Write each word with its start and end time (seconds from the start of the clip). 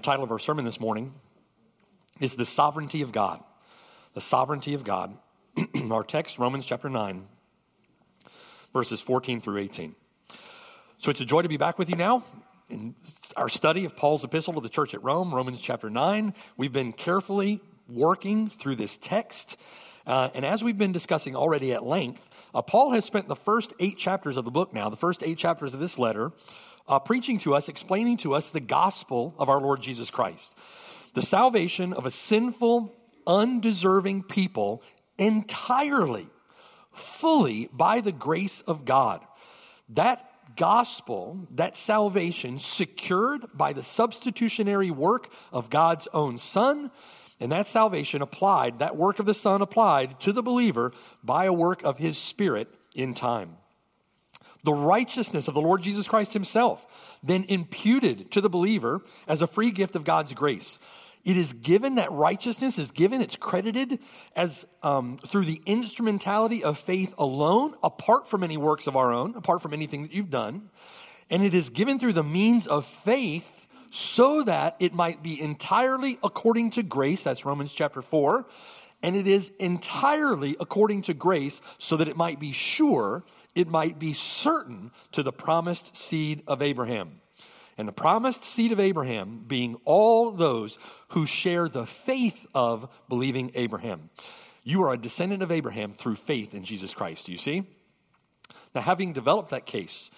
The 0.00 0.06
title 0.06 0.24
of 0.24 0.30
our 0.30 0.38
sermon 0.38 0.64
this 0.64 0.80
morning 0.80 1.12
is 2.20 2.34
The 2.34 2.46
Sovereignty 2.46 3.02
of 3.02 3.12
God. 3.12 3.44
The 4.14 4.20
Sovereignty 4.22 4.72
of 4.72 4.82
God. 4.82 5.14
our 5.90 6.02
text, 6.02 6.38
Romans 6.38 6.64
chapter 6.64 6.88
9, 6.88 7.26
verses 8.72 9.02
14 9.02 9.42
through 9.42 9.58
18. 9.58 9.94
So 10.96 11.10
it's 11.10 11.20
a 11.20 11.26
joy 11.26 11.42
to 11.42 11.50
be 11.50 11.58
back 11.58 11.78
with 11.78 11.90
you 11.90 11.96
now 11.96 12.24
in 12.70 12.94
our 13.36 13.50
study 13.50 13.84
of 13.84 13.94
Paul's 13.94 14.24
epistle 14.24 14.54
to 14.54 14.60
the 14.60 14.70
church 14.70 14.94
at 14.94 15.04
Rome, 15.04 15.34
Romans 15.34 15.60
chapter 15.60 15.90
9. 15.90 16.32
We've 16.56 16.72
been 16.72 16.94
carefully 16.94 17.60
working 17.86 18.48
through 18.48 18.76
this 18.76 18.96
text. 18.96 19.58
Uh, 20.06 20.30
and 20.34 20.46
as 20.46 20.64
we've 20.64 20.78
been 20.78 20.92
discussing 20.92 21.36
already 21.36 21.74
at 21.74 21.84
length, 21.84 22.26
uh, 22.54 22.62
Paul 22.62 22.92
has 22.92 23.04
spent 23.04 23.28
the 23.28 23.36
first 23.36 23.74
eight 23.80 23.98
chapters 23.98 24.38
of 24.38 24.46
the 24.46 24.50
book 24.50 24.72
now, 24.72 24.88
the 24.88 24.96
first 24.96 25.22
eight 25.22 25.36
chapters 25.36 25.74
of 25.74 25.80
this 25.80 25.98
letter, 25.98 26.32
uh, 26.90 26.98
preaching 26.98 27.38
to 27.38 27.54
us, 27.54 27.68
explaining 27.68 28.16
to 28.18 28.34
us 28.34 28.50
the 28.50 28.60
gospel 28.60 29.32
of 29.38 29.48
our 29.48 29.60
Lord 29.60 29.80
Jesus 29.80 30.10
Christ. 30.10 30.52
The 31.14 31.22
salvation 31.22 31.92
of 31.92 32.04
a 32.04 32.10
sinful, 32.10 32.92
undeserving 33.26 34.24
people 34.24 34.82
entirely, 35.16 36.26
fully 36.92 37.68
by 37.72 38.00
the 38.00 38.12
grace 38.12 38.60
of 38.62 38.84
God. 38.84 39.24
That 39.90 40.26
gospel, 40.56 41.46
that 41.52 41.76
salvation, 41.76 42.58
secured 42.58 43.46
by 43.54 43.72
the 43.72 43.84
substitutionary 43.84 44.90
work 44.90 45.32
of 45.52 45.70
God's 45.70 46.08
own 46.12 46.38
Son, 46.38 46.90
and 47.38 47.52
that 47.52 47.68
salvation 47.68 48.20
applied, 48.20 48.80
that 48.80 48.96
work 48.96 49.20
of 49.20 49.26
the 49.26 49.34
Son 49.34 49.62
applied 49.62 50.18
to 50.20 50.32
the 50.32 50.42
believer 50.42 50.92
by 51.22 51.44
a 51.44 51.52
work 51.52 51.84
of 51.84 51.98
His 51.98 52.18
Spirit 52.18 52.68
in 52.96 53.14
time 53.14 53.59
the 54.62 54.72
righteousness 54.72 55.48
of 55.48 55.54
the 55.54 55.60
Lord 55.60 55.82
Jesus 55.82 56.08
Christ 56.08 56.32
himself, 56.32 57.18
then 57.22 57.44
imputed 57.44 58.30
to 58.32 58.40
the 58.40 58.50
believer 58.50 59.02
as 59.26 59.42
a 59.42 59.46
free 59.46 59.70
gift 59.70 59.96
of 59.96 60.04
God's 60.04 60.32
grace. 60.34 60.78
It 61.22 61.36
is 61.36 61.52
given, 61.52 61.96
that 61.96 62.10
righteousness 62.12 62.78
is 62.78 62.92
given, 62.92 63.20
it's 63.20 63.36
credited 63.36 63.98
as 64.34 64.66
um, 64.82 65.18
through 65.18 65.44
the 65.44 65.60
instrumentality 65.66 66.64
of 66.64 66.78
faith 66.78 67.14
alone, 67.18 67.74
apart 67.82 68.26
from 68.26 68.42
any 68.42 68.56
works 68.56 68.86
of 68.86 68.96
our 68.96 69.12
own, 69.12 69.34
apart 69.36 69.60
from 69.60 69.74
anything 69.74 70.02
that 70.02 70.12
you've 70.12 70.30
done. 70.30 70.70
And 71.28 71.44
it 71.44 71.54
is 71.54 71.68
given 71.68 71.98
through 71.98 72.14
the 72.14 72.24
means 72.24 72.66
of 72.66 72.86
faith 72.86 73.66
so 73.90 74.42
that 74.44 74.76
it 74.78 74.94
might 74.94 75.22
be 75.22 75.40
entirely 75.40 76.18
according 76.22 76.70
to 76.70 76.82
grace. 76.82 77.22
That's 77.22 77.44
Romans 77.44 77.72
chapter 77.72 78.00
4. 78.00 78.46
And 79.02 79.16
it 79.16 79.26
is 79.26 79.50
entirely 79.58 80.56
according 80.60 81.02
to 81.02 81.14
grace 81.14 81.60
so 81.78 81.96
that 81.96 82.08
it 82.08 82.16
might 82.16 82.38
be 82.38 82.52
sure 82.52 83.24
it 83.54 83.68
might 83.68 83.98
be 83.98 84.12
certain 84.12 84.90
to 85.12 85.22
the 85.22 85.32
promised 85.32 85.96
seed 85.96 86.42
of 86.46 86.62
Abraham. 86.62 87.20
And 87.78 87.88
the 87.88 87.92
promised 87.92 88.44
seed 88.44 88.72
of 88.72 88.80
Abraham 88.80 89.44
being 89.46 89.76
all 89.84 90.32
those 90.32 90.78
who 91.08 91.24
share 91.24 91.68
the 91.68 91.86
faith 91.86 92.46
of 92.54 92.88
believing 93.08 93.50
Abraham. 93.54 94.10
You 94.62 94.82
are 94.84 94.92
a 94.92 94.98
descendant 94.98 95.42
of 95.42 95.50
Abraham 95.50 95.92
through 95.92 96.16
faith 96.16 96.54
in 96.54 96.62
Jesus 96.62 96.92
Christ. 96.92 97.26
Do 97.26 97.32
you 97.32 97.38
see? 97.38 97.64
Now, 98.74 98.82
having 98.82 99.12
developed 99.12 99.50
that 99.50 99.66
case 99.66 100.10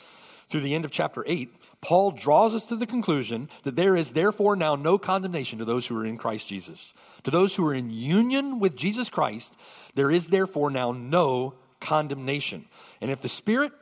through 0.48 0.62
the 0.62 0.75
end 0.75 0.84
of 0.84 0.91
chapter 0.91 1.25
8, 1.26 1.54
Paul 1.81 2.10
draws 2.10 2.54
us 2.54 2.66
to 2.66 2.76
the 2.76 2.87
conclusion 2.87 3.48
that 3.62 3.76
there 3.76 3.97
is 3.97 4.10
therefore 4.10 4.56
now 4.56 4.75
no 4.75 4.98
condemnation 4.98 5.59
to 5.59 5.65
those 5.65 5.87
who 5.87 5.97
are 5.98 6.04
in 6.04 6.16
Christ 6.16 6.48
Jesus. 6.48 6.92
To 7.22 7.31
those 7.31 7.54
who 7.54 7.66
are 7.66 7.75
in 7.75 7.91
union 7.91 8.59
with 8.59 8.76
Jesus 8.76 9.09
Christ, 9.09 9.56
there 9.94 10.10
is 10.10 10.28
therefore 10.28 10.71
now 10.71 10.92
no 10.92 11.54
condemnation. 11.82 12.65
And 13.03 13.10
if 13.10 13.20
the 13.20 13.28
spirit 13.28 13.72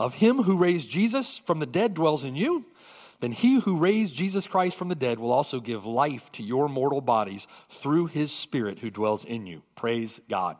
of 0.00 0.14
him 0.14 0.42
who 0.42 0.56
raised 0.56 0.90
Jesus 0.90 1.38
from 1.38 1.60
the 1.60 1.66
dead 1.66 1.94
dwells 1.94 2.24
in 2.24 2.34
you, 2.34 2.66
then 3.20 3.32
he 3.32 3.60
who 3.60 3.78
raised 3.78 4.14
Jesus 4.14 4.46
Christ 4.46 4.76
from 4.76 4.88
the 4.88 4.94
dead 4.94 5.18
will 5.18 5.32
also 5.32 5.60
give 5.60 5.86
life 5.86 6.32
to 6.32 6.42
your 6.42 6.68
mortal 6.68 7.00
bodies 7.00 7.46
through 7.70 8.06
his 8.06 8.32
spirit 8.32 8.80
who 8.80 8.90
dwells 8.90 9.24
in 9.24 9.46
you. 9.46 9.62
Praise 9.76 10.20
God. 10.28 10.56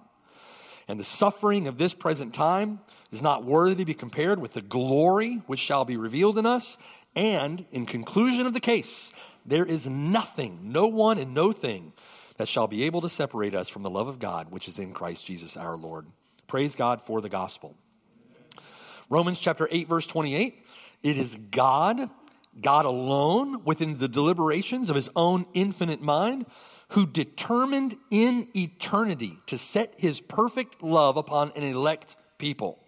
And 0.87 1.00
the 1.00 1.05
suffering 1.05 1.67
of 1.67 1.78
this 1.78 1.94
present 1.94 2.34
time 2.34 2.81
is 3.11 3.23
not 3.23 3.44
worthy 3.44 3.77
to 3.77 3.84
be 3.84 3.94
compared 3.94 4.39
with 4.39 4.53
the 4.53 4.62
glory 4.62 5.43
which 5.47 5.61
shall 5.61 5.84
be 5.84 5.97
revealed 5.97 6.39
in 6.39 6.47
us. 6.47 6.78
And 7.17 7.65
in 7.71 7.87
conclusion 7.87 8.47
of 8.47 8.55
the 8.55 8.61
case, 8.61 9.12
there 9.47 9.65
is 9.65 9.87
nothing, 9.87 10.59
no 10.62 10.87
one, 10.87 11.19
and 11.19 11.34
no 11.34 11.53
thing 11.53 11.93
that 12.37 12.49
shall 12.49 12.67
be 12.67 12.84
able 12.84 13.00
to 13.00 13.09
separate 13.09 13.55
us 13.55 13.69
from 13.69 13.83
the 13.83 13.91
love 13.91 14.09
of 14.09 14.19
God 14.19 14.50
which 14.50 14.69
is 14.69 14.78
in 14.78 14.93
Christ 14.93 15.27
Jesus 15.27 15.56
our 15.56 15.77
Lord. 15.77 16.06
Praise 16.47 16.77
God 16.77 17.00
for 17.00 17.21
the 17.21 17.28
gospel. 17.28 17.77
Romans 19.10 19.41
chapter 19.41 19.69
8, 19.71 19.88
verse 19.88 20.06
28 20.06 20.66
it 21.03 21.19
is 21.19 21.37
God, 21.50 22.09
God 22.60 22.87
alone, 22.87 23.62
within 23.65 23.99
the 23.99 24.09
deliberations 24.09 24.88
of 24.88 24.97
his 24.97 25.10
own 25.15 25.44
infinite 25.53 26.00
mind, 26.00 26.47
who 26.88 27.06
determined 27.06 27.94
in 28.10 28.49
eternity 28.56 29.38
to 29.47 29.59
set 29.59 29.94
his 29.99 30.22
perfect 30.22 30.82
love 30.82 31.19
upon 31.19 31.53
an 31.56 31.62
elect 31.62 32.16
people. 32.38 32.82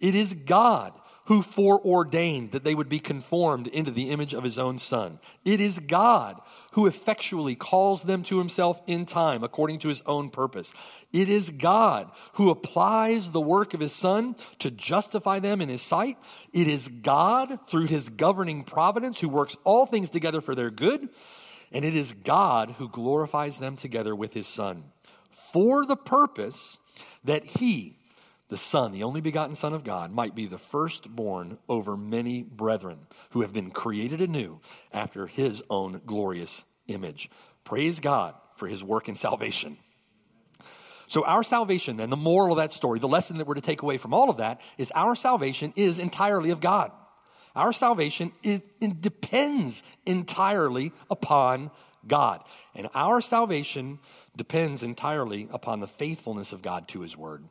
It 0.00 0.16
is 0.16 0.32
God 0.32 0.92
who 1.26 1.42
foreordained 1.42 2.52
that 2.52 2.64
they 2.64 2.74
would 2.74 2.88
be 2.88 2.98
conformed 2.98 3.66
into 3.68 3.90
the 3.90 4.10
image 4.10 4.34
of 4.34 4.44
his 4.44 4.58
own 4.58 4.78
Son. 4.78 5.18
It 5.44 5.60
is 5.60 5.78
God 5.78 6.40
who 6.72 6.86
effectually 6.86 7.54
calls 7.54 8.02
them 8.02 8.22
to 8.24 8.38
himself 8.38 8.82
in 8.86 9.06
time 9.06 9.42
according 9.42 9.78
to 9.80 9.88
his 9.88 10.02
own 10.02 10.30
purpose. 10.30 10.74
It 11.12 11.28
is 11.28 11.50
God 11.50 12.10
who 12.34 12.50
applies 12.50 13.30
the 13.30 13.40
work 13.40 13.74
of 13.74 13.80
his 13.80 13.92
Son 13.92 14.36
to 14.58 14.70
justify 14.70 15.38
them 15.38 15.60
in 15.60 15.68
his 15.68 15.82
sight. 15.82 16.18
It 16.52 16.68
is 16.68 16.88
God 16.88 17.58
through 17.68 17.86
his 17.86 18.08
governing 18.08 18.64
providence 18.64 19.20
who 19.20 19.28
works 19.28 19.56
all 19.64 19.86
things 19.86 20.10
together 20.10 20.40
for 20.40 20.54
their 20.54 20.70
good. 20.70 21.08
And 21.72 21.84
it 21.84 21.96
is 21.96 22.12
God 22.12 22.72
who 22.72 22.88
glorifies 22.88 23.58
them 23.58 23.76
together 23.76 24.14
with 24.14 24.34
his 24.34 24.46
Son 24.46 24.84
for 25.52 25.84
the 25.86 25.96
purpose 25.96 26.78
that 27.24 27.46
he, 27.46 27.96
the 28.48 28.56
Son, 28.56 28.92
the 28.92 29.02
only 29.02 29.20
begotten 29.20 29.54
Son 29.54 29.72
of 29.72 29.84
God, 29.84 30.12
might 30.12 30.34
be 30.34 30.46
the 30.46 30.58
firstborn 30.58 31.58
over 31.68 31.96
many 31.96 32.42
brethren 32.42 33.06
who 33.30 33.40
have 33.40 33.52
been 33.52 33.70
created 33.70 34.20
anew 34.20 34.60
after 34.92 35.26
his 35.26 35.62
own 35.70 36.02
glorious 36.04 36.66
image. 36.86 37.30
Praise 37.64 38.00
God 38.00 38.34
for 38.56 38.68
his 38.68 38.84
work 38.84 39.08
in 39.08 39.14
salvation. 39.14 39.78
So, 41.06 41.24
our 41.24 41.42
salvation, 41.42 42.00
and 42.00 42.10
the 42.10 42.16
moral 42.16 42.52
of 42.52 42.58
that 42.58 42.72
story, 42.72 42.98
the 42.98 43.08
lesson 43.08 43.38
that 43.38 43.46
we're 43.46 43.54
to 43.54 43.60
take 43.60 43.82
away 43.82 43.98
from 43.98 44.14
all 44.14 44.30
of 44.30 44.38
that, 44.38 44.60
is 44.78 44.90
our 44.94 45.14
salvation 45.14 45.72
is 45.76 45.98
entirely 45.98 46.50
of 46.50 46.60
God. 46.60 46.92
Our 47.54 47.72
salvation 47.72 48.32
is, 48.42 48.62
depends 48.80 49.82
entirely 50.06 50.92
upon 51.10 51.70
God. 52.06 52.42
And 52.74 52.88
our 52.94 53.20
salvation 53.20 54.00
depends 54.36 54.82
entirely 54.82 55.48
upon 55.50 55.80
the 55.80 55.86
faithfulness 55.86 56.52
of 56.52 56.62
God 56.62 56.88
to 56.88 57.00
his 57.00 57.16
word. 57.16 57.44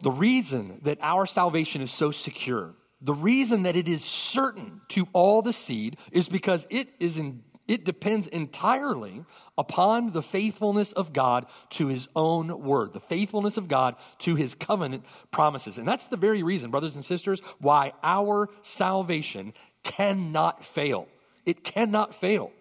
The 0.00 0.10
reason 0.10 0.80
that 0.82 0.98
our 1.00 1.26
salvation 1.26 1.82
is 1.82 1.90
so 1.90 2.10
secure, 2.10 2.74
the 3.00 3.14
reason 3.14 3.64
that 3.64 3.76
it 3.76 3.88
is 3.88 4.04
certain 4.04 4.80
to 4.88 5.08
all 5.12 5.42
the 5.42 5.52
seed, 5.52 5.96
is 6.12 6.28
because 6.28 6.66
it 6.70 6.88
is 7.00 7.16
in, 7.16 7.42
it 7.66 7.84
depends 7.84 8.26
entirely 8.28 9.24
upon 9.56 10.12
the 10.12 10.22
faithfulness 10.22 10.92
of 10.92 11.12
God 11.12 11.46
to 11.70 11.88
his 11.88 12.08
own 12.14 12.62
word, 12.62 12.92
the 12.92 13.00
faithfulness 13.00 13.56
of 13.56 13.68
God 13.68 13.96
to 14.20 14.36
his 14.36 14.54
covenant 14.54 15.04
promises. 15.30 15.78
And 15.78 15.86
that's 15.86 16.06
the 16.06 16.16
very 16.16 16.42
reason, 16.42 16.70
brothers 16.70 16.96
and 16.96 17.04
sisters, 17.04 17.40
why 17.58 17.92
our 18.02 18.48
salvation 18.62 19.52
cannot 19.82 20.64
fail. 20.64 21.08
It 21.44 21.64
cannot 21.64 22.14
fail. 22.14 22.52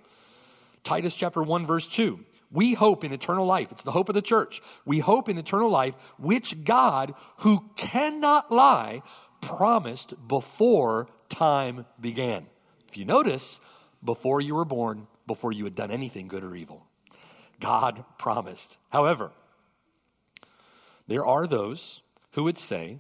Titus 0.84 1.16
chapter 1.16 1.44
1 1.44 1.66
verse 1.66 1.88
2 1.88 2.20
we 2.52 2.74
hope 2.74 3.04
in 3.04 3.12
eternal 3.12 3.46
life. 3.46 3.72
It's 3.72 3.84
the 3.84 3.92
hope 3.92 4.10
of 4.10 4.16
the 4.16 4.22
church. 4.22 4.62
We 4.86 5.00
hope 5.00 5.28
in 5.30 5.38
eternal 5.38 5.70
life, 5.70 5.96
which 6.18 6.64
God, 6.64 7.14
who 7.38 7.70
cannot 7.76 8.52
lie, 8.52 9.02
promised 9.42 10.14
before 10.28 11.08
time 11.30 11.86
began. 12.00 12.48
If 12.88 12.98
you 12.98 13.06
notice, 13.06 13.60
before 14.04 14.42
you 14.42 14.56
were 14.56 14.66
born, 14.66 15.08
before 15.26 15.52
you 15.52 15.66
had 15.66 15.76
done 15.76 15.92
anything 15.92 16.28
good 16.28 16.44
or 16.44 16.56
evil, 16.56 16.88
God 17.60 18.06
promised. 18.18 18.78
However, 18.90 19.32
there 21.08 21.26
are 21.26 21.48
those 21.48 22.02
who 22.32 22.44
would 22.44 22.58
say 22.58 23.00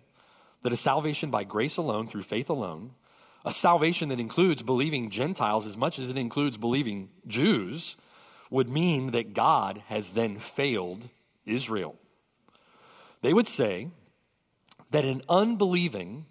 that 0.64 0.74
a 0.74 0.78
salvation 0.78 1.30
by 1.30 1.44
grace 1.44 1.78
alone, 1.78 2.08
through 2.08 2.24
faith 2.24 2.50
alone, 2.50 2.92
a 3.46 3.52
salvation 3.54 4.10
that 4.10 4.20
includes 4.20 4.62
believing 4.62 5.10
Gentiles 5.10 5.66
as 5.66 5.78
much 5.78 6.00
as 6.00 6.10
it 6.10 6.18
includes 6.18 6.58
believing 6.58 7.10
Jews 7.26 7.96
would 8.50 8.70
mean 8.70 9.12
that 9.12 9.34
God 9.34 9.84
has 9.88 10.12
then 10.12 10.40
failed 10.40 11.10
Israel. 11.46 11.96
They 13.22 13.34
would 13.34 13.48
say 13.48 13.90
that 14.92 15.06
an 15.06 15.22
unbelieving 15.28 16.26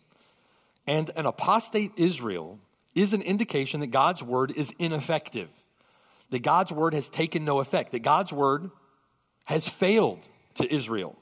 and 0.87 1.11
an 1.17 1.27
apostate 1.27 1.93
Israel 1.97 2.59
is 2.95 3.13
an 3.13 3.23
indication 3.23 3.81
that 3.81 3.89
God's 3.89 4.23
word 4.23 4.53
is 4.57 4.73
ineffective, 4.79 5.49
that 6.31 6.43
God's 6.43 6.73
word 6.73 6.95
has 6.95 7.09
taken 7.09 7.45
no 7.45 7.61
effect, 7.61 7.93
that 7.93 8.03
God's 8.03 8.33
word 8.33 8.71
has 9.45 9.69
failed 9.69 10.27
to 10.55 10.73
Israel. 10.73 11.17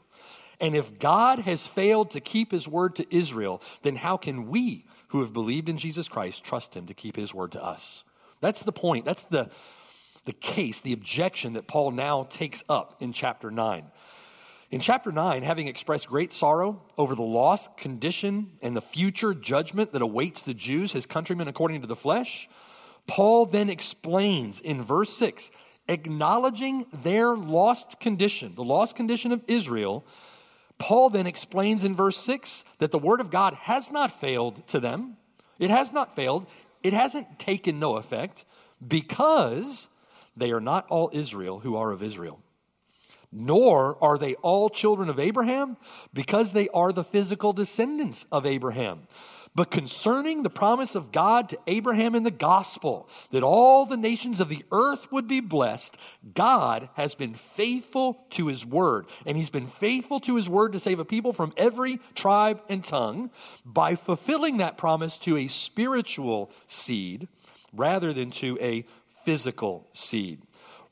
And 0.61 0.77
if 0.77 0.99
God 0.99 1.41
has 1.41 1.67
failed 1.67 2.13
to 2.13 2.21
keep 2.21 2.53
his 2.53 2.69
word 2.69 2.95
to 2.97 3.15
Israel, 3.15 3.61
then 3.83 3.97
how 3.97 4.17
can 4.17 4.47
we 4.47 4.87
who 5.09 5.21
have 5.21 5.33
believed 5.33 5.69
in 5.69 5.77
Jesus 5.77 6.09
Christ 6.09 6.45
trust 6.45 6.77
him 6.77 6.87
to 6.87 6.95
keep 6.95 7.17
his 7.17 7.35
word 7.35 7.53
to 7.53 7.63
us? 7.63 8.05
That's 8.41 8.63
the 8.63 8.73
point. 8.73 9.05
That's 9.05 9.25
the, 9.25 9.51
the 10.25 10.33
case, 10.33 10.81
the 10.81 10.93
objection 10.93 11.55
that 11.55 11.67
Paul 11.67 11.91
now 11.91 12.25
takes 12.25 12.65
up 12.69 12.97
in 13.01 13.13
chapter 13.13 13.51
9. 13.51 13.85
In 14.71 14.81
chapter 14.81 15.13
9, 15.13 15.43
having 15.43 15.69
expressed 15.69 16.09
great 16.09 16.33
sorrow 16.33 16.83
over 16.99 17.15
the 17.15 17.23
lost 17.23 17.77
condition 17.77 18.53
and 18.63 18.77
the 18.77 18.81
future 18.81 19.35
judgment 19.35 19.93
that 19.93 20.03
awaits 20.03 20.43
the 20.43 20.55
Jews, 20.55 20.93
his 20.93 21.07
countrymen 21.07 21.47
according 21.47 21.83
to 21.83 21.87
the 21.87 21.95
flesh, 21.95 22.49
Paul 23.07 23.47
then 23.47 23.69
explains 23.71 24.61
in 24.61 24.83
verse 24.83 25.11
6, 25.11 25.51
acknowledging 25.89 26.87
their 26.93 27.37
lost 27.37 28.01
condition, 28.01 28.55
the 28.55 28.65
lost 28.65 28.97
condition 28.97 29.31
of 29.33 29.43
Israel, 29.47 30.05
Paul 30.79 31.11
then 31.11 31.27
explains 31.27 31.85
in 31.85 31.95
verse 31.95 32.17
6 32.19 32.65
that 32.79 32.91
the 32.91 32.99
word 32.99 33.21
of 33.21 33.31
God 33.31 33.55
has 33.55 33.93
not 33.93 34.21
failed 34.21 34.67
to 34.69 34.81
them. 34.81 35.17
It 35.59 35.71
has 35.71 35.93
not 35.93 36.17
failed. 36.17 36.47
It 36.83 36.93
hasn't 36.93 37.39
taken 37.39 37.79
no 37.79 37.97
effect 37.97 38.45
because 38.87 39.89
they 40.37 40.53
are 40.53 40.61
not 40.61 40.87
all 40.89 41.11
Israel 41.13 41.61
who 41.61 41.77
are 41.77 41.91
of 41.91 42.03
Israel 42.03 42.41
nor 43.35 44.03
are 44.03 44.17
they 44.17 44.35
all 44.37 44.71
children 44.71 45.11
of 45.11 45.19
Abraham, 45.19 45.77
because 46.15 46.53
they 46.53 46.69
are 46.69 46.93
the 46.93 47.05
physical 47.05 47.53
descendants 47.53 48.27
of 48.31 48.47
Abraham. 48.47 49.09
But 49.57 49.71
concerning 49.71 50.43
the 50.43 50.51
promise 50.51 50.97
of 50.97 51.13
God 51.13 51.49
to 51.49 51.59
Abraham 51.69 52.15
in 52.15 52.25
the 52.25 52.31
gospel, 52.31 53.09
that 53.31 53.45
all 53.45 53.87
the 53.87 53.97
nations 53.97 54.41
of 54.41 54.49
the 54.49 54.65
earth 54.73 55.13
would 55.13 55.29
be 55.29 55.41
blessed, 55.41 55.97
God 56.33 56.89
has 56.95 57.15
been 57.15 57.35
faithful 57.35 58.25
to 58.31 58.49
his 58.49 58.67
word. 58.67 59.07
And 59.27 59.37
he's 59.37 59.51
been 59.51 59.69
faithful 59.69 60.19
to 60.21 60.35
his 60.35 60.49
word 60.49 60.73
to 60.73 60.81
save 60.81 60.99
a 60.99 61.05
people 61.05 61.33
from 61.33 61.53
every 61.57 62.01
tribe 62.17 62.63
and 62.69 62.83
tongue 62.83 63.31
by 63.65 63.95
fulfilling 63.95 64.57
that 64.57 64.77
promise 64.77 65.19
to 65.19 65.37
a 65.37 65.47
spiritual 65.47 66.51
seed 66.67 67.29
rather 67.73 68.13
than 68.13 68.31
to 68.33 68.59
a 68.61 68.85
physical 69.25 69.89
seed. 69.93 70.43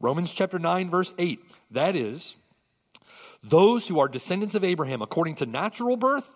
Romans 0.01 0.33
chapter 0.33 0.59
9, 0.59 0.91
verse 0.91 1.15
8. 1.19 1.41
That 1.71 1.97
is, 1.97 2.37
those 3.43 3.89
who 3.89 3.99
are 4.01 4.09
descendants 4.09 4.55
of 4.55 4.65
Abraham 4.65 5.03
according 5.03 5.37
to 5.37 5.47
natural 5.47 5.97
birth, 5.97 6.35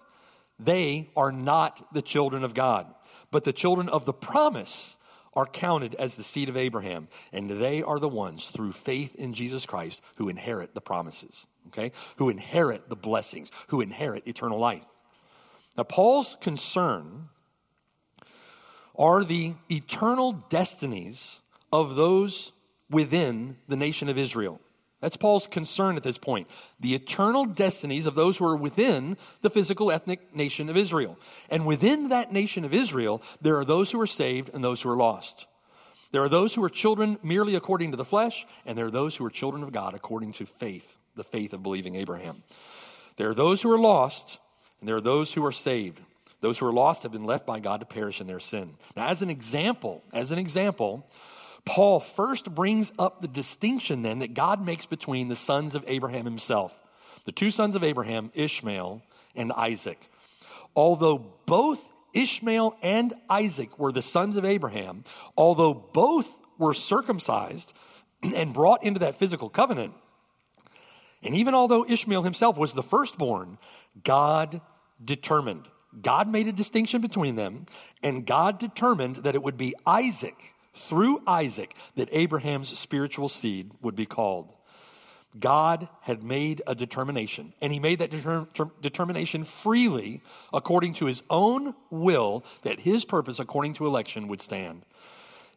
they 0.59 1.11
are 1.17 1.33
not 1.33 1.93
the 1.93 2.03
children 2.03 2.45
of 2.45 2.55
God. 2.55 2.87
But 3.31 3.45
the 3.45 3.53
children 3.53 3.89
of 3.89 4.05
the 4.05 4.13
promise 4.13 4.97
are 5.35 5.47
counted 5.47 5.95
as 5.97 6.15
the 6.15 6.25
seed 6.25 6.49
of 6.49 6.57
Abraham, 6.57 7.09
and 7.33 7.51
they 7.51 7.83
are 7.83 7.99
the 7.99 8.09
ones 8.09 8.47
through 8.47 8.73
faith 8.73 9.15
in 9.17 9.35
Jesus 9.35 9.67
Christ 9.67 10.03
who 10.17 10.31
inherit 10.31 10.75
the 10.75 10.81
promises, 10.81 11.47
okay? 11.69 11.93
Who 12.17 12.31
inherit 12.31 12.89
the 12.89 12.97
blessings, 12.97 13.51
who 13.69 13.83
inherit 13.83 14.27
eternal 14.27 14.59
life. 14.59 14.87
Now, 15.77 15.83
Paul's 15.83 16.37
concern 16.41 17.29
are 18.99 19.25
the 19.25 19.55
eternal 19.71 20.33
destinies 20.33 21.43
of 21.81 21.95
those 21.95 22.53
within 22.91 23.57
the 23.69 23.77
nation 23.77 24.09
of 24.09 24.19
Israel. 24.19 24.61
That's 25.01 25.17
Paul's 25.17 25.47
concern 25.47 25.97
at 25.97 26.03
this 26.03 26.17
point. 26.17 26.49
The 26.81 26.95
eternal 26.95 27.45
destinies 27.45 28.07
of 28.07 28.15
those 28.15 28.39
who 28.39 28.47
are 28.47 28.57
within 28.57 29.19
the 29.43 29.51
physical 29.51 29.93
ethnic 29.93 30.35
nation 30.35 30.71
of 30.71 30.77
Israel. 30.77 31.19
And 31.51 31.67
within 31.67 32.09
that 32.09 32.33
nation 32.33 32.65
of 32.65 32.73
Israel, 32.73 33.23
there 33.43 33.59
are 33.59 33.65
those 33.65 33.93
who 33.93 34.01
are 34.01 34.07
saved 34.07 34.51
and 34.55 34.65
those 34.65 34.81
who 34.81 34.91
are 34.91 34.97
lost. 34.97 35.47
There 36.13 36.23
are 36.23 36.31
those 36.31 36.55
who 36.55 36.65
are 36.65 36.71
children 36.71 37.19
merely 37.23 37.57
according 37.57 37.91
to 37.91 37.97
the 37.97 38.05
flesh, 38.05 38.47
and 38.65 38.79
there 38.79 38.87
are 38.87 38.91
those 38.91 39.17
who 39.17 39.27
are 39.27 39.31
children 39.31 39.63
of 39.63 39.73
God 39.73 39.95
according 39.95 40.33
to 40.33 40.47
faith, 40.47 40.97
the 41.15 41.25
faith 41.25 41.53
of 41.53 41.63
believing 41.63 41.95
Abraham. 41.95 42.43
There 43.17 43.29
are 43.29 43.35
those 43.35 43.61
who 43.61 43.71
are 43.73 43.79
lost, 43.79 44.39
and 44.81 44.89
there 44.89 44.97
are 44.97 45.03
those 45.03 45.35
who 45.35 45.45
are 45.45 45.53
saved. 45.53 46.01
Those 46.41 46.59
who 46.59 46.67
are 46.67 46.73
lost 46.73 47.03
have 47.03 47.13
been 47.13 47.25
left 47.25 47.45
by 47.45 47.61
God 47.61 47.81
to 47.81 47.87
perish 47.87 48.21
in 48.21 48.27
their 48.27 48.41
sin. 48.41 48.77
Now, 48.97 49.09
as 49.09 49.21
an 49.21 49.31
example, 49.31 50.03
as 50.13 50.31
an 50.31 50.39
example, 50.39 51.07
Paul 51.67 51.99
first 51.99 52.55
brings 52.55 52.93
up 52.99 53.21
the 53.21 53.29
distinction 53.29 54.03
then 54.03 54.21
that 54.21 54.35
God 54.35 54.65
makes 54.65 54.87
between 54.87 55.29
the 55.29 55.37
sons 55.37 55.75
of 55.75 55.85
Abraham 55.89 56.25
himself, 56.25 56.81
the 57.25 57.33
two 57.33 57.51
sons 57.51 57.75
of 57.75 57.83
Abraham, 57.85 58.31
Ishmael 58.35 59.03
and 59.35 59.53
Isaac. 59.53 60.09
Although 60.77 61.19
both 61.45 61.87
Ishmael 62.15 62.77
and 62.83 63.13
Isaac 63.29 63.79
were 63.79 63.93
the 63.93 64.01
sons 64.01 64.37
of 64.37 64.45
Abraham, 64.45 65.05
although 65.37 65.75
both 65.75 66.41
were 66.57 66.73
circumcised 66.73 67.73
and 68.23 68.55
brought 68.55 68.85
into 68.85 69.01
that 69.01 69.17
physical 69.17 69.51
covenant, 69.51 69.93
and 71.23 71.35
even 71.35 71.55
although 71.55 71.85
Ishmael 71.85 72.23
himself 72.23 72.57
was 72.57 72.75
the 72.75 72.83
firstborn, 72.83 73.59
God 74.05 74.61
determined. 75.05 75.67
God 76.01 76.31
made 76.31 76.47
a 76.47 76.53
distinction 76.53 77.01
between 77.01 77.35
them, 77.35 77.67
and 78.03 78.25
God 78.25 78.59
determined 78.59 79.17
that 79.17 79.35
it 79.35 79.43
would 79.43 79.57
be 79.57 79.75
Isaac 79.85 80.55
through 80.77 81.23
Isaac 81.27 81.75
that 81.95 82.09
Abraham's 82.13 82.77
spiritual 82.79 83.29
seed 83.29 83.71
would 83.83 83.97
be 83.97 84.07
called. 84.07 84.53
God 85.39 85.89
had 86.01 86.23
made 86.23 86.63
a 86.67 86.75
determination, 86.75 87.53
and 87.61 87.73
he 87.73 87.79
made 87.79 87.99
that 87.99 88.11
deter- 88.11 88.47
determination 88.81 89.45
freely 89.45 90.23
according 90.53 90.95
to 90.95 91.07
his 91.07 91.23
own 91.29 91.75
will 91.91 92.45
that 92.63 92.81
his 92.81 93.05
purpose, 93.05 93.39
according 93.39 93.75
to 93.75 93.87
election, 93.87 94.29
would 94.29 94.41
stand. 94.41 94.83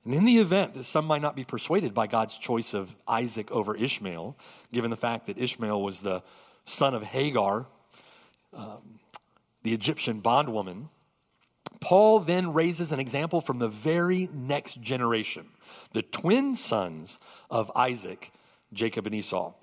And 0.04 0.14
in 0.14 0.26
the 0.26 0.38
event 0.38 0.74
that 0.74 0.84
some 0.84 1.06
might 1.06 1.22
not 1.22 1.36
be 1.36 1.44
persuaded 1.44 1.94
by 1.94 2.08
God's 2.08 2.38
choice 2.38 2.74
of 2.74 2.96
Isaac 3.08 3.52
over 3.52 3.76
Ishmael, 3.76 4.38
given 4.72 4.90
the 4.90 4.98
fact 4.98 5.28
that 5.28 5.38
Ishmael 5.38 5.82
was 5.82 6.02
the 6.02 6.24
son 6.66 6.94
of 6.94 7.04
Hagar, 7.04 7.66
um, 8.54 9.00
the 9.64 9.74
Egyptian 9.74 10.20
bondwoman, 10.20 10.90
Paul 11.80 12.20
then 12.20 12.54
raises 12.54 12.92
an 12.92 13.00
example 13.00 13.42
from 13.42 13.60
the 13.60 13.70
very 13.70 14.30
next 14.34 14.82
generation, 14.82 15.48
the 15.94 16.02
twin 16.02 16.56
sons 16.56 17.20
of 17.50 17.72
Isaac, 17.76 18.32
Jacob 18.74 19.06
and 19.06 19.16
Esau. 19.16 19.54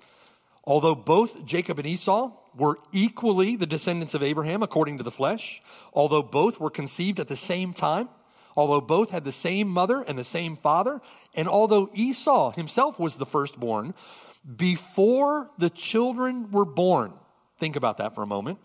Although 0.63 0.95
both 0.95 1.45
Jacob 1.45 1.79
and 1.79 1.87
Esau 1.87 2.31
were 2.55 2.79
equally 2.91 3.55
the 3.55 3.65
descendants 3.65 4.13
of 4.13 4.23
Abraham 4.23 4.63
according 4.63 4.97
to 4.97 5.03
the 5.03 5.11
flesh, 5.11 5.61
although 5.93 6.23
both 6.23 6.59
were 6.59 6.69
conceived 6.69 7.19
at 7.19 7.27
the 7.27 7.35
same 7.35 7.71
time, 7.71 8.09
although 8.55 8.81
both 8.81 9.11
had 9.11 9.23
the 9.23 9.31
same 9.31 9.69
mother 9.69 10.01
and 10.01 10.17
the 10.17 10.23
same 10.23 10.57
father, 10.57 10.99
and 11.35 11.47
although 11.47 11.89
Esau 11.93 12.51
himself 12.51 12.99
was 12.99 13.15
the 13.15 13.25
firstborn, 13.25 13.93
before 14.55 15.51
the 15.57 15.69
children 15.69 16.51
were 16.51 16.65
born, 16.65 17.13
Think 17.59 17.75
about 17.75 17.97
that 17.97 18.13
for 18.13 18.21
a 18.21 18.27
moment. 18.27 18.59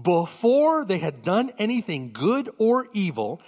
Before 0.00 0.84
they 0.84 0.98
had 0.98 1.22
done 1.22 1.50
anything 1.58 2.12
good 2.12 2.48
or 2.58 2.86
evil, 2.92 3.40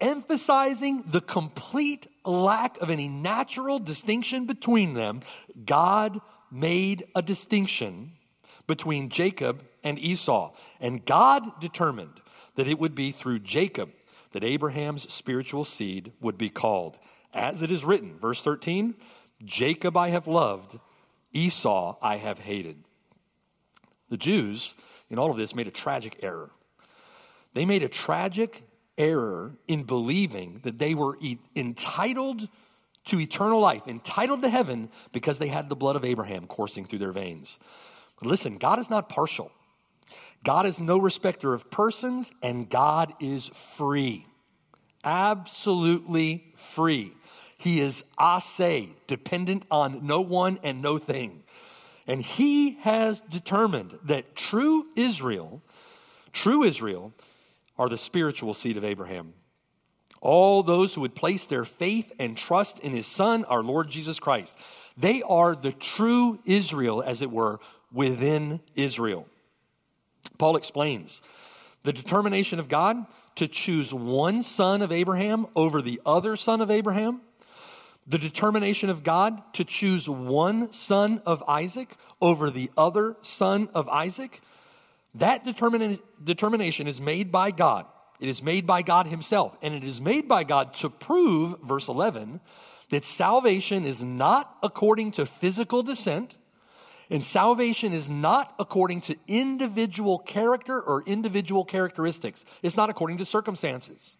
emphasizing 0.00 1.04
the 1.06 1.20
complete 1.20 2.06
lack 2.24 2.80
of 2.80 2.90
any 2.90 3.08
natural 3.08 3.78
distinction 3.78 4.44
between 4.44 4.94
them, 4.94 5.20
God 5.64 6.20
made 6.50 7.04
a 7.14 7.22
distinction 7.22 8.12
between 8.66 9.08
Jacob 9.08 9.64
and 9.82 9.98
Esau. 9.98 10.52
And 10.80 11.04
God 11.04 11.60
determined 11.60 12.20
that 12.56 12.68
it 12.68 12.78
would 12.78 12.94
be 12.94 13.10
through 13.10 13.40
Jacob 13.40 13.90
that 14.32 14.44
Abraham's 14.44 15.10
spiritual 15.12 15.64
seed 15.64 16.12
would 16.20 16.36
be 16.36 16.50
called. 16.50 16.98
As 17.32 17.62
it 17.62 17.70
is 17.70 17.84
written, 17.84 18.18
verse 18.18 18.40
13 18.40 18.94
Jacob 19.44 19.96
I 19.96 20.10
have 20.10 20.26
loved, 20.26 20.78
Esau 21.32 21.96
I 22.02 22.16
have 22.16 22.38
hated. 22.40 22.83
The 24.14 24.18
Jews, 24.18 24.76
in 25.10 25.18
all 25.18 25.32
of 25.32 25.36
this, 25.36 25.56
made 25.56 25.66
a 25.66 25.72
tragic 25.72 26.20
error. 26.22 26.52
They 27.52 27.64
made 27.64 27.82
a 27.82 27.88
tragic 27.88 28.62
error 28.96 29.56
in 29.66 29.82
believing 29.82 30.60
that 30.62 30.78
they 30.78 30.94
were 30.94 31.18
e- 31.20 31.38
entitled 31.56 32.48
to 33.06 33.18
eternal 33.18 33.58
life, 33.58 33.88
entitled 33.88 34.42
to 34.42 34.48
heaven 34.48 34.88
because 35.10 35.40
they 35.40 35.48
had 35.48 35.68
the 35.68 35.74
blood 35.74 35.96
of 35.96 36.04
Abraham 36.04 36.46
coursing 36.46 36.84
through 36.84 37.00
their 37.00 37.10
veins. 37.10 37.58
But 38.20 38.28
listen, 38.28 38.56
God 38.56 38.78
is 38.78 38.88
not 38.88 39.08
partial. 39.08 39.50
God 40.44 40.64
is 40.64 40.78
no 40.78 40.96
respecter 40.96 41.52
of 41.52 41.68
persons, 41.72 42.30
and 42.40 42.70
God 42.70 43.14
is 43.18 43.48
free. 43.48 44.28
Absolutely 45.02 46.52
free. 46.54 47.14
He 47.58 47.80
is 47.80 48.04
a 48.16 48.40
se, 48.40 48.90
dependent 49.08 49.64
on 49.72 50.06
no 50.06 50.20
one 50.20 50.60
and 50.62 50.80
no 50.80 50.98
thing. 50.98 51.43
And 52.06 52.20
he 52.20 52.72
has 52.82 53.20
determined 53.22 53.98
that 54.04 54.36
true 54.36 54.86
Israel, 54.96 55.62
true 56.32 56.62
Israel, 56.62 57.12
are 57.78 57.88
the 57.88 57.98
spiritual 57.98 58.54
seed 58.54 58.76
of 58.76 58.84
Abraham. 58.84 59.34
all 60.24 60.62
those 60.62 60.94
who 60.94 61.02
would 61.02 61.14
place 61.14 61.44
their 61.44 61.64
faith 61.66 62.10
and 62.18 62.36
trust 62.36 62.80
in 62.80 62.92
his 62.92 63.06
Son, 63.06 63.44
our 63.44 63.62
Lord 63.62 63.88
Jesus 63.88 64.18
Christ. 64.18 64.58
They 64.96 65.22
are 65.22 65.54
the 65.54 65.72
true 65.72 66.40
Israel, 66.46 67.02
as 67.02 67.20
it 67.22 67.30
were, 67.30 67.60
within 67.92 68.60
Israel. 68.74 69.28
Paul 70.38 70.56
explains 70.56 71.20
the 71.84 71.92
determination 71.92 72.58
of 72.58 72.68
God 72.68 73.04
to 73.36 73.46
choose 73.46 73.92
one 73.92 74.42
son 74.42 74.80
of 74.80 74.90
Abraham 74.90 75.46
over 75.54 75.82
the 75.82 76.00
other 76.06 76.36
son 76.36 76.60
of 76.60 76.70
Abraham, 76.70 77.20
the 78.06 78.18
determination 78.18 78.90
of 78.90 79.02
God 79.02 79.42
to 79.54 79.64
choose 79.64 80.08
one 80.08 80.72
son 80.72 81.22
of 81.24 81.42
Isaac 81.48 81.96
over 82.20 82.50
the 82.50 82.70
other 82.76 83.16
son 83.20 83.68
of 83.74 83.88
Isaac, 83.88 84.40
that 85.14 85.44
determina- 85.44 86.00
determination 86.22 86.86
is 86.86 87.00
made 87.00 87.32
by 87.32 87.50
God. 87.50 87.86
It 88.20 88.28
is 88.28 88.42
made 88.42 88.66
by 88.66 88.82
God 88.82 89.06
Himself, 89.06 89.56
and 89.62 89.74
it 89.74 89.84
is 89.84 90.00
made 90.00 90.28
by 90.28 90.44
God 90.44 90.74
to 90.74 90.90
prove, 90.90 91.56
verse 91.62 91.88
11, 91.88 92.40
that 92.90 93.04
salvation 93.04 93.84
is 93.84 94.04
not 94.04 94.56
according 94.62 95.12
to 95.12 95.26
physical 95.26 95.82
descent, 95.82 96.36
and 97.10 97.24
salvation 97.24 97.92
is 97.92 98.08
not 98.08 98.54
according 98.58 99.00
to 99.02 99.16
individual 99.28 100.18
character 100.18 100.80
or 100.80 101.02
individual 101.06 101.64
characteristics. 101.64 102.44
It's 102.62 102.76
not 102.76 102.90
according 102.90 103.18
to 103.18 103.24
circumstances. 103.24 104.16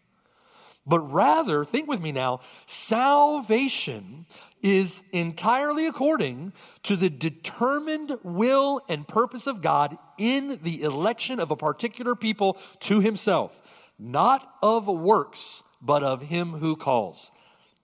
But 0.87 1.01
rather, 1.01 1.65
think 1.65 1.89
with 1.89 2.03
me 2.03 2.13
now, 2.13 2.41
salvation 2.67 4.27
is 4.63 5.03
entirely 5.13 5.87
according 5.87 6.53
to 6.83 6.97
the 6.97 7.11
determined 7.11 8.19
will 8.23 8.83
and 8.89 9.07
purpose 9.09 9.47
of 9.47 9.63
God 9.63 9.97
in 10.19 10.61
the 10.63 10.83
election 10.83 11.41
of 11.41 11.51
a 11.51 11.57
particular 11.57 12.15
people 12.15 12.59
to 12.81 13.01
himself, 13.01 13.63
not 13.99 14.57
of 14.63 14.87
works, 14.87 15.63
but 15.81 16.03
of 16.03 16.23
him 16.23 16.49
who 16.49 16.77
calls. 16.77 17.31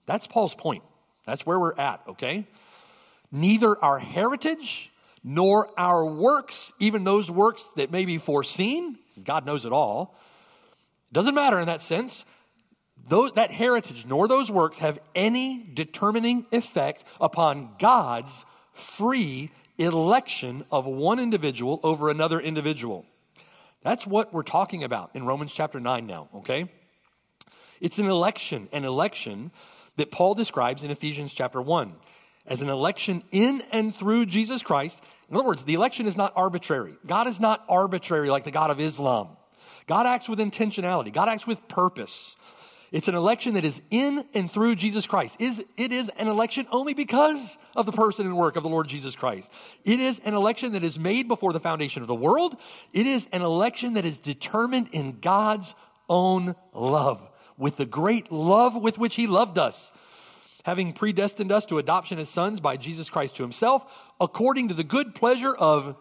That's 0.05 0.27
Paul's 0.27 0.55
point. 0.55 0.83
That's 1.25 1.45
where 1.45 1.59
we're 1.59 1.75
at, 1.75 2.01
okay? 2.07 2.47
Neither 3.31 3.83
our 3.83 3.99
heritage 3.99 4.91
nor 5.23 5.69
our 5.77 6.05
works, 6.05 6.73
even 6.79 7.03
those 7.03 7.29
works 7.29 7.73
that 7.75 7.91
may 7.91 8.05
be 8.05 8.17
foreseen, 8.17 8.97
God 9.23 9.45
knows 9.45 9.65
it 9.65 9.71
all, 9.71 10.15
doesn't 11.11 11.35
matter 11.35 11.59
in 11.59 11.67
that 11.67 11.81
sense. 11.81 12.25
Those, 13.07 13.33
that 13.33 13.51
heritage 13.51 14.05
nor 14.05 14.27
those 14.27 14.51
works 14.51 14.79
have 14.79 14.99
any 15.15 15.69
determining 15.73 16.45
effect 16.51 17.03
upon 17.19 17.71
God's 17.79 18.45
free 18.73 19.51
election 19.77 20.63
of 20.71 20.85
one 20.85 21.19
individual 21.19 21.79
over 21.83 22.09
another 22.09 22.39
individual. 22.39 23.05
That's 23.83 24.05
what 24.05 24.33
we're 24.33 24.43
talking 24.43 24.83
about 24.83 25.11
in 25.15 25.25
Romans 25.25 25.53
chapter 25.53 25.79
9 25.79 26.05
now, 26.05 26.29
okay? 26.35 26.69
It's 27.79 27.97
an 27.97 28.05
election, 28.05 28.69
an 28.71 28.85
election 28.85 29.51
that 29.97 30.11
Paul 30.11 30.35
describes 30.35 30.83
in 30.83 30.91
Ephesians 30.91 31.33
chapter 31.33 31.61
1 31.61 31.95
as 32.45 32.61
an 32.61 32.69
election 32.69 33.23
in 33.31 33.63
and 33.71 33.93
through 33.93 34.27
Jesus 34.27 34.63
Christ. 34.63 35.03
In 35.29 35.35
other 35.35 35.45
words, 35.45 35.63
the 35.63 35.73
election 35.73 36.05
is 36.05 36.17
not 36.17 36.33
arbitrary. 36.35 36.95
God 37.05 37.27
is 37.27 37.39
not 37.39 37.63
arbitrary 37.67 38.29
like 38.29 38.43
the 38.43 38.51
God 38.51 38.69
of 38.71 38.79
Islam. 38.79 39.29
God 39.87 40.05
acts 40.05 40.29
with 40.29 40.39
intentionality, 40.39 41.11
God 41.11 41.27
acts 41.27 41.47
with 41.47 41.67
purpose. 41.67 42.35
It's 42.91 43.07
an 43.07 43.15
election 43.15 43.53
that 43.53 43.63
is 43.63 43.81
in 43.89 44.25
and 44.33 44.51
through 44.51 44.75
Jesus 44.75 45.07
Christ. 45.07 45.37
It 45.39 45.91
is 45.91 46.09
an 46.09 46.27
election 46.27 46.67
only 46.71 46.93
because 46.93 47.57
of 47.75 47.85
the 47.85 47.91
person 47.93 48.25
and 48.25 48.35
work 48.35 48.57
of 48.57 48.63
the 48.63 48.69
Lord 48.69 48.89
Jesus 48.89 49.15
Christ. 49.15 49.51
It 49.85 50.01
is 50.01 50.19
an 50.19 50.33
election 50.33 50.73
that 50.73 50.83
is 50.83 50.99
made 50.99 51.27
before 51.29 51.53
the 51.53 51.59
foundation 51.59 52.01
of 52.01 52.09
the 52.09 52.15
world. 52.15 52.57
It 52.91 53.07
is 53.07 53.27
an 53.31 53.43
election 53.43 53.93
that 53.93 54.03
is 54.03 54.19
determined 54.19 54.89
in 54.91 55.19
God's 55.21 55.73
own 56.09 56.55
love, 56.73 57.29
with 57.57 57.77
the 57.77 57.85
great 57.85 58.29
love 58.31 58.75
with 58.75 58.97
which 58.97 59.15
He 59.15 59.27
loved 59.27 59.57
us 59.57 59.91
having 60.63 60.93
predestined 60.93 61.51
us 61.51 61.65
to 61.65 61.79
adoption 61.79 62.19
as 62.19 62.29
sons 62.29 62.59
by 62.59 62.77
Jesus 62.77 63.09
Christ 63.09 63.35
to 63.37 63.43
himself, 63.43 64.11
according 64.19 64.67
to 64.67 64.73
the 64.73 64.83
good 64.83 65.15
pleasure 65.15 65.55
of 65.55 65.95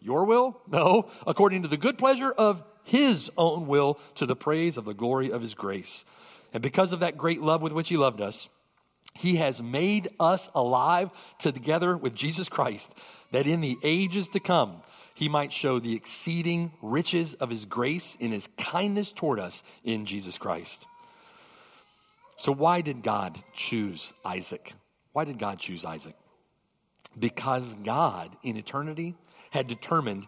your 0.00 0.24
will? 0.24 0.60
No, 0.68 1.08
according 1.26 1.62
to 1.62 1.68
the 1.68 1.76
good 1.76 1.98
pleasure 1.98 2.30
of 2.30 2.62
his 2.84 3.30
own 3.36 3.66
will, 3.66 3.98
to 4.14 4.26
the 4.26 4.36
praise 4.36 4.76
of 4.76 4.84
the 4.84 4.94
glory 4.94 5.30
of 5.30 5.42
his 5.42 5.54
grace. 5.54 6.04
And 6.52 6.62
because 6.62 6.92
of 6.92 7.00
that 7.00 7.16
great 7.16 7.40
love 7.40 7.62
with 7.62 7.72
which 7.72 7.88
he 7.88 7.96
loved 7.96 8.20
us, 8.20 8.48
he 9.14 9.36
has 9.36 9.62
made 9.62 10.08
us 10.20 10.50
alive 10.54 11.10
together 11.38 11.96
with 11.96 12.14
Jesus 12.14 12.48
Christ, 12.48 12.96
that 13.32 13.46
in 13.46 13.60
the 13.60 13.76
ages 13.82 14.28
to 14.30 14.40
come, 14.40 14.82
he 15.14 15.28
might 15.28 15.52
show 15.52 15.78
the 15.78 15.94
exceeding 15.94 16.72
riches 16.82 17.34
of 17.34 17.48
his 17.48 17.64
grace 17.64 18.16
in 18.20 18.32
his 18.32 18.48
kindness 18.58 19.12
toward 19.12 19.40
us 19.40 19.62
in 19.82 20.04
Jesus 20.04 20.36
Christ. 20.36 20.86
So, 22.36 22.52
why 22.52 22.82
did 22.82 23.02
God 23.02 23.38
choose 23.54 24.12
Isaac? 24.24 24.74
Why 25.14 25.24
did 25.24 25.38
God 25.38 25.58
choose 25.58 25.86
Isaac? 25.86 26.14
Because 27.18 27.74
God, 27.82 28.36
in 28.42 28.58
eternity, 28.58 29.14
had 29.50 29.66
determined 29.66 30.26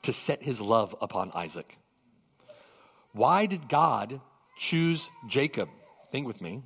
to 0.00 0.14
set 0.14 0.42
his 0.42 0.62
love 0.62 0.94
upon 1.02 1.30
Isaac. 1.34 1.76
Why 3.12 3.44
did 3.44 3.68
God 3.68 4.22
choose 4.56 5.10
Jacob? 5.26 5.68
Think 6.10 6.26
with 6.26 6.42
me. 6.42 6.62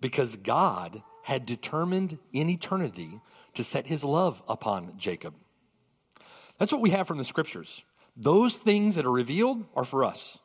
Because 0.00 0.36
God 0.36 1.02
had 1.22 1.46
determined 1.46 2.18
in 2.32 2.50
eternity 2.50 3.20
to 3.54 3.64
set 3.64 3.86
his 3.86 4.04
love 4.04 4.42
upon 4.48 4.92
Jacob. 4.98 5.34
That's 6.58 6.72
what 6.72 6.82
we 6.82 6.90
have 6.90 7.08
from 7.08 7.18
the 7.18 7.24
scriptures. 7.24 7.84
Those 8.16 8.58
things 8.58 8.94
that 8.94 9.06
are 9.06 9.12
revealed 9.12 9.64
are 9.74 9.84
for 9.84 10.04
us, 10.04 10.38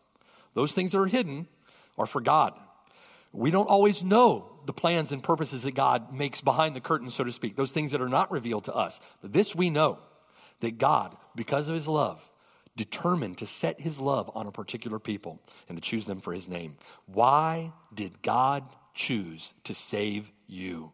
those 0.53 0.73
things 0.73 0.93
that 0.93 0.99
are 0.99 1.05
hidden 1.05 1.47
are 1.97 2.05
for 2.05 2.21
God. 2.21 2.53
We 3.31 3.51
don't 3.51 3.69
always 3.69 4.03
know 4.03 4.49
the 4.65 4.73
plans 4.73 5.11
and 5.11 5.21
purposes 5.21 5.63
that 5.63 5.75
God 5.75 6.13
makes 6.13 6.41
behind 6.41 6.75
the 6.75 6.81
curtain, 6.81 7.09
so 7.09 7.23
to 7.23 7.31
speak, 7.31 7.55
those 7.55 7.71
things 7.71 7.91
that 7.91 8.01
are 8.01 8.09
not 8.09 8.31
revealed 8.31 8.63
to 8.65 8.73
us. 8.73 8.99
But 9.21 9.33
this 9.33 9.55
we 9.55 9.69
know 9.69 9.99
that 10.61 10.77
God, 10.77 11.15
because 11.35 11.69
of 11.69 11.75
his 11.75 11.87
love, 11.87 12.31
determined 12.79 13.37
to 13.37 13.45
set 13.45 13.81
his 13.81 13.99
love 13.99 14.31
on 14.33 14.47
a 14.47 14.53
particular 14.53 14.99
people 14.99 15.37
and 15.67 15.77
to 15.77 15.81
choose 15.81 16.05
them 16.05 16.21
for 16.21 16.31
his 16.31 16.47
name. 16.47 16.77
Why 17.07 17.73
did 17.93 18.21
God 18.21 18.63
choose 18.93 19.53
to 19.65 19.73
save 19.73 20.31
you? 20.47 20.93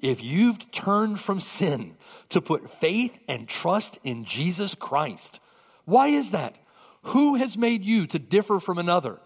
If 0.00 0.24
you've 0.24 0.70
turned 0.70 1.20
from 1.20 1.40
sin 1.40 1.98
to 2.30 2.40
put 2.40 2.70
faith 2.70 3.20
and 3.28 3.46
trust 3.46 3.98
in 4.02 4.24
Jesus 4.24 4.74
Christ, 4.74 5.40
why 5.84 6.08
is 6.08 6.30
that? 6.30 6.58
Who 7.02 7.34
has 7.34 7.58
made 7.58 7.84
you 7.84 8.06
to 8.06 8.18
differ 8.18 8.58
from 8.58 8.78
another? 8.78 9.20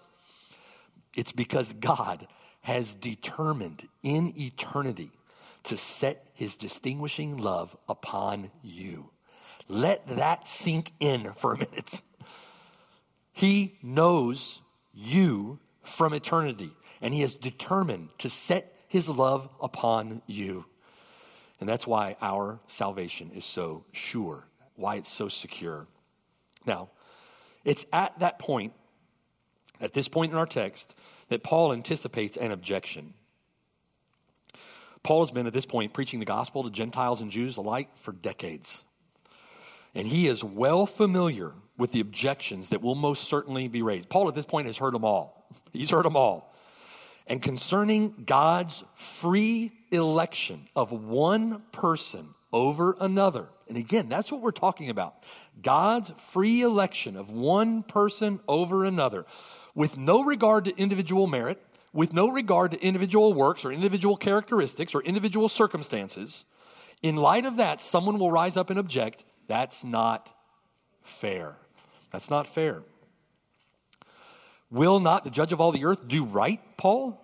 It's 1.14 1.32
because 1.32 1.72
God 1.74 2.26
has 2.62 2.96
determined 2.96 3.88
in 4.02 4.32
eternity 4.36 5.12
to 5.62 5.76
set 5.76 6.26
his 6.34 6.56
distinguishing 6.56 7.36
love 7.36 7.76
upon 7.88 8.50
you. 8.64 9.10
Let 9.68 10.06
that 10.16 10.46
sink 10.46 10.92
in 11.00 11.32
for 11.32 11.54
a 11.54 11.58
minute. 11.58 12.02
He 13.32 13.78
knows 13.82 14.60
you 14.92 15.58
from 15.82 16.12
eternity, 16.12 16.70
and 17.00 17.14
he 17.14 17.22
has 17.22 17.34
determined 17.34 18.10
to 18.18 18.28
set 18.28 18.76
his 18.88 19.08
love 19.08 19.48
upon 19.60 20.22
you. 20.26 20.66
And 21.60 21.68
that's 21.68 21.86
why 21.86 22.16
our 22.20 22.60
salvation 22.66 23.30
is 23.34 23.44
so 23.44 23.84
sure, 23.92 24.46
why 24.76 24.96
it's 24.96 25.08
so 25.08 25.28
secure. 25.28 25.86
Now, 26.66 26.90
it's 27.64 27.86
at 27.92 28.18
that 28.18 28.38
point 28.38 28.72
at 29.80 29.92
this 29.92 30.08
point 30.08 30.32
in 30.32 30.38
our 30.38 30.46
text 30.46 30.94
that 31.28 31.42
Paul 31.42 31.72
anticipates 31.72 32.36
an 32.36 32.52
objection. 32.52 33.14
Paul 35.02 35.20
has 35.20 35.32
been 35.32 35.48
at 35.48 35.52
this 35.52 35.66
point 35.66 35.92
preaching 35.92 36.20
the 36.20 36.26
gospel 36.26 36.62
to 36.62 36.70
Gentiles 36.70 37.20
and 37.20 37.30
Jews 37.30 37.56
alike 37.56 37.88
for 37.96 38.12
decades. 38.12 38.84
And 39.94 40.06
he 40.06 40.26
is 40.28 40.42
well 40.42 40.86
familiar 40.86 41.52
with 41.76 41.92
the 41.92 42.00
objections 42.00 42.68
that 42.68 42.82
will 42.82 42.94
most 42.94 43.28
certainly 43.28 43.68
be 43.68 43.82
raised. 43.82 44.08
Paul 44.08 44.28
at 44.28 44.34
this 44.34 44.46
point 44.46 44.66
has 44.66 44.78
heard 44.78 44.94
them 44.94 45.04
all. 45.04 45.48
He's 45.72 45.90
heard 45.90 46.04
them 46.04 46.16
all. 46.16 46.54
And 47.26 47.40
concerning 47.40 48.24
God's 48.26 48.82
free 48.94 49.72
election 49.90 50.68
of 50.74 50.92
one 50.92 51.62
person 51.72 52.34
over 52.52 52.96
another, 53.00 53.48
and 53.68 53.76
again, 53.76 54.08
that's 54.08 54.30
what 54.30 54.40
we're 54.40 54.50
talking 54.50 54.90
about 54.90 55.14
God's 55.62 56.10
free 56.10 56.62
election 56.62 57.16
of 57.16 57.30
one 57.30 57.82
person 57.82 58.40
over 58.48 58.84
another 58.84 59.24
with 59.74 59.96
no 59.96 60.22
regard 60.22 60.64
to 60.66 60.76
individual 60.76 61.26
merit, 61.26 61.62
with 61.92 62.12
no 62.12 62.28
regard 62.28 62.72
to 62.72 62.82
individual 62.82 63.32
works 63.32 63.64
or 63.64 63.72
individual 63.72 64.16
characteristics 64.16 64.94
or 64.94 65.02
individual 65.02 65.48
circumstances, 65.48 66.44
in 67.02 67.16
light 67.16 67.46
of 67.46 67.56
that, 67.56 67.80
someone 67.80 68.18
will 68.18 68.30
rise 68.30 68.56
up 68.56 68.70
and 68.70 68.78
object 68.78 69.24
that's 69.46 69.84
not 69.84 70.34
fair. 71.02 71.56
That's 72.12 72.30
not 72.30 72.46
fair. 72.46 72.82
Will 74.70 75.00
not 75.00 75.24
the 75.24 75.30
judge 75.30 75.52
of 75.52 75.60
all 75.60 75.72
the 75.72 75.84
earth 75.84 76.08
do 76.08 76.24
right, 76.24 76.60
Paul? 76.76 77.22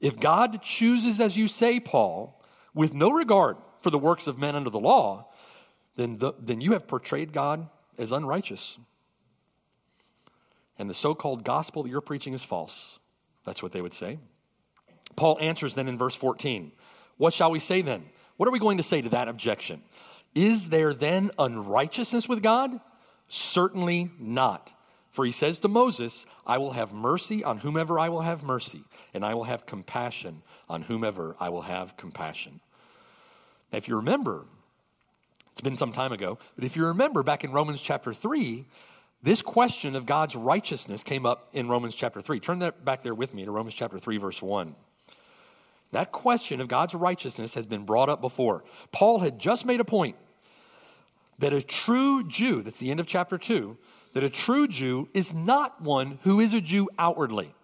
If 0.00 0.18
God 0.18 0.62
chooses, 0.62 1.20
as 1.20 1.36
you 1.36 1.48
say, 1.48 1.80
Paul, 1.80 2.42
with 2.74 2.94
no 2.94 3.10
regard 3.10 3.56
for 3.80 3.90
the 3.90 3.98
works 3.98 4.26
of 4.26 4.38
men 4.38 4.54
under 4.54 4.70
the 4.70 4.78
law, 4.78 5.28
then, 5.96 6.16
the, 6.16 6.32
then 6.38 6.60
you 6.60 6.72
have 6.72 6.86
portrayed 6.86 7.32
God 7.32 7.68
as 7.98 8.12
unrighteous. 8.12 8.78
and 10.78 10.88
the 10.88 10.94
so 10.94 11.14
called 11.14 11.44
gospel 11.44 11.82
that 11.82 11.90
you're 11.90 12.00
preaching 12.00 12.32
is 12.32 12.44
false. 12.44 12.98
That's 13.44 13.62
what 13.62 13.72
they 13.72 13.82
would 13.82 13.92
say. 13.92 14.18
Paul 15.16 15.38
answers 15.40 15.74
then 15.74 15.88
in 15.88 15.98
verse 15.98 16.14
14 16.14 16.72
What 17.16 17.34
shall 17.34 17.50
we 17.50 17.58
say 17.58 17.82
then? 17.82 18.04
What 18.36 18.48
are 18.48 18.52
we 18.52 18.58
going 18.58 18.78
to 18.78 18.82
say 18.82 19.02
to 19.02 19.10
that 19.10 19.28
objection? 19.28 19.82
Is 20.34 20.68
there 20.68 20.94
then 20.94 21.30
unrighteousness 21.38 22.28
with 22.28 22.42
God? 22.42 22.80
Certainly 23.28 24.10
not. 24.18 24.72
For 25.10 25.24
he 25.24 25.32
says 25.32 25.58
to 25.60 25.68
Moses, 25.68 26.24
I 26.46 26.58
will 26.58 26.72
have 26.72 26.92
mercy 26.92 27.42
on 27.42 27.58
whomever 27.58 27.98
I 27.98 28.08
will 28.08 28.20
have 28.20 28.44
mercy, 28.44 28.84
and 29.12 29.24
I 29.24 29.34
will 29.34 29.44
have 29.44 29.66
compassion 29.66 30.42
on 30.68 30.82
whomever 30.82 31.34
I 31.40 31.48
will 31.48 31.62
have 31.62 31.96
compassion. 31.96 32.60
Now, 33.72 33.78
if 33.78 33.88
you 33.88 33.96
remember, 33.96 34.46
it's 35.52 35.60
been 35.60 35.76
some 35.76 35.92
time 35.92 36.12
ago, 36.12 36.38
but 36.54 36.64
if 36.64 36.76
you 36.76 36.86
remember 36.86 37.24
back 37.24 37.42
in 37.42 37.50
Romans 37.50 37.80
chapter 37.80 38.12
3, 38.12 38.66
this 39.22 39.42
question 39.42 39.96
of 39.96 40.06
God's 40.06 40.36
righteousness 40.36 41.02
came 41.02 41.26
up 41.26 41.48
in 41.52 41.68
Romans 41.68 41.94
chapter 41.94 42.20
3. 42.20 42.38
Turn 42.40 42.60
that 42.60 42.84
back 42.84 43.02
there 43.02 43.14
with 43.14 43.34
me 43.34 43.44
to 43.44 43.50
Romans 43.50 43.74
chapter 43.74 43.98
3, 43.98 44.16
verse 44.16 44.40
1. 44.40 44.74
That 45.92 46.12
question 46.12 46.60
of 46.60 46.68
God's 46.68 46.94
righteousness 46.94 47.54
has 47.54 47.66
been 47.66 47.84
brought 47.84 48.08
up 48.08 48.20
before. 48.20 48.64
Paul 48.92 49.20
had 49.20 49.38
just 49.38 49.66
made 49.66 49.80
a 49.80 49.84
point 49.84 50.16
that 51.38 51.52
a 51.52 51.62
true 51.62 52.22
Jew, 52.26 52.62
that's 52.62 52.78
the 52.78 52.90
end 52.90 53.00
of 53.00 53.06
chapter 53.06 53.38
2, 53.38 53.76
that 54.12 54.22
a 54.22 54.30
true 54.30 54.68
Jew 54.68 55.08
is 55.14 55.34
not 55.34 55.82
one 55.82 56.18
who 56.22 56.38
is 56.38 56.54
a 56.54 56.60
Jew 56.60 56.88
outwardly, 56.98 57.54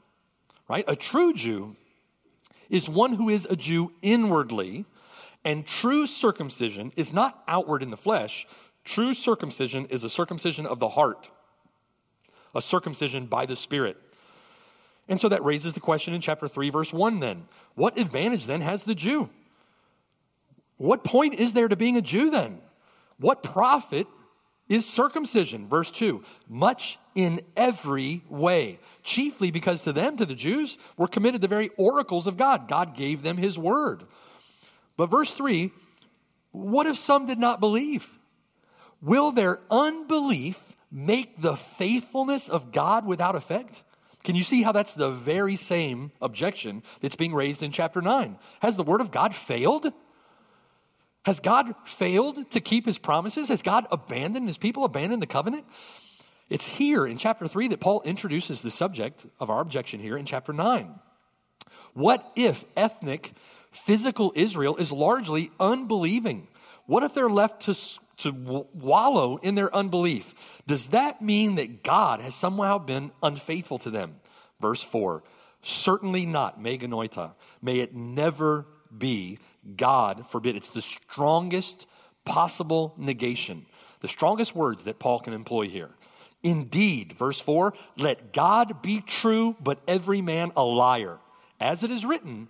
right? 0.68 0.84
A 0.88 0.96
true 0.96 1.32
Jew 1.32 1.76
is 2.68 2.88
one 2.88 3.12
who 3.12 3.28
is 3.28 3.46
a 3.46 3.56
Jew 3.56 3.92
inwardly, 4.02 4.86
and 5.44 5.66
true 5.66 6.06
circumcision 6.06 6.92
is 6.96 7.12
not 7.12 7.44
outward 7.46 7.82
in 7.82 7.90
the 7.90 7.96
flesh. 7.96 8.46
True 8.84 9.14
circumcision 9.14 9.86
is 9.86 10.02
a 10.02 10.08
circumcision 10.08 10.66
of 10.66 10.80
the 10.80 10.90
heart, 10.90 11.30
a 12.54 12.62
circumcision 12.62 13.26
by 13.26 13.46
the 13.46 13.56
Spirit. 13.56 13.96
And 15.08 15.20
so 15.20 15.28
that 15.28 15.44
raises 15.44 15.74
the 15.74 15.80
question 15.80 16.14
in 16.14 16.20
chapter 16.20 16.48
3, 16.48 16.70
verse 16.70 16.92
1 16.92 17.20
then. 17.20 17.46
What 17.74 17.96
advantage 17.96 18.46
then 18.46 18.60
has 18.60 18.84
the 18.84 18.94
Jew? 18.94 19.30
What 20.78 21.04
point 21.04 21.34
is 21.34 21.52
there 21.52 21.68
to 21.68 21.76
being 21.76 21.96
a 21.96 22.02
Jew 22.02 22.30
then? 22.30 22.60
What 23.18 23.42
profit 23.42 24.06
is 24.68 24.86
circumcision? 24.86 25.68
Verse 25.68 25.90
2 25.90 26.22
much 26.48 26.98
in 27.14 27.40
every 27.56 28.22
way, 28.28 28.78
chiefly 29.02 29.50
because 29.50 29.84
to 29.84 29.92
them, 29.92 30.16
to 30.16 30.26
the 30.26 30.34
Jews, 30.34 30.76
were 30.96 31.06
committed 31.06 31.40
the 31.40 31.48
very 31.48 31.70
oracles 31.76 32.26
of 32.26 32.36
God. 32.36 32.68
God 32.68 32.94
gave 32.94 33.22
them 33.22 33.36
his 33.36 33.58
word. 33.58 34.04
But 34.96 35.06
verse 35.06 35.32
3 35.32 35.72
what 36.56 36.86
if 36.86 36.96
some 36.96 37.26
did 37.26 37.38
not 37.38 37.60
believe? 37.60 38.18
Will 39.02 39.30
their 39.30 39.60
unbelief 39.70 40.74
make 40.90 41.42
the 41.42 41.54
faithfulness 41.54 42.48
of 42.48 42.72
God 42.72 43.04
without 43.04 43.36
effect? 43.36 43.82
Can 44.26 44.34
you 44.34 44.42
see 44.42 44.62
how 44.62 44.72
that's 44.72 44.94
the 44.94 45.12
very 45.12 45.54
same 45.54 46.10
objection 46.20 46.82
that's 47.00 47.14
being 47.14 47.32
raised 47.32 47.62
in 47.62 47.70
chapter 47.70 48.02
9? 48.02 48.36
Has 48.60 48.76
the 48.76 48.82
word 48.82 49.00
of 49.00 49.12
God 49.12 49.32
failed? 49.32 49.92
Has 51.24 51.38
God 51.38 51.76
failed 51.84 52.50
to 52.50 52.60
keep 52.60 52.86
his 52.86 52.98
promises? 52.98 53.50
Has 53.50 53.62
God 53.62 53.86
abandoned 53.88 54.48
his 54.48 54.58
people, 54.58 54.84
abandoned 54.84 55.22
the 55.22 55.28
covenant? 55.28 55.64
It's 56.50 56.66
here 56.66 57.06
in 57.06 57.18
chapter 57.18 57.46
3 57.46 57.68
that 57.68 57.78
Paul 57.78 58.02
introduces 58.04 58.62
the 58.62 58.70
subject 58.72 59.26
of 59.38 59.48
our 59.48 59.60
objection 59.60 60.00
here 60.00 60.16
in 60.16 60.26
chapter 60.26 60.52
9. 60.52 60.98
What 61.94 62.28
if 62.34 62.64
ethnic, 62.76 63.30
physical 63.70 64.32
Israel 64.34 64.74
is 64.74 64.90
largely 64.90 65.52
unbelieving? 65.60 66.48
What 66.86 67.02
if 67.02 67.14
they're 67.14 67.28
left 67.28 67.62
to, 67.62 67.74
to 68.18 68.66
wallow 68.72 69.36
in 69.38 69.54
their 69.54 69.74
unbelief? 69.74 70.34
Does 70.66 70.88
that 70.88 71.20
mean 71.20 71.56
that 71.56 71.82
God 71.82 72.20
has 72.20 72.34
somehow 72.34 72.78
been 72.78 73.12
unfaithful 73.22 73.78
to 73.78 73.90
them? 73.90 74.16
Verse 74.60 74.82
4 74.82 75.22
Certainly 75.62 76.26
not, 76.26 76.62
meganoita. 76.62 77.32
May 77.60 77.80
it 77.80 77.94
never 77.94 78.66
be 78.96 79.38
God 79.76 80.26
forbid. 80.26 80.54
It's 80.54 80.68
the 80.68 80.82
strongest 80.82 81.86
possible 82.24 82.94
negation, 82.96 83.66
the 84.00 84.08
strongest 84.08 84.54
words 84.54 84.84
that 84.84 84.98
Paul 84.98 85.20
can 85.20 85.32
employ 85.32 85.68
here. 85.68 85.90
Indeed, 86.42 87.14
verse 87.14 87.40
4 87.40 87.72
let 87.96 88.32
God 88.32 88.82
be 88.82 89.00
true, 89.00 89.56
but 89.60 89.80
every 89.88 90.20
man 90.20 90.52
a 90.56 90.62
liar, 90.62 91.18
as 91.60 91.82
it 91.82 91.90
is 91.90 92.04
written, 92.04 92.48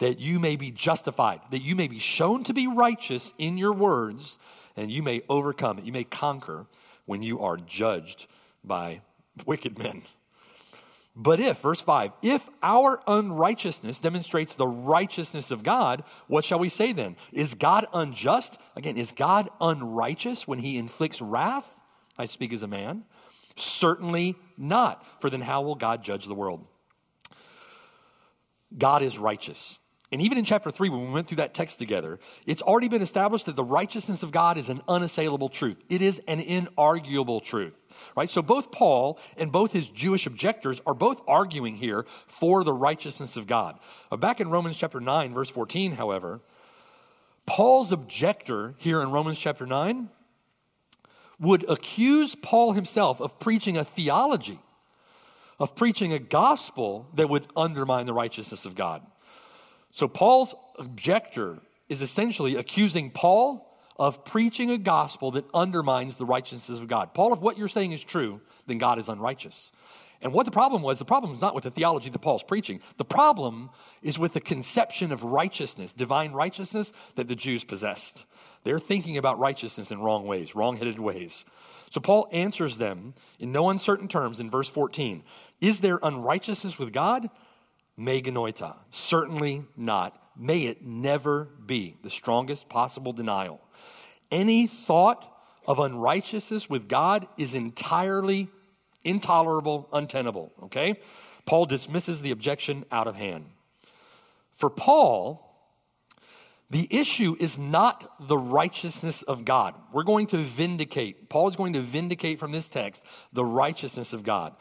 that 0.00 0.18
you 0.18 0.38
may 0.38 0.56
be 0.56 0.70
justified, 0.70 1.40
that 1.50 1.62
you 1.62 1.76
may 1.76 1.88
be 1.88 1.98
shown 1.98 2.44
to 2.44 2.52
be 2.52 2.66
righteous 2.66 3.32
in 3.38 3.56
your 3.56 3.72
words, 3.72 4.38
and 4.76 4.90
you 4.90 5.02
may 5.02 5.22
overcome 5.28 5.80
you 5.82 5.92
may 5.92 6.04
conquer 6.04 6.66
when 7.06 7.22
you 7.22 7.40
are 7.40 7.56
judged 7.56 8.26
by 8.64 9.00
wicked 9.46 9.78
men. 9.78 10.02
But 11.16 11.40
if, 11.40 11.58
verse 11.60 11.80
5, 11.80 12.12
if 12.22 12.48
our 12.62 13.02
unrighteousness 13.06 13.98
demonstrates 13.98 14.54
the 14.54 14.66
righteousness 14.66 15.50
of 15.50 15.62
God, 15.62 16.04
what 16.28 16.44
shall 16.44 16.58
we 16.58 16.68
say 16.68 16.92
then? 16.92 17.16
Is 17.32 17.54
God 17.54 17.86
unjust? 17.92 18.60
Again, 18.76 18.96
is 18.96 19.12
God 19.12 19.50
unrighteous 19.60 20.46
when 20.46 20.60
he 20.60 20.78
inflicts 20.78 21.20
wrath? 21.20 21.76
I 22.16 22.26
speak 22.26 22.52
as 22.52 22.62
a 22.62 22.68
man. 22.68 23.04
Certainly 23.56 24.36
not. 24.56 25.04
For 25.20 25.28
then 25.28 25.40
how 25.40 25.62
will 25.62 25.74
God 25.74 26.02
judge 26.02 26.26
the 26.26 26.34
world? 26.34 26.64
God 28.76 29.02
is 29.02 29.18
righteous. 29.18 29.79
And 30.12 30.20
even 30.20 30.38
in 30.38 30.44
chapter 30.44 30.72
3, 30.72 30.88
when 30.88 31.06
we 31.06 31.12
went 31.12 31.28
through 31.28 31.36
that 31.36 31.54
text 31.54 31.78
together, 31.78 32.18
it's 32.44 32.62
already 32.62 32.88
been 32.88 33.02
established 33.02 33.46
that 33.46 33.54
the 33.54 33.62
righteousness 33.62 34.24
of 34.24 34.32
God 34.32 34.58
is 34.58 34.68
an 34.68 34.82
unassailable 34.88 35.48
truth. 35.48 35.80
It 35.88 36.02
is 36.02 36.20
an 36.26 36.40
inarguable 36.40 37.42
truth, 37.42 37.78
right? 38.16 38.28
So 38.28 38.42
both 38.42 38.72
Paul 38.72 39.20
and 39.36 39.52
both 39.52 39.72
his 39.72 39.88
Jewish 39.88 40.26
objectors 40.26 40.82
are 40.84 40.94
both 40.94 41.22
arguing 41.28 41.76
here 41.76 42.06
for 42.26 42.64
the 42.64 42.72
righteousness 42.72 43.36
of 43.36 43.46
God. 43.46 43.78
Uh, 44.10 44.16
back 44.16 44.40
in 44.40 44.50
Romans 44.50 44.76
chapter 44.76 45.00
9, 45.00 45.32
verse 45.32 45.50
14, 45.50 45.92
however, 45.92 46.40
Paul's 47.46 47.92
objector 47.92 48.74
here 48.78 49.00
in 49.02 49.12
Romans 49.12 49.38
chapter 49.38 49.64
9 49.64 50.08
would 51.38 51.68
accuse 51.70 52.34
Paul 52.34 52.72
himself 52.72 53.20
of 53.20 53.38
preaching 53.38 53.76
a 53.76 53.84
theology, 53.84 54.58
of 55.60 55.76
preaching 55.76 56.12
a 56.12 56.18
gospel 56.18 57.08
that 57.14 57.30
would 57.30 57.46
undermine 57.56 58.06
the 58.06 58.12
righteousness 58.12 58.66
of 58.66 58.74
God. 58.74 59.06
So 59.90 60.08
Paul's 60.08 60.54
objector 60.78 61.58
is 61.88 62.02
essentially 62.02 62.56
accusing 62.56 63.10
Paul 63.10 63.66
of 63.96 64.24
preaching 64.24 64.70
a 64.70 64.78
gospel 64.78 65.32
that 65.32 65.44
undermines 65.52 66.16
the 66.16 66.24
righteousness 66.24 66.80
of 66.80 66.88
God. 66.88 67.12
Paul, 67.12 67.34
if 67.34 67.40
what 67.40 67.58
you're 67.58 67.68
saying 67.68 67.92
is 67.92 68.02
true, 68.02 68.40
then 68.66 68.78
God 68.78 68.98
is 68.98 69.08
unrighteous. 69.08 69.72
And 70.22 70.32
what 70.32 70.44
the 70.44 70.52
problem 70.52 70.82
was, 70.82 70.98
the 70.98 71.04
problem 71.04 71.32
is 71.32 71.40
not 71.40 71.54
with 71.54 71.64
the 71.64 71.70
theology 71.70 72.10
that 72.10 72.18
Paul's 72.18 72.42
preaching. 72.42 72.80
The 72.98 73.04
problem 73.04 73.70
is 74.02 74.18
with 74.18 74.32
the 74.32 74.40
conception 74.40 75.12
of 75.12 75.24
righteousness, 75.24 75.94
divine 75.94 76.32
righteousness 76.32 76.92
that 77.14 77.28
the 77.28 77.36
Jews 77.36 77.64
possessed. 77.64 78.26
They're 78.64 78.78
thinking 78.78 79.16
about 79.16 79.38
righteousness 79.38 79.90
in 79.90 80.00
wrong 80.00 80.26
ways, 80.26 80.54
wrong 80.54 80.76
headed 80.76 80.98
ways. 80.98 81.46
So 81.90 82.00
Paul 82.00 82.28
answers 82.32 82.78
them 82.78 83.14
in 83.38 83.50
no 83.50 83.70
uncertain 83.70 84.08
terms 84.08 84.40
in 84.40 84.50
verse 84.50 84.68
14 84.68 85.22
Is 85.60 85.80
there 85.80 85.98
unrighteousness 86.02 86.78
with 86.78 86.92
God? 86.92 87.30
Meganoita. 88.00 88.76
Certainly 88.90 89.64
not. 89.76 90.16
May 90.36 90.66
it 90.66 90.84
never 90.84 91.48
be. 91.66 91.96
The 92.02 92.10
strongest 92.10 92.68
possible 92.68 93.12
denial. 93.12 93.60
Any 94.30 94.66
thought 94.66 95.26
of 95.66 95.78
unrighteousness 95.78 96.70
with 96.70 96.88
God 96.88 97.26
is 97.36 97.54
entirely 97.54 98.48
intolerable, 99.04 99.88
untenable. 99.92 100.52
Okay? 100.64 100.98
Paul 101.44 101.66
dismisses 101.66 102.22
the 102.22 102.30
objection 102.30 102.84
out 102.90 103.06
of 103.06 103.16
hand. 103.16 103.46
For 104.52 104.70
Paul, 104.70 105.46
the 106.70 106.86
issue 106.90 107.36
is 107.40 107.58
not 107.58 108.28
the 108.28 108.38
righteousness 108.38 109.22
of 109.22 109.44
God. 109.44 109.74
We're 109.92 110.04
going 110.04 110.28
to 110.28 110.36
vindicate, 110.36 111.28
Paul 111.28 111.48
is 111.48 111.56
going 111.56 111.72
to 111.72 111.80
vindicate 111.80 112.38
from 112.38 112.52
this 112.52 112.68
text 112.68 113.04
the 113.32 113.44
righteousness 113.44 114.12
of 114.12 114.22
God. 114.22 114.54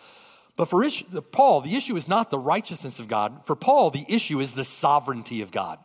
But 0.60 0.68
for 0.68 0.84
Paul, 1.22 1.62
the 1.62 1.78
issue 1.78 1.96
is 1.96 2.10
not 2.10 2.32
the 2.32 2.38
righteousness 2.38 3.00
of 3.00 3.08
God. 3.08 3.46
For 3.46 3.56
Paul, 3.56 3.92
the 3.92 4.04
issue 4.10 4.42
is 4.42 4.52
the 4.52 4.66
sovereignty 4.66 5.42
of 5.42 5.52
God. 5.52 5.80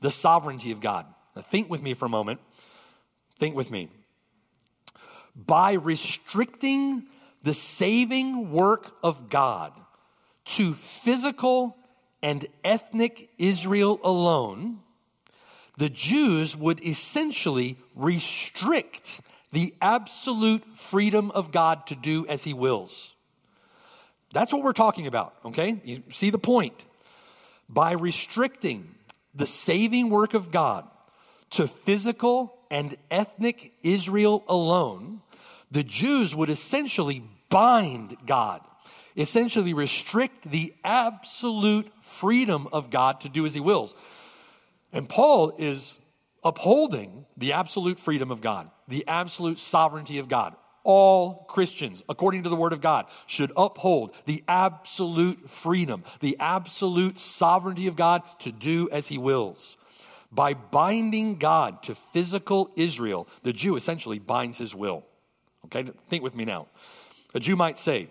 The 0.00 0.12
sovereignty 0.12 0.70
of 0.70 0.78
God. 0.78 1.06
Now, 1.34 1.42
think 1.42 1.68
with 1.68 1.82
me 1.82 1.92
for 1.92 2.06
a 2.06 2.08
moment. 2.08 2.38
Think 3.36 3.56
with 3.56 3.72
me. 3.72 3.88
By 5.34 5.72
restricting 5.72 7.08
the 7.42 7.52
saving 7.52 8.52
work 8.52 8.96
of 9.02 9.28
God 9.28 9.72
to 10.44 10.74
physical 10.74 11.76
and 12.22 12.46
ethnic 12.62 13.30
Israel 13.38 13.98
alone, 14.04 14.82
the 15.78 15.90
Jews 15.90 16.56
would 16.56 16.80
essentially 16.86 17.76
restrict 17.96 19.20
the 19.50 19.74
absolute 19.82 20.76
freedom 20.76 21.32
of 21.32 21.50
God 21.50 21.88
to 21.88 21.96
do 21.96 22.24
as 22.28 22.44
he 22.44 22.54
wills. 22.54 23.12
That's 24.36 24.52
what 24.52 24.62
we're 24.62 24.72
talking 24.74 25.06
about, 25.06 25.34
okay? 25.46 25.80
You 25.82 26.02
see 26.10 26.28
the 26.28 26.38
point. 26.38 26.84
By 27.70 27.92
restricting 27.92 28.94
the 29.34 29.46
saving 29.46 30.10
work 30.10 30.34
of 30.34 30.50
God 30.50 30.86
to 31.52 31.66
physical 31.66 32.58
and 32.70 32.96
ethnic 33.10 33.72
Israel 33.82 34.44
alone, 34.46 35.22
the 35.70 35.82
Jews 35.82 36.36
would 36.36 36.50
essentially 36.50 37.22
bind 37.48 38.16
God 38.26 38.60
essentially 39.16 39.72
restrict 39.72 40.50
the 40.50 40.74
absolute 40.84 41.90
freedom 42.02 42.68
of 42.70 42.90
God 42.90 43.22
to 43.22 43.30
do 43.30 43.46
as 43.46 43.54
he 43.54 43.60
wills. 43.60 43.94
And 44.92 45.08
Paul 45.08 45.54
is 45.58 45.98
upholding 46.44 47.24
the 47.36 47.54
absolute 47.54 47.98
freedom 47.98 48.30
of 48.30 48.42
God, 48.42 48.70
the 48.86 49.06
absolute 49.08 49.58
sovereignty 49.58 50.18
of 50.18 50.28
God. 50.28 50.54
All 50.88 51.46
Christians, 51.48 52.04
according 52.08 52.44
to 52.44 52.48
the 52.48 52.54
Word 52.54 52.72
of 52.72 52.80
God, 52.80 53.06
should 53.26 53.50
uphold 53.56 54.14
the 54.24 54.44
absolute 54.46 55.50
freedom, 55.50 56.04
the 56.20 56.36
absolute 56.38 57.18
sovereignty 57.18 57.88
of 57.88 57.96
God 57.96 58.22
to 58.38 58.52
do 58.52 58.88
as 58.92 59.08
He 59.08 59.18
wills. 59.18 59.76
By 60.30 60.54
binding 60.54 61.38
God 61.38 61.82
to 61.84 61.94
physical 61.94 62.70
Israel, 62.76 63.26
the 63.42 63.52
Jew 63.52 63.74
essentially 63.74 64.20
binds 64.20 64.58
his 64.58 64.74
will. 64.74 65.04
Okay, 65.64 65.90
think 66.08 66.22
with 66.22 66.36
me 66.36 66.44
now. 66.44 66.68
A 67.34 67.40
Jew 67.40 67.56
might 67.56 67.78
say, 67.78 68.08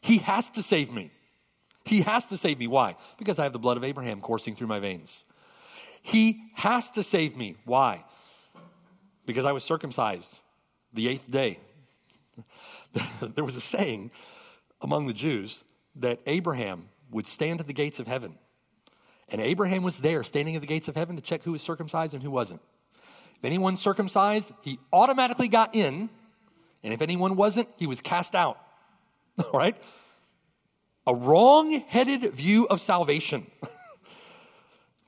He 0.00 0.18
has 0.18 0.48
to 0.50 0.62
save 0.62 0.92
me. 0.92 1.10
He 1.84 2.00
has 2.00 2.28
to 2.28 2.38
save 2.38 2.58
me. 2.58 2.66
Why? 2.66 2.96
Because 3.18 3.38
I 3.38 3.42
have 3.42 3.52
the 3.52 3.58
blood 3.58 3.76
of 3.76 3.84
Abraham 3.84 4.20
coursing 4.20 4.54
through 4.54 4.68
my 4.68 4.78
veins. 4.78 5.22
He 6.02 6.50
has 6.54 6.90
to 6.92 7.02
save 7.02 7.36
me. 7.36 7.56
Why? 7.64 8.04
Because 9.26 9.44
I 9.44 9.52
was 9.52 9.64
circumcised 9.64 10.38
the 10.94 11.08
eighth 11.08 11.30
day. 11.30 11.58
there 13.20 13.44
was 13.44 13.56
a 13.56 13.60
saying 13.60 14.10
among 14.80 15.06
the 15.06 15.12
Jews 15.12 15.64
that 15.96 16.20
Abraham 16.26 16.88
would 17.10 17.26
stand 17.26 17.60
at 17.60 17.66
the 17.66 17.72
gates 17.72 18.00
of 18.00 18.06
heaven. 18.06 18.38
And 19.28 19.40
Abraham 19.40 19.82
was 19.82 19.98
there 19.98 20.22
standing 20.22 20.54
at 20.54 20.60
the 20.60 20.66
gates 20.66 20.88
of 20.88 20.96
heaven 20.96 21.16
to 21.16 21.22
check 21.22 21.42
who 21.42 21.52
was 21.52 21.62
circumcised 21.62 22.14
and 22.14 22.22
who 22.22 22.30
wasn't. 22.30 22.60
If 23.36 23.44
anyone 23.44 23.76
circumcised, 23.76 24.52
he 24.62 24.78
automatically 24.92 25.48
got 25.48 25.74
in. 25.74 26.10
And 26.82 26.92
if 26.92 27.00
anyone 27.00 27.36
wasn't, 27.36 27.68
he 27.76 27.86
was 27.86 28.00
cast 28.00 28.34
out. 28.34 28.58
All 29.38 29.58
right? 29.58 29.76
A 31.06 31.14
wrong 31.14 31.72
headed 31.72 32.32
view 32.32 32.66
of 32.66 32.80
salvation. 32.80 33.50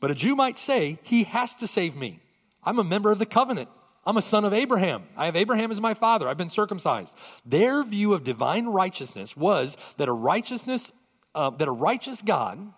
But 0.01 0.11
a 0.11 0.15
Jew 0.15 0.37
might 0.37 0.59
say, 0.59 0.99
He 1.03 1.25
has 1.25 1.55
to 1.57 1.67
save 1.67 1.97
me. 1.97 2.21
I'm 2.63 2.79
a 2.79 2.85
member 2.85 3.11
of 3.11 3.19
the 3.19 3.27
covenant. 3.27 3.69
I'm 4.07 4.17
a 4.17 4.23
son 4.23 4.45
of 4.45 4.55
Abraham. 4.55 5.05
I 5.17 5.25
have 5.25 5.35
Abraham 5.35 5.73
as 5.73 5.81
my 5.81 5.95
father. 5.95 6.29
I've 6.29 6.37
been 6.37 6.49
circumcised. 6.49 7.19
Their 7.45 7.83
view 7.83 8.15
of 8.15 8.23
divine 8.23 8.67
righteousness 8.67 9.37
was 9.37 9.77
that 9.97 10.09
a 10.09 10.13
righteousness, 10.13 10.93
uh, 11.35 11.51
that 11.51 11.67
a 11.67 11.73
righteous 11.73 12.23
God, 12.23 12.73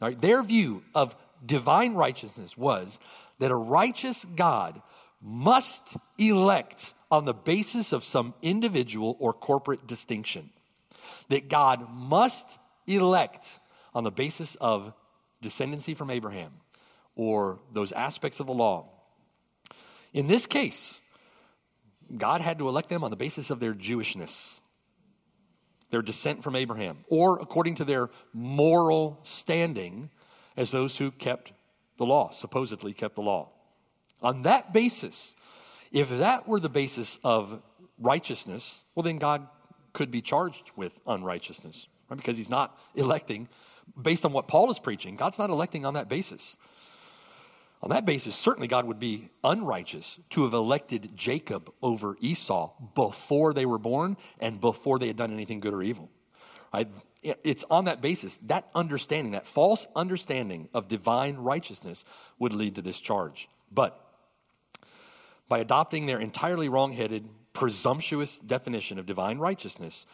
right, 0.00 0.18
their 0.18 0.42
view 0.42 0.82
of 0.94 1.14
divine 1.46 1.94
righteousness 1.94 2.58
was 2.58 2.98
that 3.38 3.52
a 3.52 3.56
righteous 3.56 4.24
God 4.24 4.82
must 5.22 5.96
elect 6.18 6.94
on 7.10 7.24
the 7.24 7.34
basis 7.34 7.92
of 7.92 8.02
some 8.02 8.34
individual 8.42 9.16
or 9.20 9.32
corporate 9.32 9.86
distinction. 9.86 10.50
That 11.28 11.48
God 11.48 11.88
must 11.92 12.58
elect 12.86 13.60
on 13.94 14.04
the 14.04 14.10
basis 14.10 14.56
of 14.56 14.92
descendancy 15.42 15.96
from 15.96 16.10
Abraham 16.10 16.52
or 17.14 17.58
those 17.72 17.92
aspects 17.92 18.40
of 18.40 18.46
the 18.46 18.52
law. 18.52 18.88
In 20.12 20.26
this 20.26 20.46
case, 20.46 21.00
God 22.16 22.40
had 22.40 22.58
to 22.58 22.68
elect 22.68 22.88
them 22.88 23.04
on 23.04 23.10
the 23.10 23.16
basis 23.16 23.50
of 23.50 23.60
their 23.60 23.74
Jewishness, 23.74 24.60
their 25.90 26.02
descent 26.02 26.42
from 26.42 26.56
Abraham, 26.56 27.04
or 27.08 27.38
according 27.40 27.76
to 27.76 27.84
their 27.84 28.10
moral 28.32 29.18
standing 29.22 30.10
as 30.56 30.70
those 30.70 30.98
who 30.98 31.10
kept 31.10 31.52
the 31.96 32.06
law, 32.06 32.30
supposedly 32.30 32.92
kept 32.92 33.14
the 33.14 33.22
law. 33.22 33.50
On 34.22 34.42
that 34.42 34.72
basis, 34.72 35.34
if 35.92 36.08
that 36.10 36.48
were 36.48 36.60
the 36.60 36.68
basis 36.68 37.18
of 37.22 37.62
righteousness, 37.98 38.84
well, 38.94 39.02
then 39.02 39.18
God 39.18 39.46
could 39.92 40.10
be 40.10 40.20
charged 40.20 40.70
with 40.76 40.98
unrighteousness, 41.06 41.88
right? 42.08 42.16
Because 42.16 42.36
he's 42.36 42.50
not 42.50 42.78
electing 42.94 43.48
based 44.00 44.24
on 44.24 44.32
what 44.32 44.48
Paul 44.48 44.70
is 44.70 44.78
preaching, 44.78 45.16
God's 45.16 45.38
not 45.38 45.50
electing 45.50 45.84
on 45.84 45.94
that 45.94 46.08
basis. 46.08 46.56
On 47.82 47.90
that 47.90 48.04
basis, 48.04 48.36
certainly 48.36 48.68
God 48.68 48.84
would 48.84 48.98
be 48.98 49.30
unrighteous 49.42 50.20
to 50.30 50.44
have 50.44 50.52
elected 50.52 51.16
Jacob 51.16 51.72
over 51.82 52.16
Esau 52.20 52.72
before 52.94 53.54
they 53.54 53.64
were 53.64 53.78
born 53.78 54.18
and 54.38 54.60
before 54.60 54.98
they 54.98 55.06
had 55.06 55.16
done 55.16 55.32
anything 55.32 55.60
good 55.60 55.72
or 55.72 55.82
evil. 55.82 56.10
Right? 56.74 56.88
It's 57.22 57.64
on 57.70 57.86
that 57.86 58.00
basis, 58.00 58.38
that 58.46 58.68
understanding, 58.74 59.32
that 59.32 59.46
false 59.46 59.86
understanding 59.96 60.68
of 60.74 60.88
divine 60.88 61.36
righteousness 61.36 62.04
would 62.38 62.52
lead 62.52 62.76
to 62.76 62.82
this 62.82 63.00
charge. 63.00 63.48
But 63.72 63.98
by 65.48 65.58
adopting 65.58 66.06
their 66.06 66.20
entirely 66.20 66.68
wrong 66.68 66.92
headed, 66.92 67.28
presumptuous 67.52 68.38
definition 68.38 68.98
of 68.98 69.06
divine 69.06 69.38
righteousness, 69.38 70.06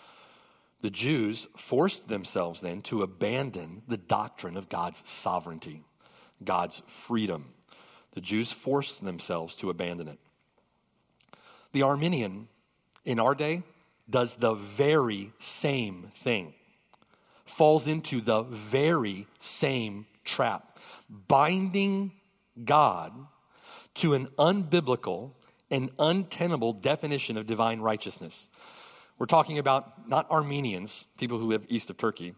the 0.80 0.90
Jews 0.90 1.46
forced 1.56 2.08
themselves 2.08 2.60
then 2.60 2.80
to 2.82 3.02
abandon 3.02 3.82
the 3.88 3.96
doctrine 3.96 4.56
of 4.56 4.68
God's 4.68 5.08
sovereignty, 5.08 5.84
God's 6.42 6.80
freedom. 6.86 7.54
The 8.16 8.22
Jews 8.22 8.50
forced 8.50 9.04
themselves 9.04 9.54
to 9.56 9.68
abandon 9.68 10.08
it. 10.08 10.18
The 11.72 11.82
Arminian 11.82 12.48
in 13.04 13.20
our 13.20 13.34
day 13.34 13.62
does 14.08 14.36
the 14.36 14.54
very 14.54 15.32
same 15.38 16.10
thing, 16.14 16.54
falls 17.44 17.86
into 17.86 18.22
the 18.22 18.40
very 18.40 19.26
same 19.38 20.06
trap, 20.24 20.78
binding 21.28 22.12
God 22.64 23.12
to 23.96 24.14
an 24.14 24.28
unbiblical 24.38 25.32
and 25.70 25.90
untenable 25.98 26.72
definition 26.72 27.36
of 27.36 27.46
divine 27.46 27.80
righteousness. 27.80 28.48
We're 29.18 29.26
talking 29.26 29.58
about 29.58 30.08
not 30.08 30.30
Armenians, 30.30 31.04
people 31.18 31.38
who 31.38 31.44
live 31.44 31.66
east 31.68 31.90
of 31.90 31.98
Turkey, 31.98 32.34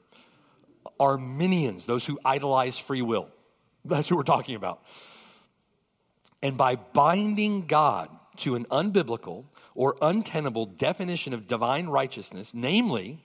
Arminians, 0.99 1.85
those 1.85 2.05
who 2.05 2.19
idolize 2.25 2.79
free 2.79 3.03
will. 3.03 3.29
That's 3.85 4.09
who 4.09 4.17
we're 4.17 4.25
talking 4.25 4.57
about. 4.57 4.83
And 6.43 6.57
by 6.57 6.77
binding 6.77 7.67
God 7.67 8.11
to 8.39 8.55
an 8.55 8.65
unbiblical 8.67 9.47
or 9.75 9.97
untenable 10.01 10.67
definition 10.67 11.35
of 11.35 11.47
divine 11.47 11.87
righteousness, 11.89 12.55
namely, 12.55 13.19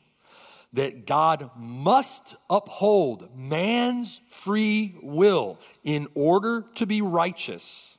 that 0.73 1.05
God 1.05 1.51
must 1.55 2.35
uphold 2.49 3.37
man's 3.37 4.19
free 4.27 4.95
will 5.01 5.59
in 5.83 6.07
order 6.15 6.65
to 6.75 6.87
be 6.87 7.01
righteous, 7.01 7.97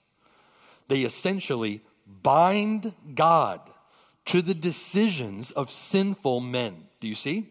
they 0.89 1.03
essentially 1.03 1.83
bind 2.23 2.93
God 3.15 3.61
to 4.27 4.43
the 4.43 4.55
decisions 4.55 5.51
of 5.53 5.71
sinful 5.71 6.41
men. 6.41 6.89
Do 7.01 7.07
you 7.09 7.15
see? 7.15 7.49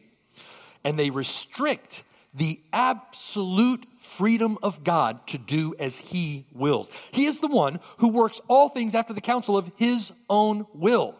And 0.83 0.99
they 0.99 1.09
restrict 1.09 2.03
the 2.33 2.59
absolute 2.71 3.85
freedom 3.97 4.57
of 4.63 4.83
God 4.83 5.25
to 5.27 5.37
do 5.37 5.75
as 5.79 5.97
he 5.97 6.45
wills. 6.53 6.89
He 7.11 7.25
is 7.25 7.39
the 7.39 7.47
one 7.47 7.79
who 7.97 8.09
works 8.09 8.41
all 8.47 8.69
things 8.69 8.95
after 8.95 9.13
the 9.13 9.21
counsel 9.21 9.57
of 9.57 9.71
his 9.75 10.11
own 10.29 10.65
will. 10.73 11.15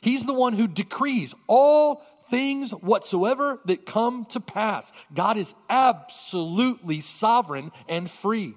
He's 0.00 0.26
the 0.26 0.34
one 0.34 0.54
who 0.54 0.66
decrees 0.68 1.34
all 1.46 2.02
things 2.28 2.70
whatsoever 2.72 3.60
that 3.66 3.86
come 3.86 4.24
to 4.26 4.40
pass. 4.40 4.92
God 5.12 5.36
is 5.36 5.54
absolutely 5.68 7.00
sovereign 7.00 7.72
and 7.88 8.10
free. 8.10 8.54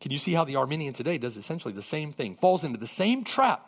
Can 0.00 0.12
you 0.12 0.18
see 0.18 0.34
how 0.34 0.44
the 0.44 0.56
Arminian 0.56 0.92
today 0.92 1.18
does 1.18 1.36
essentially 1.36 1.72
the 1.72 1.82
same 1.82 2.12
thing, 2.12 2.34
falls 2.34 2.64
into 2.64 2.78
the 2.78 2.86
same 2.86 3.24
trap 3.24 3.64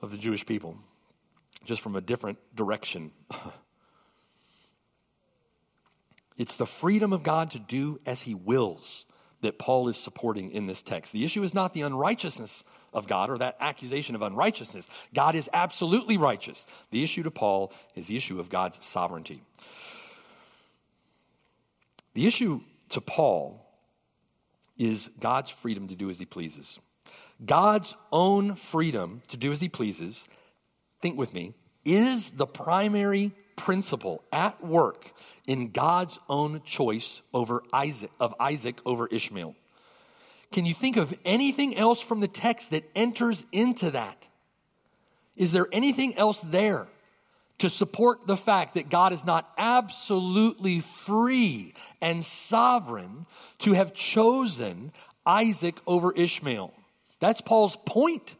of 0.00 0.10
the 0.10 0.18
Jewish 0.18 0.44
people, 0.44 0.76
just 1.64 1.80
from 1.80 1.96
a 1.96 2.00
different 2.00 2.38
direction. 2.54 3.12
it's 6.36 6.56
the 6.56 6.66
freedom 6.66 7.12
of 7.12 7.22
God 7.22 7.50
to 7.52 7.58
do 7.58 8.00
as 8.06 8.22
he 8.22 8.34
wills 8.34 9.06
that 9.42 9.58
Paul 9.58 9.88
is 9.88 9.96
supporting 9.96 10.50
in 10.52 10.66
this 10.66 10.82
text. 10.82 11.12
The 11.12 11.24
issue 11.24 11.42
is 11.42 11.52
not 11.52 11.74
the 11.74 11.82
unrighteousness 11.82 12.64
of 12.92 13.08
God 13.08 13.28
or 13.28 13.38
that 13.38 13.56
accusation 13.60 14.14
of 14.14 14.22
unrighteousness. 14.22 14.88
God 15.14 15.34
is 15.34 15.50
absolutely 15.52 16.16
righteous. 16.16 16.66
The 16.90 17.02
issue 17.02 17.24
to 17.24 17.30
Paul 17.30 17.72
is 17.94 18.06
the 18.06 18.16
issue 18.16 18.38
of 18.38 18.48
God's 18.48 18.84
sovereignty. 18.84 19.42
The 22.14 22.26
issue 22.26 22.60
to 22.90 23.00
Paul 23.00 23.66
is 24.78 25.10
God's 25.20 25.50
freedom 25.50 25.88
to 25.88 25.96
do 25.96 26.08
as 26.08 26.18
he 26.18 26.24
pleases. 26.24 26.78
God's 27.44 27.96
own 28.12 28.54
freedom 28.54 29.22
to 29.28 29.36
do 29.36 29.50
as 29.50 29.60
he 29.60 29.68
pleases, 29.68 30.26
think 31.00 31.18
with 31.18 31.34
me, 31.34 31.54
is 31.84 32.30
the 32.32 32.46
primary 32.46 33.32
principle 33.56 34.22
at 34.32 34.64
work 34.64 35.12
in 35.46 35.70
God's 35.70 36.18
own 36.28 36.62
choice 36.64 37.22
over 37.32 37.62
Isaac 37.72 38.10
of 38.20 38.34
Isaac 38.38 38.80
over 38.86 39.06
Ishmael. 39.06 39.54
Can 40.52 40.66
you 40.66 40.74
think 40.74 40.96
of 40.96 41.14
anything 41.24 41.76
else 41.76 42.00
from 42.00 42.20
the 42.20 42.28
text 42.28 42.70
that 42.70 42.88
enters 42.94 43.46
into 43.52 43.90
that? 43.92 44.28
Is 45.36 45.52
there 45.52 45.66
anything 45.72 46.14
else 46.16 46.40
there 46.42 46.86
to 47.58 47.70
support 47.70 48.26
the 48.26 48.36
fact 48.36 48.74
that 48.74 48.90
God 48.90 49.12
is 49.12 49.24
not 49.24 49.50
absolutely 49.56 50.80
free 50.80 51.74
and 52.00 52.24
sovereign 52.24 53.26
to 53.60 53.72
have 53.72 53.94
chosen 53.94 54.92
Isaac 55.24 55.80
over 55.86 56.12
Ishmael? 56.12 56.74
That's 57.18 57.40
Paul's 57.40 57.76
point, 57.76 58.36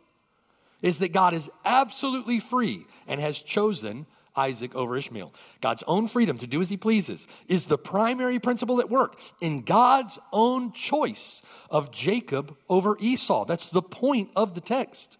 is 0.82 0.98
that 0.98 1.12
God 1.12 1.32
is 1.32 1.50
absolutely 1.64 2.40
free 2.40 2.84
and 3.06 3.20
has 3.20 3.40
chosen 3.40 4.06
Isaac 4.36 4.74
over 4.74 4.96
Ishmael. 4.96 5.32
God's 5.60 5.82
own 5.86 6.06
freedom 6.06 6.38
to 6.38 6.46
do 6.46 6.60
as 6.60 6.70
he 6.70 6.76
pleases 6.76 7.26
is 7.48 7.66
the 7.66 7.78
primary 7.78 8.38
principle 8.38 8.80
at 8.80 8.90
work 8.90 9.18
in 9.40 9.62
God's 9.62 10.18
own 10.32 10.72
choice 10.72 11.42
of 11.70 11.90
Jacob 11.90 12.56
over 12.68 12.96
Esau. 13.00 13.44
That's 13.44 13.68
the 13.68 13.82
point 13.82 14.30
of 14.36 14.54
the 14.54 14.60
text. 14.60 15.18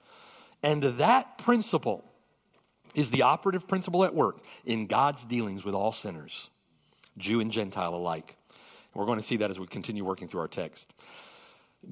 And 0.62 0.82
that 0.82 1.38
principle 1.38 2.04
is 2.94 3.10
the 3.10 3.22
operative 3.22 3.66
principle 3.66 4.04
at 4.04 4.14
work 4.14 4.38
in 4.64 4.86
God's 4.86 5.24
dealings 5.24 5.64
with 5.64 5.74
all 5.74 5.92
sinners, 5.92 6.50
Jew 7.18 7.40
and 7.40 7.50
Gentile 7.50 7.94
alike. 7.94 8.36
We're 8.94 9.06
going 9.06 9.18
to 9.18 9.24
see 9.24 9.38
that 9.38 9.50
as 9.50 9.58
we 9.58 9.66
continue 9.66 10.04
working 10.04 10.28
through 10.28 10.40
our 10.40 10.48
text. 10.48 10.92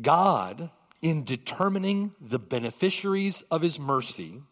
God, 0.01 0.71
in 1.03 1.25
determining 1.25 2.13
the 2.21 2.39
beneficiaries 2.39 3.43
of 3.51 3.63
his 3.63 3.81
mercy, 3.81 4.43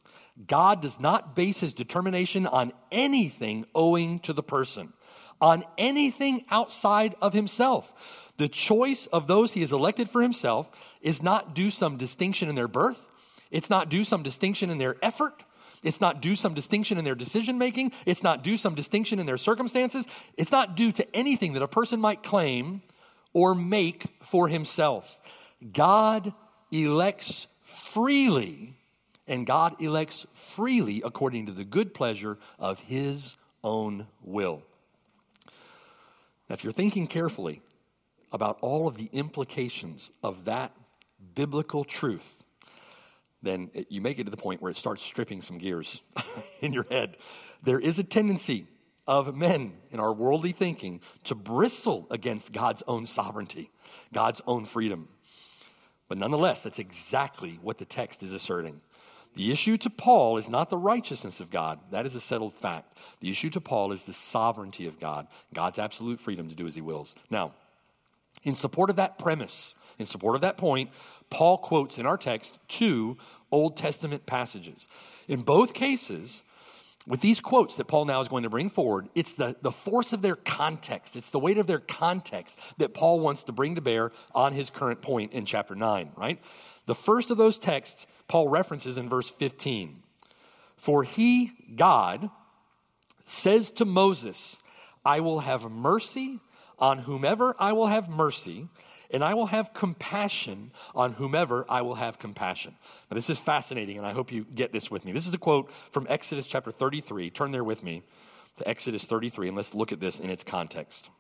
God 0.47 0.81
does 0.81 1.01
not 1.01 1.35
base 1.35 1.61
his 1.61 1.73
determination 1.73 2.47
on 2.47 2.73
anything 2.93 3.67
owing 3.75 4.21
to 4.21 4.33
the 4.33 4.43
person, 4.43 4.93
on 5.41 5.65
anything 5.77 6.45
outside 6.51 7.17
of 7.21 7.33
himself. 7.33 8.33
The 8.37 8.49
choice 8.49 9.07
of 9.07 9.27
those 9.27 9.55
he 9.55 9.63
has 9.63 9.73
elected 9.73 10.09
for 10.09 10.23
himself 10.23 10.71
is 11.03 11.23
not 11.23 11.55
due 11.55 11.71
some 11.71 11.97
distinction 11.97 12.49
in 12.49 12.55
their 12.55 12.69
birth, 12.69 13.07
it's 13.51 13.71
not 13.71 13.89
due 13.89 14.05
some 14.05 14.23
distinction 14.23 14.71
in 14.71 14.79
their 14.79 14.97
effort. 15.03 15.45
It's 15.83 16.01
not 16.01 16.21
due 16.21 16.35
some 16.35 16.55
distinction 16.55 16.99
in 16.99 17.05
their 17.05 17.15
decision 17.15 17.57
making. 17.57 17.93
It's 18.05 18.25
not 18.25 18.43
due 18.43 18.57
some 18.57 18.75
distinction 18.75 19.21
in 19.21 19.27
their 19.27 19.37
circumstances. 19.37 20.07
It's 20.37 20.51
not 20.51 20.77
due 20.77 20.91
to 20.93 21.17
anything 21.17 21.53
that 21.53 21.63
a 21.63 21.69
person 21.69 22.01
might 22.01 22.23
claim 22.25 22.83
or 23.33 23.55
make 23.55 24.07
for 24.23 24.49
himself. 24.49 25.21
God 25.73 26.33
elects 26.73 27.47
freely 27.63 28.78
and 29.29 29.47
God 29.47 29.81
elects 29.81 30.27
freely 30.33 31.03
according 31.05 31.47
to 31.47 31.53
the 31.53 31.65
good 31.65 31.95
pleasure 31.95 32.39
of 32.59 32.81
his 32.81 33.37
own 33.63 34.07
will. 34.23 34.63
Now, 36.49 36.55
if 36.55 36.65
you're 36.65 36.73
thinking 36.73 37.07
carefully 37.07 37.61
about 38.33 38.59
all 38.61 38.89
of 38.89 38.97
the 38.97 39.09
implications 39.13 40.11
of 40.23 40.47
that 40.47 40.75
biblical 41.35 41.85
truth, 41.85 42.45
then 43.43 43.71
it, 43.75 43.91
you 43.91 44.01
make 44.01 44.19
it 44.19 44.25
to 44.25 44.31
the 44.31 44.37
point 44.37 44.61
where 44.61 44.71
it 44.71 44.77
starts 44.77 45.03
stripping 45.03 45.41
some 45.41 45.59
gears 45.59 46.03
in 46.63 46.73
your 46.73 46.87
head. 46.91 47.17
There 47.63 47.79
is 47.79 47.99
a 47.99 48.05
tendency 48.05 48.67
of 49.07 49.35
men 49.37 49.73
in 49.91 50.01
our 50.01 50.13
worldly 50.13 50.53
thinking 50.53 51.01
to 51.25 51.35
bristle 51.35 52.07
against 52.11 52.53
God's 52.53 52.83
own 52.87 53.07
sovereignty, 53.07 53.71
God's 54.13 54.43
own 54.47 54.65
freedom. 54.65 55.09
But 56.09 56.19
nonetheless, 56.19 56.63
that's 56.63 56.79
exactly 56.79 57.59
what 57.63 57.79
the 57.79 57.85
text 57.85 58.23
is 58.23 58.33
asserting. 58.33 58.81
The 59.35 59.53
issue 59.53 59.77
to 59.79 59.91
Paul 59.91 60.37
is 60.37 60.49
not 60.49 60.69
the 60.69 60.77
righteousness 60.77 61.41
of 61.41 61.51
God. 61.51 61.79
That 61.91 62.07
is 62.07 62.15
a 62.15 62.21
settled 62.21 62.55
fact. 62.55 62.99
The 63.21 63.31
issue 63.31 63.51
to 63.51 63.61
Paul 63.61 63.93
is 63.93 64.03
the 64.03 64.13
sovereignty 64.13 64.87
of 64.87 64.99
God, 64.99 65.29
God's 65.55 65.79
absolute 65.79 66.19
freedom 66.19 66.49
to 66.49 66.57
do 66.57 66.67
as 66.67 66.75
he 66.75 66.81
wills. 66.81 67.15
Now, 67.31 67.53
in 68.43 68.55
support 68.55 68.91
of 68.91 68.97
that 68.97 69.19
premise, 69.19 69.75
in 69.99 70.07
support 70.07 70.35
of 70.35 70.41
that 70.43 70.57
point, 70.57 70.91
Paul 71.31 71.59
quotes 71.59 71.99
in 71.99 72.07
our 72.07 72.17
text 72.17 72.59
two 72.69 73.17
Old 73.51 73.77
Testament 73.77 74.27
passages. 74.27 74.89
In 75.27 75.43
both 75.43 75.75
cases, 75.75 76.45
with 77.07 77.21
these 77.21 77.41
quotes 77.41 77.77
that 77.77 77.87
Paul 77.87 78.05
now 78.05 78.21
is 78.21 78.29
going 78.29 78.43
to 78.43 78.51
bring 78.51 78.69
forward, 78.69 79.09
it's 79.15 79.33
the, 79.33 79.57
the 79.63 79.73
force 79.73 80.13
of 80.13 80.21
their 80.21 80.37
context, 80.37 81.17
it's 81.17 81.31
the 81.31 81.39
weight 81.39 81.59
of 81.59 81.67
their 81.67 81.79
context 81.79 82.59
that 82.77 82.93
Paul 82.93 83.21
wants 83.21 83.45
to 83.45 83.53
bring 83.53 83.77
to 83.77 83.81
bear 83.81 84.13
on 84.35 84.53
his 84.53 84.69
current 84.69 85.01
point 85.01 85.33
in 85.33 85.47
chapter 85.47 85.75
9, 85.75 86.13
right? 86.17 86.39
The 86.87 86.95
first 86.95 87.31
of 87.31 87.39
those 87.39 87.59
texts 87.59 88.07
Paul 88.29 88.49
references 88.49 88.99
in 88.99 89.09
verse 89.09 89.31
15. 89.31 90.03
For 90.77 91.03
he, 91.03 91.53
God, 91.75 92.31
says 93.25 93.71
to 93.73 93.85
Moses, 93.85 94.63
I 95.05 95.21
will 95.21 95.41
have 95.41 95.71
mercy 95.71 96.41
on 96.79 96.99
whomever 96.99 97.57
I 97.59 97.73
will 97.73 97.89
have 97.89 98.09
mercy, 98.09 98.69
and 99.11 99.25
I 99.25 99.35
will 99.35 99.47
have 99.47 99.75
compassion 99.75 100.71
on 100.95 101.15
whomever 101.15 101.65
I 101.69 101.83
will 101.83 101.97
have 101.97 102.19
compassion. 102.19 102.77
Now, 103.11 103.15
this 103.15 103.31
is 103.31 103.39
fascinating, 103.39 103.97
and 103.97 104.07
I 104.07 104.13
hope 104.13 104.31
you 104.31 104.47
get 104.55 104.73
this 104.73 104.91
with 104.91 105.05
me. 105.05 105.13
This 105.13 105.27
is 105.27 105.35
a 105.35 105.39
quote 105.39 105.73
from 105.73 106.07
Exodus 106.09 106.47
chapter 106.47 106.71
33. 106.71 107.31
Turn 107.31 107.51
there 107.51 107.65
with 107.65 107.83
me 107.83 108.03
to 108.59 108.69
Exodus 108.69 109.05
33, 109.05 109.49
and 109.49 109.57
let's 109.57 109.75
look 109.75 109.93
at 109.93 110.01
this 110.01 110.21
in 110.21 110.31
its 110.31 110.45
context. 110.45 111.11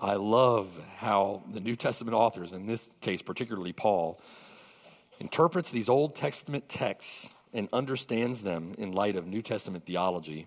I 0.00 0.14
love 0.14 0.80
how 0.96 1.42
the 1.52 1.60
New 1.60 1.76
Testament 1.76 2.14
authors, 2.14 2.52
in 2.52 2.66
this 2.66 2.90
case, 3.00 3.22
particularly 3.22 3.72
Paul, 3.72 4.20
interprets 5.18 5.70
these 5.70 5.88
Old 5.88 6.14
Testament 6.14 6.68
texts 6.68 7.32
and 7.52 7.68
understands 7.72 8.42
them 8.42 8.74
in 8.76 8.92
light 8.92 9.16
of 9.16 9.26
New 9.26 9.42
Testament 9.42 9.86
theology. 9.86 10.46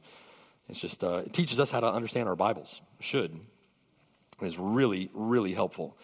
It's 0.67 0.79
just, 0.79 1.03
uh, 1.03 1.23
it 1.25 1.33
teaches 1.33 1.59
us 1.59 1.71
how 1.71 1.79
to 1.79 1.88
understand 1.88 2.29
our 2.29 2.35
Bibles. 2.35 2.81
Should. 2.99 3.31
And 3.31 4.47
it's 4.47 4.59
really, 4.59 5.09
really 5.13 5.53
helpful. 5.53 5.97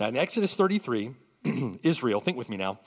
Now, 0.00 0.08
in 0.08 0.16
Exodus 0.16 0.54
33, 0.54 1.14
Israel, 1.82 2.20
think 2.20 2.38
with 2.38 2.48
me 2.48 2.56
now. 2.56 2.78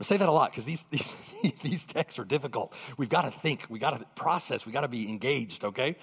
I 0.00 0.04
say 0.04 0.16
that 0.16 0.28
a 0.28 0.32
lot 0.32 0.52
because 0.52 0.64
these, 0.64 0.84
these, 0.90 1.16
these 1.62 1.84
texts 1.84 2.20
are 2.20 2.24
difficult. 2.24 2.72
We've 2.96 3.08
got 3.08 3.22
to 3.22 3.36
think, 3.40 3.66
we've 3.68 3.80
got 3.80 3.98
to 3.98 4.04
process, 4.14 4.64
we've 4.64 4.72
got 4.72 4.82
to 4.82 4.88
be 4.88 5.08
engaged, 5.08 5.64
okay? 5.64 5.96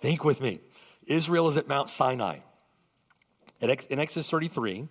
Think 0.00 0.24
with 0.24 0.40
me. 0.40 0.60
Israel 1.06 1.48
is 1.48 1.56
at 1.56 1.68
Mount 1.68 1.90
Sinai. 1.90 2.40
In 3.60 3.68
Exodus 3.68 4.30
33, 4.30 4.88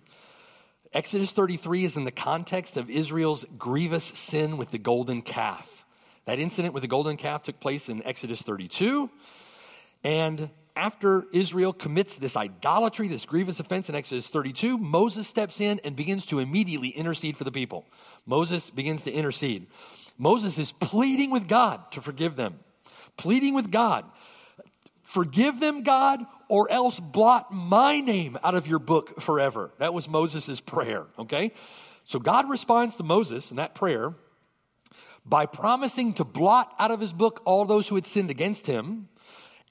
Exodus 0.92 1.32
33 1.32 1.84
is 1.84 1.96
in 1.96 2.04
the 2.04 2.12
context 2.12 2.76
of 2.76 2.88
Israel's 2.88 3.44
grievous 3.58 4.04
sin 4.04 4.56
with 4.58 4.70
the 4.70 4.78
golden 4.78 5.22
calf. 5.22 5.84
That 6.26 6.38
incident 6.38 6.72
with 6.72 6.82
the 6.82 6.88
golden 6.88 7.16
calf 7.16 7.42
took 7.42 7.58
place 7.58 7.88
in 7.88 8.04
Exodus 8.04 8.42
32. 8.42 9.10
And 10.04 10.50
after 10.76 11.26
Israel 11.32 11.72
commits 11.72 12.14
this 12.14 12.36
idolatry, 12.36 13.08
this 13.08 13.26
grievous 13.26 13.58
offense 13.58 13.88
in 13.88 13.96
Exodus 13.96 14.28
32, 14.28 14.78
Moses 14.78 15.26
steps 15.26 15.60
in 15.60 15.80
and 15.82 15.96
begins 15.96 16.24
to 16.26 16.38
immediately 16.38 16.90
intercede 16.90 17.36
for 17.36 17.44
the 17.44 17.50
people. 17.50 17.84
Moses 18.24 18.70
begins 18.70 19.02
to 19.02 19.10
intercede. 19.10 19.66
Moses 20.16 20.58
is 20.58 20.70
pleading 20.70 21.32
with 21.32 21.48
God 21.48 21.90
to 21.90 22.00
forgive 22.00 22.36
them, 22.36 22.60
pleading 23.16 23.54
with 23.54 23.72
God, 23.72 24.04
forgive 25.10 25.58
them, 25.58 25.82
God, 25.82 26.24
or 26.48 26.70
else 26.70 27.00
blot 27.00 27.52
my 27.52 28.00
name 28.00 28.38
out 28.44 28.54
of 28.54 28.68
your 28.68 28.78
book 28.78 29.20
forever. 29.20 29.72
That 29.78 29.92
was 29.92 30.08
Moses' 30.08 30.60
prayer, 30.60 31.06
okay? 31.18 31.52
So 32.04 32.20
God 32.20 32.48
responds 32.48 32.96
to 32.96 33.02
Moses 33.02 33.50
in 33.50 33.56
that 33.56 33.74
prayer 33.74 34.14
by 35.26 35.46
promising 35.46 36.14
to 36.14 36.24
blot 36.24 36.72
out 36.78 36.92
of 36.92 37.00
his 37.00 37.12
book 37.12 37.42
all 37.44 37.64
those 37.64 37.88
who 37.88 37.96
had 37.96 38.06
sinned 38.06 38.30
against 38.30 38.68
him, 38.68 39.08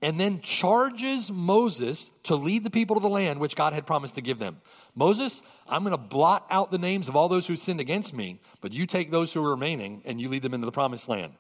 and 0.02 0.20
then 0.20 0.42
charges 0.42 1.32
Moses 1.32 2.12
to 2.24 2.36
lead 2.36 2.66
the 2.66 2.70
people 2.70 2.98
to 2.98 3.02
the 3.02 3.10
land 3.10 3.40
which 3.40 3.56
God 3.56 3.74
had 3.74 3.86
promised 3.86 4.16
to 4.16 4.22
give 4.22 4.40
them. 4.40 4.58
Moses, 4.94 5.42
I'm 5.70 5.84
going 5.84 5.92
to 5.92 5.98
blot 5.98 6.46
out 6.50 6.70
the 6.70 6.78
names 6.78 7.08
of 7.08 7.16
all 7.16 7.30
those 7.30 7.48
who 7.48 7.56
sinned 7.56 7.80
against 7.80 8.14
me, 8.14 8.40
but 8.60 8.74
you 8.74 8.86
take 8.86 9.10
those 9.10 9.32
who 9.34 9.44
are 9.44 9.52
remaining 9.52 10.02
and 10.06 10.20
you 10.20 10.28
lead 10.28 10.42
them 10.42 10.54
into 10.54 10.66
the 10.66 10.72
promised 10.72 11.08
land. 11.08 11.34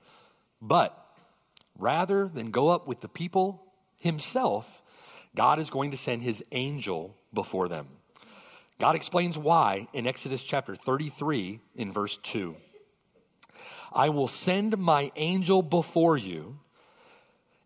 But 0.61 0.97
rather 1.77 2.29
than 2.29 2.51
go 2.51 2.69
up 2.69 2.87
with 2.87 3.01
the 3.01 3.09
people 3.09 3.65
himself, 3.99 4.81
God 5.35 5.59
is 5.59 5.69
going 5.69 5.91
to 5.91 5.97
send 5.97 6.23
his 6.23 6.43
angel 6.51 7.15
before 7.33 7.67
them. 7.67 7.87
God 8.79 8.95
explains 8.95 9.37
why 9.37 9.87
in 9.93 10.07
Exodus 10.07 10.43
chapter 10.43 10.75
33, 10.75 11.59
in 11.75 11.91
verse 11.91 12.17
2. 12.23 12.55
I 13.91 14.09
will 14.09 14.27
send 14.27 14.77
my 14.77 15.11
angel 15.15 15.61
before 15.61 16.17
you, 16.17 16.59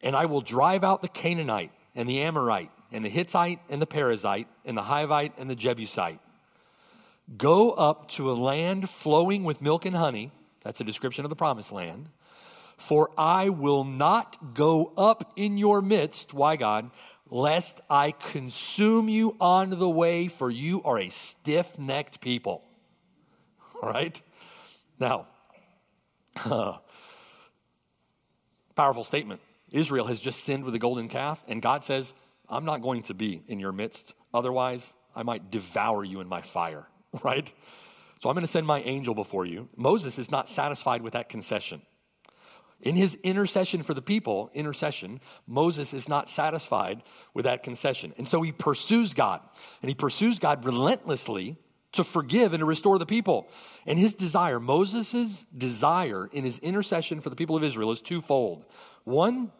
and 0.02 0.16
I 0.16 0.26
will 0.26 0.42
drive 0.42 0.84
out 0.84 1.02
the 1.02 1.08
Canaanite 1.08 1.72
and 1.96 2.10
the 2.10 2.22
Amorite 2.22 2.72
and 2.92 3.06
the 3.06 3.10
Hittite 3.10 3.60
and 3.70 3.82
the 3.82 3.88
Perizzite 3.88 4.48
and 4.66 4.78
the 4.78 4.84
Hivite 4.84 5.34
and 5.38 5.50
the 5.50 5.56
Jebusite. 5.56 6.20
Go 7.38 7.72
up 7.72 8.10
to 8.10 8.32
a 8.32 8.34
land 8.34 8.90
flowing 8.90 9.44
with 9.44 9.62
milk 9.62 9.86
and 9.86 9.96
honey. 9.96 10.32
That's 10.64 10.82
a 10.82 10.84
description 10.84 11.26
of 11.26 11.30
the 11.30 11.36
promised 11.36 11.72
land. 11.72 12.10
For 12.78 13.12
I 13.18 13.50
will 13.50 13.84
not 13.84 14.54
go 14.54 14.94
up 14.98 15.34
in 15.36 15.58
your 15.58 15.82
midst. 15.82 16.34
Why, 16.34 16.56
God? 16.56 16.92
lest 17.34 17.82
I 17.90 18.12
consume 18.12 19.10
you 19.10 19.36
on 19.42 19.72
the 19.72 19.90
way, 19.90 20.28
for 20.28 20.52
you 20.52 20.84
are 20.84 21.00
a 21.00 21.10
stiff 21.10 21.80
necked 21.80 22.22
people. 22.22 22.64
All 23.82 23.90
right? 23.90 24.22
Now, 25.00 25.26
powerful 28.76 29.04
statement. 29.04 29.42
Israel 29.72 30.06
has 30.06 30.20
just 30.20 30.44
sinned 30.44 30.64
with 30.64 30.74
the 30.74 30.80
golden 30.80 31.10
calf, 31.10 31.44
and 31.48 31.60
God 31.60 31.84
says, 31.84 32.14
I'm 32.48 32.66
not 32.66 32.84
going 32.84 33.02
to 33.04 33.16
be 33.16 33.42
in 33.48 33.60
your 33.60 33.72
midst. 33.72 34.14
Otherwise, 34.32 34.94
I 35.16 35.24
might 35.24 35.50
devour 35.50 36.04
you 36.04 36.22
in 36.22 36.28
my 36.28 36.42
fire, 36.42 36.88
right? 37.24 37.52
So 38.22 38.30
I'm 38.30 38.36
going 38.36 38.46
to 38.46 38.52
send 38.52 38.68
my 38.68 38.82
angel 38.82 39.16
before 39.16 39.48
you. 39.48 39.70
Moses 39.76 40.20
is 40.20 40.30
not 40.30 40.48
satisfied 40.48 41.02
with 41.02 41.14
that 41.14 41.30
concession. 41.30 41.82
In 42.84 42.98
his 42.98 43.16
intercession 43.24 43.82
for 43.82 43.94
the 43.94 44.02
people, 44.02 44.52
intercession, 44.54 45.22
Moses 45.48 45.94
is 45.94 46.10
not 46.10 46.30
satisfied 46.30 47.02
with 47.34 47.46
that 47.46 47.64
concession. 47.64 48.14
And 48.18 48.28
so 48.28 48.42
he 48.42 48.52
pursues 48.52 49.14
God. 49.14 49.40
And 49.82 49.90
he 49.90 49.96
pursues 49.96 50.38
God 50.38 50.66
relentlessly 50.66 51.56
to 51.94 52.04
forgive 52.04 52.54
and 52.54 52.60
to 52.60 52.66
restore 52.66 53.00
the 53.00 53.06
people. 53.06 53.48
And 53.88 53.98
his 53.98 54.16
desire, 54.16 54.60
Moses' 54.60 55.46
desire 55.58 56.28
in 56.34 56.44
his 56.44 56.60
intercession 56.60 57.22
for 57.22 57.30
the 57.30 57.38
people 57.38 57.56
of 57.56 57.64
Israel 57.64 57.92
is 57.92 58.02
twofold. 58.02 58.66
One, 59.06 59.52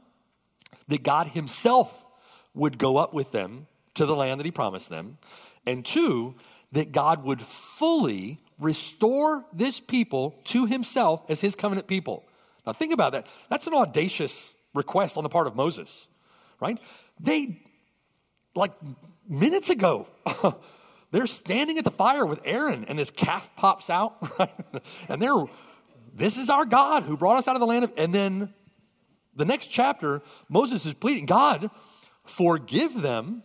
that 0.90 1.04
God 1.04 1.30
himself 1.30 2.06
would 2.54 2.78
go 2.78 2.98
up 2.98 3.14
with 3.14 3.32
them 3.32 3.68
to 3.94 4.06
the 4.06 4.16
land 4.16 4.42
that 4.42 4.46
he 4.46 4.52
promised 4.52 4.90
them. 4.90 5.18
And 5.66 5.86
two, 5.86 6.36
that 6.74 6.92
God 6.92 7.24
would 7.24 7.42
fully 7.42 8.42
restore 8.60 9.46
this 9.54 9.80
people 9.80 10.36
to 10.46 10.66
himself 10.66 11.24
as 11.30 11.40
his 11.40 11.56
covenant 11.56 11.88
people. 11.88 12.26
Now, 12.66 12.74
think 12.74 12.94
about 12.94 13.12
that. 13.12 13.28
That's 13.50 13.68
an 13.68 13.74
audacious 13.74 14.54
request 14.74 15.18
on 15.18 15.24
the 15.24 15.30
part 15.30 15.48
of 15.48 15.56
Moses, 15.56 16.08
right? 16.60 16.80
They, 17.20 17.62
like 18.56 18.72
minutes 19.30 19.70
ago, 19.70 20.08
they're 21.12 21.28
standing 21.28 21.78
at 21.78 21.84
the 21.84 21.92
fire 21.92 22.26
with 22.26 22.42
Aaron, 22.46 22.86
and 22.86 22.98
this 22.98 23.12
calf 23.12 23.52
pops 23.56 23.90
out, 23.90 24.16
right? 24.40 24.54
And 25.10 25.22
they're, 25.22 25.46
this 26.14 26.38
is 26.38 26.50
our 26.50 26.66
God 26.66 27.04
who 27.04 27.18
brought 27.18 27.38
us 27.38 27.48
out 27.48 27.56
of 27.56 27.60
the 27.60 27.68
land 27.68 27.84
of, 27.84 27.94
and 27.98 28.14
then 28.14 28.54
the 29.36 29.46
next 29.46 29.68
chapter, 29.68 30.22
Moses 30.50 30.86
is 30.86 30.94
pleading, 30.94 31.26
God, 31.26 31.70
forgive 32.24 33.02
them, 33.02 33.44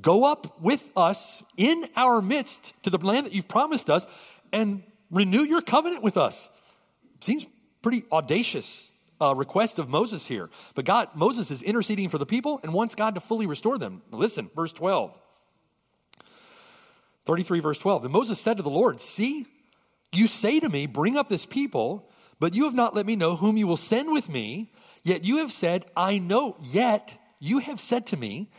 go 0.00 0.24
up 0.24 0.60
with 0.60 0.90
us 0.96 1.42
in 1.56 1.86
our 1.96 2.20
midst 2.20 2.74
to 2.82 2.90
the 2.90 2.98
land 2.98 3.26
that 3.26 3.32
you've 3.32 3.48
promised 3.48 3.88
us, 3.88 4.06
and 4.52 4.82
renew 5.10 5.42
your 5.42 5.62
covenant 5.62 6.02
with 6.02 6.16
us. 6.16 6.48
Seems 7.20 7.46
pretty 7.82 8.04
audacious 8.12 8.92
uh, 9.20 9.34
request 9.34 9.78
of 9.78 9.88
Moses 9.88 10.26
here. 10.26 10.50
But 10.74 10.84
God, 10.84 11.08
Moses 11.14 11.50
is 11.50 11.62
interceding 11.62 12.08
for 12.08 12.18
the 12.18 12.26
people 12.26 12.60
and 12.62 12.72
wants 12.72 12.94
God 12.94 13.14
to 13.14 13.20
fully 13.20 13.46
restore 13.46 13.78
them. 13.78 14.02
Listen, 14.10 14.50
verse 14.54 14.72
12. 14.72 15.18
33, 17.26 17.60
verse 17.60 17.78
12. 17.78 18.04
And 18.04 18.12
Moses 18.12 18.40
said 18.40 18.56
to 18.56 18.62
the 18.62 18.70
Lord, 18.70 19.00
See, 19.00 19.46
you 20.12 20.26
say 20.26 20.60
to 20.60 20.68
me, 20.68 20.86
Bring 20.86 21.16
up 21.16 21.28
this 21.28 21.46
people, 21.46 22.10
but 22.38 22.54
you 22.54 22.64
have 22.64 22.74
not 22.74 22.94
let 22.94 23.06
me 23.06 23.16
know 23.16 23.36
whom 23.36 23.56
you 23.56 23.66
will 23.66 23.76
send 23.76 24.12
with 24.12 24.28
me. 24.28 24.72
Yet 25.02 25.24
you 25.24 25.38
have 25.38 25.52
said, 25.52 25.84
I 25.96 26.18
know, 26.18 26.56
yet 26.60 27.16
you 27.38 27.58
have 27.58 27.80
said 27.80 28.06
to 28.08 28.16
me, 28.16 28.50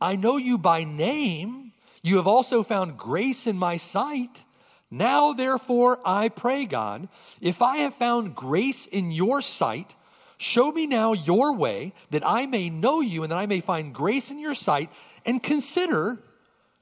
I 0.00 0.16
know 0.16 0.36
you 0.36 0.56
by 0.56 0.84
name. 0.84 1.72
You 2.02 2.16
have 2.16 2.26
also 2.26 2.62
found 2.62 2.96
grace 2.96 3.46
in 3.46 3.56
my 3.56 3.76
sight. 3.76 4.44
Now, 4.90 5.32
therefore, 5.32 6.00
I 6.04 6.28
pray, 6.28 6.64
God, 6.64 7.08
if 7.40 7.62
I 7.62 7.78
have 7.78 7.94
found 7.94 8.34
grace 8.34 8.86
in 8.86 9.12
your 9.12 9.40
sight, 9.40 9.94
show 10.36 10.72
me 10.72 10.86
now 10.86 11.12
your 11.12 11.54
way, 11.54 11.92
that 12.10 12.26
I 12.26 12.46
may 12.46 12.70
know 12.70 13.00
you 13.00 13.22
and 13.22 13.30
that 13.30 13.38
I 13.38 13.46
may 13.46 13.60
find 13.60 13.94
grace 13.94 14.30
in 14.30 14.40
your 14.40 14.54
sight, 14.54 14.90
and 15.24 15.40
consider 15.40 16.18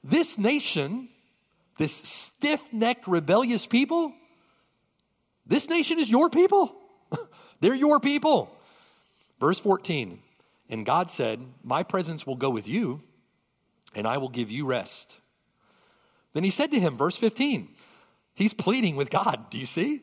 this 0.03 0.39
nation, 0.39 1.09
this 1.77 1.93
stiff 1.93 2.73
necked, 2.73 3.07
rebellious 3.07 3.67
people. 3.67 4.13
This 5.45 5.69
nation 5.69 5.99
is 5.99 6.09
your 6.09 6.29
people. 6.29 6.75
They're 7.59 7.75
your 7.75 7.99
people. 7.99 8.55
Verse 9.39 9.59
14 9.59 10.19
And 10.69 10.85
God 10.85 11.11
said, 11.11 11.39
My 11.63 11.83
presence 11.83 12.25
will 12.25 12.35
go 12.35 12.49
with 12.49 12.67
you, 12.67 13.01
and 13.93 14.07
I 14.07 14.17
will 14.17 14.29
give 14.29 14.49
you 14.49 14.65
rest. 14.65 15.19
Then 16.33 16.43
he 16.43 16.51
said 16.51 16.71
to 16.71 16.79
him, 16.79 16.97
verse 16.97 17.17
15, 17.17 17.69
He's 18.39 18.53
pleading 18.53 18.95
with 18.95 19.09
God. 19.09 19.49
Do 19.49 19.57
you 19.57 19.65
see? 19.65 20.01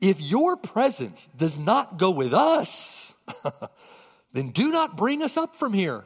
If 0.00 0.20
your 0.20 0.56
presence 0.56 1.28
does 1.36 1.56
not 1.56 1.98
go 1.98 2.10
with 2.10 2.34
us, 2.34 3.14
then 4.32 4.48
do 4.48 4.72
not 4.72 4.96
bring 4.96 5.22
us 5.22 5.36
up 5.36 5.54
from 5.54 5.72
here. 5.72 6.04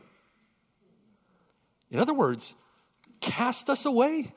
In 1.91 1.99
other 1.99 2.13
words, 2.13 2.55
cast 3.23 3.71
us 3.71 3.87
away. 3.87 4.35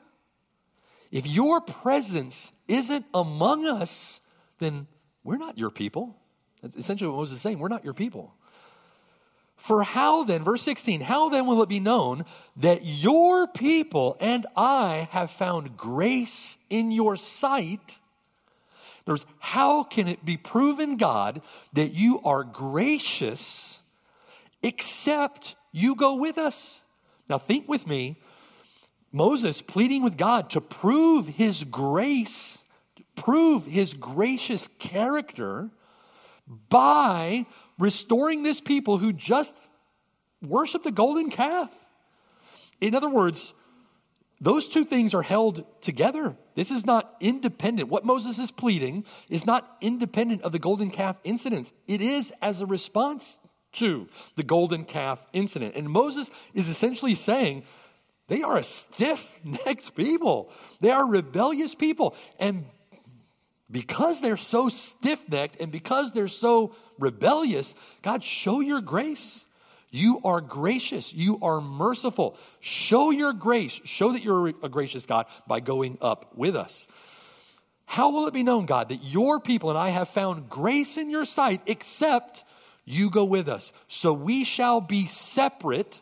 If 1.12 1.26
your 1.26 1.60
presence 1.60 2.50
isn't 2.66 3.04
among 3.12 3.66
us, 3.66 4.22
then 4.58 4.86
we're 5.22 5.36
not 5.36 5.58
your 5.58 5.70
people. 5.70 6.16
That's 6.62 6.76
essentially 6.76 7.10
what 7.10 7.18
Moses 7.18 7.36
is 7.36 7.42
saying. 7.42 7.58
We're 7.58 7.68
not 7.68 7.84
your 7.84 7.92
people. 7.92 8.34
For 9.56 9.82
how 9.82 10.24
then, 10.24 10.42
verse 10.42 10.62
16, 10.62 11.00
how 11.00 11.28
then 11.28 11.46
will 11.46 11.62
it 11.62 11.68
be 11.68 11.80
known 11.80 12.24
that 12.56 12.84
your 12.84 13.46
people 13.46 14.16
and 14.20 14.46
I 14.56 15.08
have 15.12 15.30
found 15.30 15.76
grace 15.76 16.58
in 16.68 16.90
your 16.90 17.16
sight? 17.16 18.00
There's 19.06 19.26
how 19.38 19.84
can 19.84 20.08
it 20.08 20.24
be 20.24 20.36
proven, 20.36 20.96
God, 20.96 21.42
that 21.72 21.94
you 21.94 22.20
are 22.24 22.42
gracious 22.42 23.82
except 24.62 25.56
you 25.72 25.94
go 25.94 26.16
with 26.16 26.38
us? 26.38 26.84
Now, 27.28 27.38
think 27.38 27.68
with 27.68 27.86
me. 27.86 28.16
Moses 29.12 29.62
pleading 29.62 30.02
with 30.02 30.16
God 30.16 30.50
to 30.50 30.60
prove 30.60 31.28
his 31.28 31.62
grace, 31.62 32.64
prove 33.14 33.64
his 33.64 33.94
gracious 33.94 34.66
character 34.66 35.70
by 36.68 37.46
restoring 37.78 38.42
this 38.42 38.60
people 38.60 38.98
who 38.98 39.12
just 39.12 39.68
worship 40.42 40.82
the 40.82 40.92
golden 40.92 41.30
calf. 41.30 41.70
In 42.80 42.94
other 42.94 43.08
words, 43.08 43.54
those 44.40 44.68
two 44.68 44.84
things 44.84 45.14
are 45.14 45.22
held 45.22 45.64
together. 45.80 46.36
This 46.54 46.70
is 46.70 46.84
not 46.84 47.16
independent. 47.20 47.88
What 47.88 48.04
Moses 48.04 48.38
is 48.38 48.50
pleading 48.50 49.06
is 49.30 49.46
not 49.46 49.76
independent 49.80 50.42
of 50.42 50.52
the 50.52 50.58
golden 50.58 50.90
calf 50.90 51.16
incidents. 51.24 51.72
It 51.86 52.00
is 52.00 52.32
as 52.42 52.60
a 52.60 52.66
response 52.66 53.40
to 53.72 54.08
the 54.36 54.42
golden 54.42 54.84
calf 54.84 55.24
incident. 55.32 55.74
And 55.76 55.88
Moses 55.88 56.30
is 56.52 56.68
essentially 56.68 57.14
saying, 57.14 57.64
they 58.28 58.42
are 58.42 58.56
a 58.56 58.62
stiff 58.62 59.38
necked 59.44 59.94
people. 59.94 60.50
They 60.80 60.90
are 60.90 61.06
rebellious 61.06 61.74
people. 61.74 62.14
And 62.38 62.64
because 63.74 64.20
they're 64.20 64.36
so 64.36 64.68
stiff 64.68 65.28
necked 65.28 65.60
and 65.60 65.72
because 65.72 66.12
they're 66.12 66.28
so 66.28 66.76
rebellious, 66.96 67.74
God, 68.02 68.22
show 68.22 68.60
your 68.60 68.80
grace. 68.80 69.46
You 69.90 70.20
are 70.22 70.40
gracious. 70.40 71.12
You 71.12 71.40
are 71.42 71.60
merciful. 71.60 72.38
Show 72.60 73.10
your 73.10 73.32
grace. 73.32 73.80
Show 73.84 74.12
that 74.12 74.22
you're 74.22 74.50
a 74.62 74.68
gracious 74.68 75.06
God 75.06 75.26
by 75.48 75.58
going 75.58 75.98
up 76.00 76.36
with 76.36 76.54
us. 76.54 76.86
How 77.84 78.10
will 78.10 78.28
it 78.28 78.32
be 78.32 78.44
known, 78.44 78.64
God, 78.64 78.90
that 78.90 79.02
your 79.02 79.40
people 79.40 79.70
and 79.70 79.78
I 79.78 79.88
have 79.88 80.08
found 80.08 80.48
grace 80.48 80.96
in 80.96 81.10
your 81.10 81.24
sight 81.24 81.60
except 81.66 82.44
you 82.84 83.10
go 83.10 83.24
with 83.24 83.48
us? 83.48 83.72
So 83.88 84.12
we 84.12 84.44
shall 84.44 84.80
be 84.80 85.06
separate, 85.06 86.00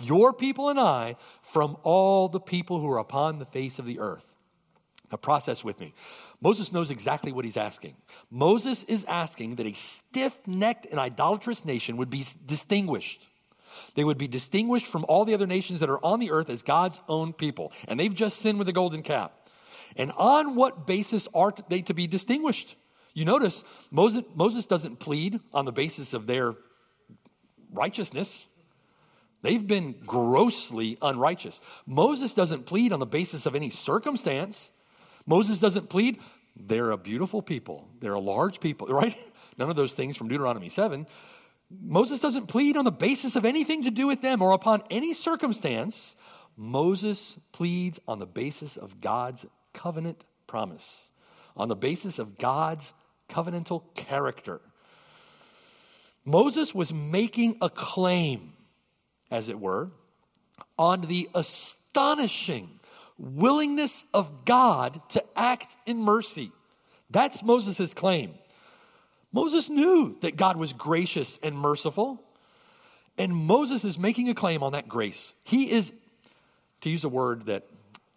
your 0.00 0.32
people 0.32 0.68
and 0.68 0.78
I, 0.78 1.16
from 1.42 1.78
all 1.82 2.28
the 2.28 2.38
people 2.38 2.78
who 2.78 2.88
are 2.92 2.98
upon 2.98 3.40
the 3.40 3.44
face 3.44 3.80
of 3.80 3.86
the 3.86 3.98
earth. 3.98 4.36
Now, 5.10 5.16
process 5.16 5.64
with 5.64 5.80
me. 5.80 5.94
Moses 6.40 6.72
knows 6.72 6.90
exactly 6.90 7.32
what 7.32 7.44
he's 7.44 7.56
asking. 7.56 7.96
Moses 8.30 8.82
is 8.84 9.04
asking 9.06 9.56
that 9.56 9.66
a 9.66 9.72
stiff 9.72 10.38
necked 10.46 10.86
and 10.86 11.00
idolatrous 11.00 11.64
nation 11.64 11.96
would 11.96 12.10
be 12.10 12.24
distinguished. 12.44 13.26
They 13.94 14.04
would 14.04 14.18
be 14.18 14.28
distinguished 14.28 14.86
from 14.86 15.04
all 15.08 15.24
the 15.24 15.34
other 15.34 15.46
nations 15.46 15.80
that 15.80 15.88
are 15.88 16.04
on 16.04 16.20
the 16.20 16.30
earth 16.30 16.50
as 16.50 16.62
God's 16.62 17.00
own 17.08 17.32
people. 17.32 17.72
And 17.86 17.98
they've 17.98 18.14
just 18.14 18.38
sinned 18.38 18.58
with 18.58 18.66
the 18.66 18.72
golden 18.72 19.02
calf. 19.02 19.30
And 19.96 20.12
on 20.12 20.54
what 20.54 20.86
basis 20.86 21.26
are 21.34 21.54
they 21.68 21.82
to 21.82 21.94
be 21.94 22.06
distinguished? 22.06 22.76
You 23.14 23.24
notice 23.24 23.64
Moses, 23.90 24.24
Moses 24.34 24.66
doesn't 24.66 24.98
plead 24.98 25.40
on 25.52 25.64
the 25.64 25.72
basis 25.72 26.14
of 26.14 26.26
their 26.26 26.54
righteousness. 27.72 28.46
They've 29.42 29.66
been 29.66 29.94
grossly 30.06 30.98
unrighteous. 31.00 31.62
Moses 31.86 32.34
doesn't 32.34 32.66
plead 32.66 32.92
on 32.92 33.00
the 33.00 33.06
basis 33.06 33.46
of 33.46 33.54
any 33.54 33.70
circumstance. 33.70 34.70
Moses 35.28 35.60
doesn't 35.60 35.90
plead, 35.90 36.18
they're 36.56 36.90
a 36.90 36.96
beautiful 36.96 37.42
people, 37.42 37.86
they're 38.00 38.14
a 38.14 38.20
large 38.20 38.60
people, 38.60 38.86
right? 38.88 39.14
None 39.58 39.68
of 39.70 39.76
those 39.76 39.92
things 39.92 40.16
from 40.16 40.28
Deuteronomy 40.28 40.70
7. 40.70 41.06
Moses 41.82 42.20
doesn't 42.20 42.46
plead 42.46 42.78
on 42.78 42.86
the 42.86 42.90
basis 42.90 43.36
of 43.36 43.44
anything 43.44 43.82
to 43.82 43.90
do 43.90 44.06
with 44.06 44.22
them 44.22 44.40
or 44.40 44.52
upon 44.52 44.82
any 44.90 45.12
circumstance. 45.12 46.16
Moses 46.56 47.38
pleads 47.52 48.00
on 48.08 48.18
the 48.18 48.26
basis 48.26 48.78
of 48.78 49.02
God's 49.02 49.44
covenant 49.74 50.24
promise, 50.46 51.10
on 51.54 51.68
the 51.68 51.76
basis 51.76 52.18
of 52.18 52.38
God's 52.38 52.94
covenantal 53.28 53.82
character. 53.94 54.62
Moses 56.24 56.74
was 56.74 56.92
making 56.94 57.58
a 57.60 57.68
claim, 57.68 58.54
as 59.30 59.50
it 59.50 59.60
were, 59.60 59.90
on 60.78 61.02
the 61.02 61.28
astonishing 61.34 62.77
willingness 63.18 64.06
of 64.14 64.44
God 64.44 65.00
to 65.10 65.24
act 65.36 65.76
in 65.86 65.98
mercy. 65.98 66.52
That's 67.10 67.42
Moses' 67.42 67.94
claim. 67.94 68.34
Moses 69.32 69.68
knew 69.68 70.16
that 70.20 70.36
God 70.36 70.56
was 70.56 70.72
gracious 70.72 71.38
and 71.42 71.56
merciful, 71.56 72.22
and 73.18 73.34
Moses 73.34 73.84
is 73.84 73.98
making 73.98 74.28
a 74.28 74.34
claim 74.34 74.62
on 74.62 74.72
that 74.72 74.88
grace. 74.88 75.34
He 75.44 75.70
is, 75.70 75.92
to 76.82 76.90
use 76.90 77.04
a 77.04 77.08
word 77.08 77.46
that 77.46 77.64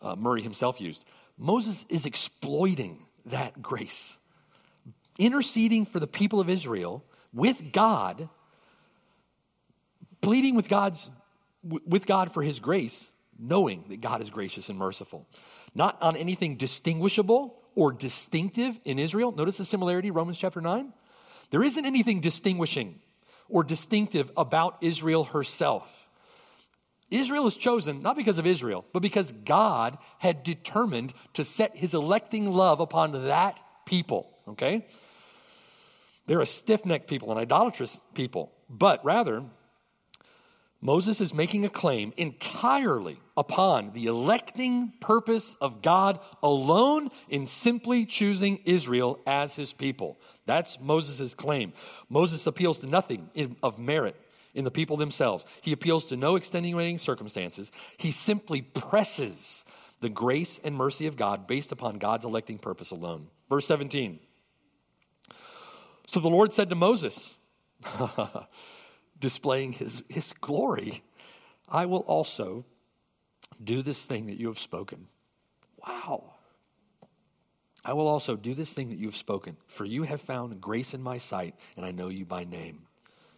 uh, 0.02 0.16
Murray 0.16 0.42
himself 0.42 0.80
used, 0.80 1.04
Moses 1.38 1.86
is 1.90 2.06
exploiting 2.06 3.06
that 3.26 3.62
grace, 3.62 4.20
interceding 5.18 5.86
for 5.86 6.00
the 6.00 6.08
people 6.08 6.40
of 6.40 6.50
Israel 6.50 7.04
with 7.34 7.72
God, 7.72 8.30
pleading 10.22 10.56
with 10.56 10.70
God's 10.70 11.10
with 11.64 12.08
God 12.08 12.32
for 12.32 12.42
his 12.42 12.60
grace 12.60 13.12
knowing 13.42 13.84
that 13.90 14.00
God 14.00 14.22
is 14.22 14.30
gracious 14.30 14.70
and 14.70 14.78
merciful. 14.78 15.28
Not 15.74 16.02
on 16.02 16.16
anything 16.16 16.56
distinguishable 16.56 17.58
or 17.76 17.92
distinctive 17.92 18.80
in 18.86 19.00
Israel. 19.00 19.32
Notice 19.32 19.58
the 19.58 19.66
similarity, 19.66 20.12
Romans 20.12 20.38
chapter 20.38 20.62
9. 20.62 20.94
There 21.50 21.64
isn't 21.64 21.86
anything 21.86 22.22
distinguishing 22.22 23.00
or 23.50 23.64
distinctive 23.64 24.32
about 24.38 24.78
Israel 24.82 25.26
herself. 25.26 26.08
Israel 27.10 27.46
is 27.46 27.58
chosen 27.58 28.02
not 28.02 28.16
because 28.16 28.38
of 28.38 28.48
Israel, 28.48 28.86
but 28.94 29.02
because 29.02 29.34
God 29.34 29.98
had 30.20 30.44
determined 30.44 31.14
to 31.34 31.44
set 31.44 31.76
his 31.76 31.94
electing 31.94 32.50
love 32.50 32.80
upon 32.80 33.26
that 33.28 33.60
people, 33.86 34.30
okay? 34.48 34.86
They're 36.26 36.40
a 36.40 36.46
stiff 36.46 36.86
necked 36.86 37.10
people, 37.10 37.32
an 37.32 37.38
idolatrous 37.38 38.00
people, 38.14 38.54
but 38.70 39.04
rather, 39.04 39.44
Moses 40.82 41.22
is 41.22 41.34
making 41.34 41.64
a 41.64 41.70
claim 41.70 42.12
entirely 42.18 43.20
upon 43.38 43.94
the 43.94 44.08
electing 44.08 44.94
purpose 45.00 45.56
of 45.62 45.84
God 45.84 46.20
alone 46.42 47.10
in 47.30 47.46
simply 47.46 48.06
choosing 48.06 48.60
Israel 48.66 49.20
as 49.28 49.56
his 49.56 49.74
people. 49.74 50.20
That's 50.48 50.80
Moses' 50.80 51.36
claim. 51.36 51.74
Moses 52.10 52.48
appeals 52.48 52.80
to 52.80 52.88
nothing 52.88 53.30
of 53.62 53.78
merit 53.78 54.16
in 54.54 54.66
the 54.66 54.72
people 54.72 54.98
themselves, 54.98 55.46
he 55.62 55.72
appeals 55.72 56.08
to 56.08 56.18
no 56.18 56.36
extenuating 56.36 56.98
circumstances. 56.98 57.72
He 57.98 58.12
simply 58.12 58.62
presses 58.62 59.64
the 60.02 60.10
grace 60.10 60.60
and 60.64 60.76
mercy 60.76 61.08
of 61.08 61.16
God 61.16 61.48
based 61.48 61.72
upon 61.72 62.00
God's 62.00 62.26
electing 62.26 62.58
purpose 62.58 62.92
alone. 62.92 63.28
Verse 63.50 63.66
17. 63.68 64.20
So 66.08 66.20
the 66.20 66.30
Lord 66.30 66.52
said 66.52 66.70
to 66.70 66.76
Moses, 66.76 67.38
displaying 69.22 69.72
his, 69.72 70.04
his 70.10 70.34
glory, 70.34 71.04
I 71.70 71.86
will 71.86 72.00
also 72.00 72.66
do 73.64 73.82
this 73.82 74.04
thing 74.04 74.26
that 74.26 74.38
you 74.38 74.48
have 74.48 74.60
spoken. 74.60 75.08
Wow. 75.88 76.34
I 77.86 77.94
will 77.94 78.08
also 78.08 78.36
do 78.36 78.54
this 78.54 78.74
thing 78.74 78.90
that 78.90 78.98
you 78.98 79.08
have 79.08 79.16
spoken, 79.16 79.56
for 79.68 79.86
you 79.86 80.04
have 80.04 80.22
found 80.22 80.60
grace 80.60 80.94
in 80.94 81.02
my 81.02 81.18
sight, 81.18 81.56
and 81.78 81.86
I 81.86 81.92
know 81.92 82.10
you 82.10 82.26
by 82.26 82.44
name. 82.44 82.82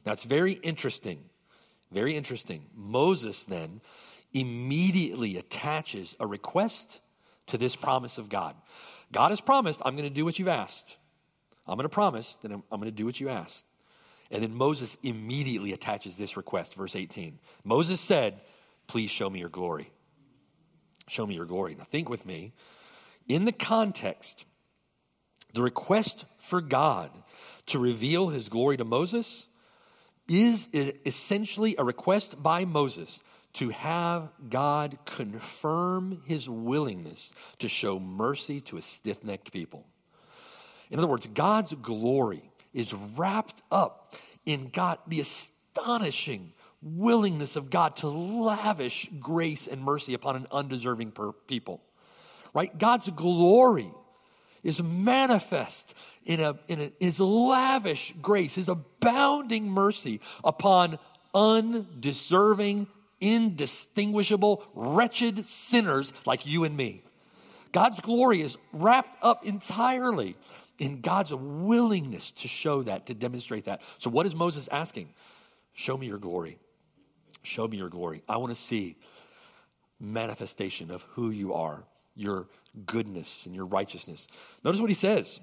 Now 0.06 0.14
it's 0.14 0.24
very 0.24 0.54
interesting. 0.54 1.30
Very 1.92 2.16
interesting. 2.16 2.66
Moses 2.76 3.44
then 3.44 3.82
immediately 4.34 5.38
attaches 5.38 6.16
a 6.20 6.26
request 6.26 7.00
to 7.48 7.58
this 7.58 7.76
promise 7.76 8.18
of 8.18 8.30
God. 8.30 8.56
God 9.12 9.30
has 9.30 9.40
promised, 9.40 9.82
I'm 9.86 9.96
going 9.96 10.10
to 10.10 10.14
do 10.14 10.26
what 10.26 10.40
you've 10.40 10.48
asked. 10.48 10.98
I'm 11.68 11.76
going 11.76 11.84
to 11.84 11.90
promise 11.90 12.36
that 12.38 12.52
I'm, 12.52 12.64
I'm 12.72 12.80
going 12.80 12.92
to 12.92 12.96
do 12.96 13.06
what 13.06 13.20
you 13.20 13.30
asked. 13.30 13.66
And 14.32 14.42
then 14.42 14.56
Moses 14.56 14.98
immediately 15.04 15.74
attaches 15.74 16.18
this 16.18 16.38
request, 16.38 16.76
verse 16.76 16.96
18. 16.96 17.40
Moses 17.64 18.00
said, 18.00 18.42
Please 18.88 19.10
show 19.10 19.30
me 19.30 19.40
your 19.40 19.50
glory. 19.50 19.92
Show 21.08 21.26
me 21.26 21.36
your 21.36 21.46
glory. 21.46 21.76
Now, 21.76 21.84
think 21.84 22.10
with 22.10 22.26
me. 22.26 22.54
In 23.28 23.46
the 23.46 23.52
context, 23.52 24.46
the 25.54 25.62
request 25.62 26.26
for 26.38 26.62
God 26.62 27.12
to 27.68 27.80
reveal 27.80 28.30
his 28.30 28.50
glory 28.50 28.78
to 28.78 28.86
Moses 28.86 29.48
is 30.28 30.68
essentially 30.74 31.76
a 31.78 31.84
request 31.84 32.42
by 32.42 32.66
Moses 32.66 33.24
to 33.54 33.70
have 33.70 34.30
God 34.50 34.98
confirm 35.06 36.22
his 36.26 36.50
willingness 36.50 37.34
to 37.60 37.70
show 37.70 38.00
mercy 38.00 38.62
to 38.62 38.78
a 38.78 38.82
stiff 38.82 39.24
necked 39.24 39.54
people. 39.54 39.86
In 40.90 40.98
other 40.98 41.08
words, 41.08 41.28
God's 41.28 41.74
glory 41.74 42.52
is 42.74 42.94
wrapped 42.94 43.62
up 43.72 44.16
in 44.46 44.70
God, 44.70 45.00
the 45.08 45.20
astonishing 45.20 46.54
willingness 46.82 47.56
of 47.56 47.70
God 47.70 47.96
to 47.98 48.08
lavish 48.08 49.10
grace 49.20 49.68
and 49.68 49.82
mercy 49.82 50.14
upon 50.14 50.36
an 50.36 50.48
undeserving 50.52 51.14
people. 51.48 51.82
Right? 52.54 52.78
God's 52.78 53.10
glory 53.10 53.90
is 54.64 54.82
manifest 54.82 55.96
in, 56.26 56.40
a, 56.40 56.58
in 56.68 56.80
a, 56.80 56.92
his 57.00 57.20
lavish 57.20 58.14
grace, 58.22 58.56
his 58.56 58.70
abounding 58.70 59.70
mercy 59.70 60.22
upon 60.44 61.00
undeserving, 61.34 62.88
indistinguishable, 63.20 64.64
wretched 64.74 65.46
sinners 65.46 66.14
like 66.26 66.46
you 66.46 66.64
and 66.64 66.76
me. 66.76 67.04
God's 67.72 68.00
glory 68.02 68.42
is 68.42 68.58
wrapped 68.72 69.18
up 69.24 69.46
entirely 69.46 70.36
in 70.84 71.00
God's 71.00 71.34
willingness 71.34 72.34
to 72.34 72.50
show 72.50 72.84
that, 72.84 73.06
to 73.06 73.14
demonstrate 73.14 73.66
that. 73.66 73.82
So, 74.00 74.10
what 74.10 74.26
is 74.26 74.36
Moses 74.36 74.68
asking? 74.68 75.14
Show 75.74 75.98
me 75.98 76.08
your 76.08 76.18
glory. 76.18 76.60
Show 77.42 77.70
me 77.70 77.78
your 77.78 77.88
glory. 77.88 78.22
I 78.28 78.36
want 78.36 78.52
to 78.52 78.60
see 78.60 78.98
manifestation 79.98 80.92
of 80.92 81.04
who 81.04 81.30
you 81.30 81.54
are, 81.54 81.86
your 82.18 82.48
goodness 82.86 83.46
and 83.46 83.56
your 83.56 83.66
righteousness. 83.66 84.28
Notice 84.66 84.82
what 84.82 84.90
he 84.90 84.96
says. 84.96 85.40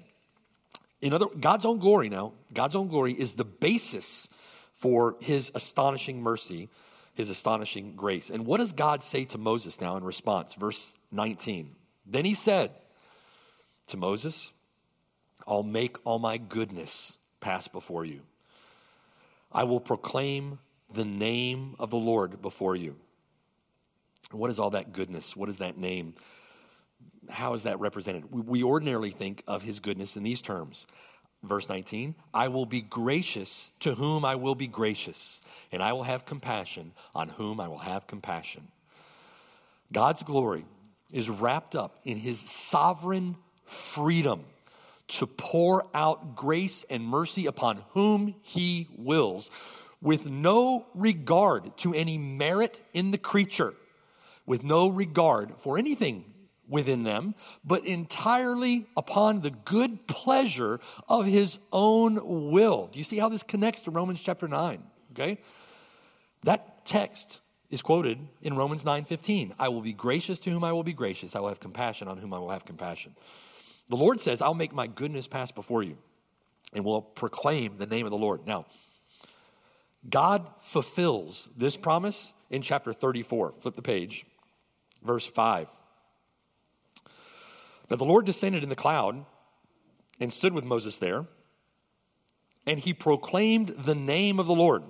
In 1.01 1.11
other 1.11 1.25
God's 1.25 1.65
own 1.65 1.79
glory 1.79 2.07
now, 2.07 2.33
God's 2.53 2.75
own 2.75 2.87
glory 2.87 3.13
is 3.13 3.33
the 3.33 3.43
basis 3.43 4.29
for 4.75 5.15
his 5.21 5.51
astonishing 5.55 6.21
mercy, 6.21 6.69
his 7.15 7.31
astonishing 7.31 7.95
grace. 7.95 8.29
And 8.29 8.45
what 8.45 8.59
does 8.59 8.73
God 8.73 9.01
say 9.01 9.25
to 9.25 9.39
Moses 9.39 9.81
now 9.81 9.97
in 9.97 10.03
response? 10.03 10.53
Verse 10.53 10.99
19. 11.11 11.75
Then 12.05 12.25
he 12.25 12.35
said 12.35 12.69
to 13.87 13.97
Moses, 13.97 14.53
I'll 15.47 15.63
make 15.63 15.97
all 16.05 16.19
my 16.19 16.37
goodness 16.37 17.17
pass 17.39 17.67
before 17.67 18.05
you. 18.05 18.21
I 19.51 19.63
will 19.63 19.79
proclaim 19.79 20.59
the 20.93 21.05
name 21.05 21.75
of 21.79 21.89
the 21.89 21.97
Lord 21.97 22.41
before 22.41 22.75
you. 22.75 22.95
What 24.31 24.49
is 24.49 24.59
all 24.59 24.69
that 24.71 24.93
goodness? 24.93 25.35
What 25.35 25.49
is 25.49 25.57
that 25.57 25.77
name? 25.77 26.13
How 27.29 27.53
is 27.53 27.63
that 27.63 27.79
represented? 27.79 28.31
We 28.31 28.63
ordinarily 28.63 29.11
think 29.11 29.43
of 29.47 29.61
his 29.61 29.79
goodness 29.79 30.15
in 30.15 30.23
these 30.23 30.41
terms. 30.41 30.87
Verse 31.43 31.67
19, 31.67 32.13
I 32.33 32.49
will 32.49 32.67
be 32.67 32.81
gracious 32.81 33.71
to 33.79 33.95
whom 33.95 34.23
I 34.23 34.35
will 34.35 34.53
be 34.53 34.67
gracious, 34.67 35.41
and 35.71 35.81
I 35.81 35.91
will 35.93 36.03
have 36.03 36.23
compassion 36.23 36.91
on 37.15 37.29
whom 37.29 37.59
I 37.59 37.67
will 37.67 37.79
have 37.79 38.05
compassion. 38.05 38.67
God's 39.91 40.21
glory 40.21 40.65
is 41.11 41.29
wrapped 41.29 41.75
up 41.75 41.99
in 42.05 42.17
his 42.17 42.39
sovereign 42.39 43.35
freedom 43.65 44.43
to 45.11 45.27
pour 45.27 45.87
out 45.93 46.35
grace 46.35 46.85
and 46.89 47.03
mercy 47.03 47.45
upon 47.45 47.83
whom 47.89 48.35
he 48.41 48.87
wills, 48.95 49.51
with 50.01 50.29
no 50.29 50.85
regard 50.95 51.77
to 51.77 51.93
any 51.93 52.17
merit 52.17 52.79
in 52.93 53.11
the 53.11 53.17
creature, 53.17 53.73
with 54.45 54.63
no 54.63 54.87
regard 54.87 55.57
for 55.57 55.77
anything 55.77 56.25
within 56.67 57.03
them, 57.03 57.35
but 57.63 57.85
entirely 57.85 58.87
upon 58.95 59.41
the 59.41 59.51
good 59.51 60.07
pleasure 60.07 60.79
of 61.09 61.25
his 61.25 61.59
own 61.71 62.51
will. 62.51 62.87
Do 62.87 62.97
you 62.97 63.03
see 63.03 63.17
how 63.17 63.29
this 63.29 63.43
connects 63.43 63.83
to 63.83 63.91
Romans 63.91 64.21
chapter 64.21 64.47
9? 64.47 64.81
Okay? 65.11 65.37
That 66.43 66.85
text 66.85 67.41
is 67.69 67.81
quoted 67.81 68.19
in 68.41 68.55
Romans 68.55 68.83
9:15. 68.83 69.53
I 69.59 69.69
will 69.69 69.81
be 69.81 69.93
gracious 69.93 70.39
to 70.39 70.49
whom 70.49 70.63
I 70.63 70.71
will 70.71 70.83
be 70.83 70.93
gracious. 70.93 71.35
I 71.35 71.39
will 71.39 71.49
have 71.49 71.59
compassion 71.59 72.07
on 72.07 72.17
whom 72.17 72.33
I 72.33 72.39
will 72.39 72.49
have 72.49 72.65
compassion. 72.65 73.15
The 73.91 73.97
Lord 73.97 74.21
says, 74.21 74.41
I'll 74.41 74.53
make 74.53 74.71
my 74.71 74.87
goodness 74.87 75.27
pass 75.27 75.51
before 75.51 75.83
you 75.83 75.97
and 76.71 76.85
will 76.85 77.01
proclaim 77.01 77.77
the 77.77 77.85
name 77.85 78.05
of 78.05 78.11
the 78.11 78.17
Lord. 78.17 78.47
Now, 78.47 78.65
God 80.09 80.47
fulfills 80.57 81.49
this 81.57 81.75
promise 81.75 82.33
in 82.49 82.61
chapter 82.61 82.93
34. 82.93 83.51
Flip 83.51 83.75
the 83.75 83.81
page, 83.81 84.25
verse 85.03 85.25
5. 85.25 85.67
Now, 87.89 87.97
the 87.97 88.05
Lord 88.05 88.25
descended 88.25 88.63
in 88.63 88.69
the 88.69 88.77
cloud 88.77 89.25
and 90.21 90.31
stood 90.31 90.53
with 90.53 90.63
Moses 90.63 90.97
there, 90.97 91.25
and 92.65 92.79
he 92.79 92.93
proclaimed 92.93 93.75
the 93.77 93.93
name 93.93 94.39
of 94.39 94.47
the 94.47 94.55
Lord. 94.55 94.83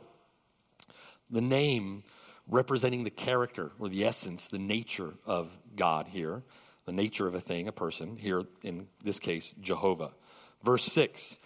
The 1.27 1.41
name 1.41 2.03
representing 2.47 3.03
the 3.03 3.09
character 3.09 3.71
or 3.79 3.89
the 3.89 4.05
essence, 4.05 4.47
the 4.47 4.59
nature 4.59 5.15
of 5.25 5.57
God 5.75 6.09
here 6.09 6.43
the 6.85 6.91
nature 6.91 7.27
of 7.27 7.35
a 7.35 7.41
thing, 7.41 7.67
a 7.67 7.71
person, 7.71 8.17
here 8.17 8.43
in 8.63 8.87
this 9.03 9.19
case, 9.19 9.53
Jehovah. 9.61 10.11
Verse 10.63 10.83
6 10.83 11.39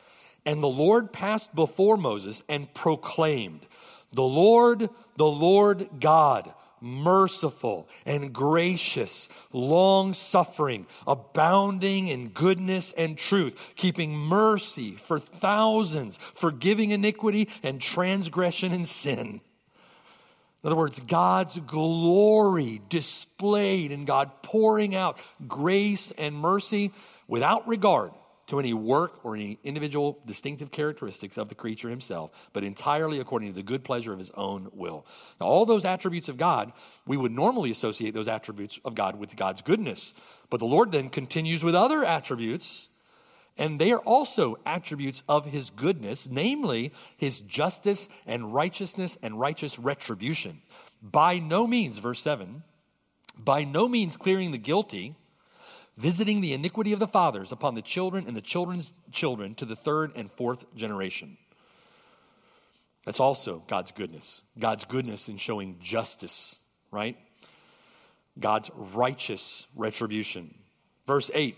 And 0.46 0.62
the 0.62 0.68
Lord 0.68 1.12
passed 1.12 1.54
before 1.56 1.98
Moses 1.98 2.44
and 2.48 2.74
proclaimed, 2.74 3.66
The 4.14 4.24
Lord, 4.24 4.90
the 5.18 5.26
Lord 5.26 5.90
God, 6.00 6.54
merciful 6.82 7.90
and 8.06 8.34
gracious, 8.34 9.30
long 9.52 10.14
suffering, 10.14 10.86
abounding 11.08 12.08
in 12.08 12.30
goodness 12.30 12.92
and 12.94 13.18
truth, 13.18 13.74
keeping 13.76 14.16
mercy 14.16 14.92
for 14.92 15.20
thousands, 15.20 16.18
forgiving 16.18 16.92
iniquity 16.92 17.50
and 17.64 17.82
transgression 17.82 18.72
and 18.72 18.88
sin 18.88 19.42
in 20.66 20.70
other 20.70 20.78
words, 20.78 21.00
God's 21.00 21.60
glory 21.60 22.82
displayed 22.90 23.92
and 23.92 24.08
God 24.08 24.42
pouring 24.42 24.96
out 24.96 25.22
grace 25.48 26.10
and 26.10 26.34
mercy 26.34 26.92
without 27.28 27.68
regard 27.68 28.14
to 28.48 28.58
any 28.58 28.74
work 28.74 29.24
or 29.24 29.36
any 29.36 29.60
individual 29.64 30.18
distinctive 30.26 30.72
characteristics 30.72 31.38
of 31.38 31.50
the 31.50 31.56
creature 31.56 31.88
himself, 31.88 32.50
but 32.52 32.64
entirely 32.64 33.20
according 33.20 33.50
to 33.50 33.54
the 33.54 33.62
good 33.62 33.84
pleasure 33.84 34.12
of 34.12 34.18
his 34.18 34.32
own 34.32 34.70
will. 34.74 35.06
Now, 35.40 35.46
all 35.46 35.68
those 35.68 35.86
attributes 35.86 36.30
of 36.30 36.38
God, 36.38 36.74
we 37.06 37.16
would 37.16 37.32
normally 37.32 37.70
associate 37.70 38.16
those 38.16 38.28
attributes 38.28 38.80
of 38.86 38.96
God 38.96 39.20
with 39.20 39.36
God's 39.36 39.62
goodness. 39.62 40.16
But 40.50 40.58
the 40.58 40.66
Lord 40.66 40.92
then 40.92 41.10
continues 41.10 41.64
with 41.64 41.76
other 41.76 42.04
attributes, 42.04 42.90
and 43.58 43.80
they 43.80 43.92
are 43.92 44.00
also 44.00 44.58
attributes 44.66 45.24
of 45.30 45.46
his 45.46 45.70
goodness, 45.70 46.28
namely 46.30 46.92
his 47.18 47.40
justice 47.40 48.10
and 48.26 48.54
righteousness 48.54 49.18
and 49.22 49.40
righteous 49.40 49.80
retribution. 49.80 50.62
By 51.02 51.40
no 51.40 51.66
means, 51.66 51.98
verse 51.98 52.20
7, 52.20 52.64
by 53.38 53.64
no 53.64 53.88
means 53.88 54.18
clearing 54.18 54.52
the 54.52 54.58
guilty 54.58 55.16
visiting 55.98 56.42
the 56.42 56.54
iniquity 56.54 56.94
of 56.94 57.00
the 57.00 57.08
fathers 57.08 57.52
upon 57.52 57.76
the 57.76 57.82
children 57.82 58.26
and 58.28 58.36
the 58.36 58.42
children's 58.42 58.92
children 59.12 59.56
to 59.56 59.66
the 59.66 59.76
third 59.76 60.12
and 60.16 60.32
fourth 60.32 60.66
generation. 60.76 61.38
That's 63.06 63.20
also 63.20 63.64
God's 63.68 63.92
goodness. 63.92 64.42
God's 64.58 64.86
goodness 64.86 65.30
in 65.30 65.38
showing 65.38 65.78
justice, 65.80 66.60
right? 66.92 67.18
God's 68.40 68.72
righteous 68.76 69.68
retribution. 69.76 70.54
Verse 71.06 71.30
8. 71.34 71.56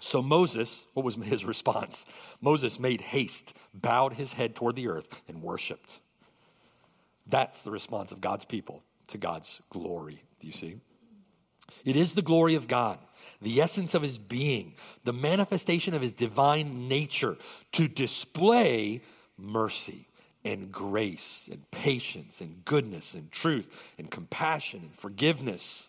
So 0.00 0.22
Moses, 0.22 0.86
what 0.94 1.04
was 1.04 1.14
his 1.22 1.44
response? 1.44 2.06
Moses 2.40 2.78
made 2.78 3.00
haste, 3.00 3.56
bowed 3.74 4.14
his 4.14 4.34
head 4.34 4.54
toward 4.54 4.76
the 4.76 4.88
earth, 4.88 5.22
and 5.28 5.42
worshiped. 5.42 6.00
That's 7.26 7.62
the 7.62 7.70
response 7.70 8.12
of 8.12 8.20
God's 8.20 8.44
people 8.44 8.82
to 9.08 9.18
God's 9.18 9.60
glory. 9.70 10.22
Do 10.40 10.46
you 10.46 10.52
see? 10.52 10.76
It 11.84 11.96
is 11.96 12.14
the 12.14 12.22
glory 12.22 12.54
of 12.54 12.68
God, 12.68 12.98
the 13.42 13.60
essence 13.60 13.94
of 13.94 14.02
his 14.02 14.18
being, 14.18 14.74
the 15.04 15.12
manifestation 15.12 15.94
of 15.94 16.02
his 16.02 16.12
divine 16.12 16.88
nature 16.88 17.36
to 17.72 17.88
display 17.88 19.02
mercy 19.36 20.08
and 20.44 20.70
grace 20.70 21.48
and 21.50 21.68
patience 21.72 22.40
and 22.40 22.64
goodness 22.64 23.14
and 23.14 23.30
truth 23.32 23.92
and 23.98 24.10
compassion 24.10 24.80
and 24.84 24.94
forgiveness. 24.94 25.88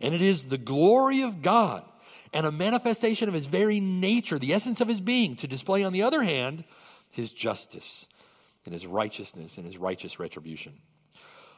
And 0.00 0.12
it 0.14 0.22
is 0.22 0.46
the 0.46 0.58
glory 0.58 1.22
of 1.22 1.40
God 1.40 1.84
and 2.32 2.46
a 2.46 2.52
manifestation 2.52 3.28
of 3.28 3.34
his 3.34 3.46
very 3.46 3.80
nature, 3.80 4.38
the 4.38 4.52
essence 4.52 4.80
of 4.80 4.88
his 4.88 5.00
being, 5.00 5.36
to 5.36 5.46
display, 5.46 5.84
on 5.84 5.92
the 5.92 6.02
other 6.02 6.22
hand, 6.22 6.64
his 7.10 7.32
justice 7.32 8.08
and 8.64 8.72
his 8.72 8.86
righteousness 8.86 9.56
and 9.58 9.66
his 9.66 9.78
righteous 9.78 10.18
retribution. 10.18 10.74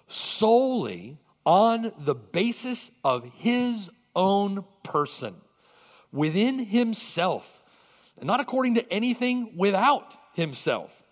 Solely 0.07 1.19
on 1.45 1.93
the 1.99 2.15
basis 2.15 2.91
of 3.03 3.25
his 3.35 3.91
own 4.15 4.65
person, 4.83 5.35
within 6.13 6.59
himself, 6.59 7.63
and 8.19 8.27
not 8.27 8.41
according 8.41 8.75
to 8.75 8.93
anything 8.93 9.57
without 9.57 10.15
himself, 10.35 11.03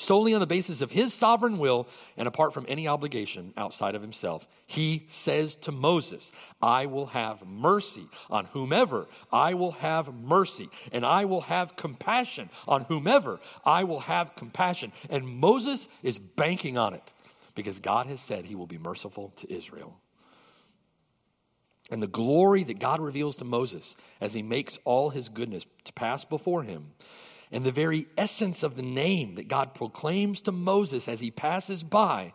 solely 0.00 0.34
on 0.34 0.40
the 0.40 0.46
basis 0.46 0.80
of 0.80 0.90
his 0.90 1.12
sovereign 1.12 1.58
will 1.58 1.86
and 2.16 2.26
apart 2.26 2.52
from 2.52 2.64
any 2.68 2.88
obligation 2.88 3.52
outside 3.56 3.94
of 3.94 4.02
himself. 4.02 4.48
He 4.66 5.04
says 5.08 5.56
to 5.56 5.72
Moses, 5.72 6.32
I 6.60 6.86
will 6.86 7.06
have 7.06 7.46
mercy 7.46 8.06
on 8.30 8.46
whomever 8.46 9.06
I 9.32 9.54
will 9.54 9.72
have 9.72 10.12
mercy, 10.12 10.68
and 10.92 11.04
I 11.04 11.24
will 11.24 11.42
have 11.42 11.76
compassion 11.76 12.50
on 12.66 12.82
whomever 12.82 13.40
I 13.64 13.84
will 13.84 14.00
have 14.00 14.34
compassion. 14.34 14.92
And 15.08 15.26
Moses 15.26 15.88
is 16.02 16.18
banking 16.18 16.78
on 16.78 16.94
it 16.94 17.12
because 17.54 17.78
God 17.78 18.06
has 18.06 18.20
said 18.20 18.44
he 18.44 18.54
will 18.54 18.66
be 18.66 18.78
merciful 18.78 19.32
to 19.36 19.52
Israel. 19.52 20.00
And 21.90 22.02
the 22.02 22.06
glory 22.06 22.62
that 22.64 22.78
God 22.78 23.00
reveals 23.00 23.36
to 23.36 23.44
Moses 23.44 23.96
as 24.20 24.32
he 24.32 24.42
makes 24.42 24.78
all 24.84 25.10
his 25.10 25.28
goodness 25.28 25.66
to 25.84 25.92
pass 25.92 26.24
before 26.24 26.62
him, 26.62 26.92
and 27.52 27.64
the 27.64 27.72
very 27.72 28.06
essence 28.16 28.62
of 28.62 28.76
the 28.76 28.82
name 28.82 29.34
that 29.34 29.48
God 29.48 29.74
proclaims 29.74 30.40
to 30.42 30.52
Moses 30.52 31.08
as 31.08 31.20
he 31.20 31.30
passes 31.30 31.82
by, 31.82 32.32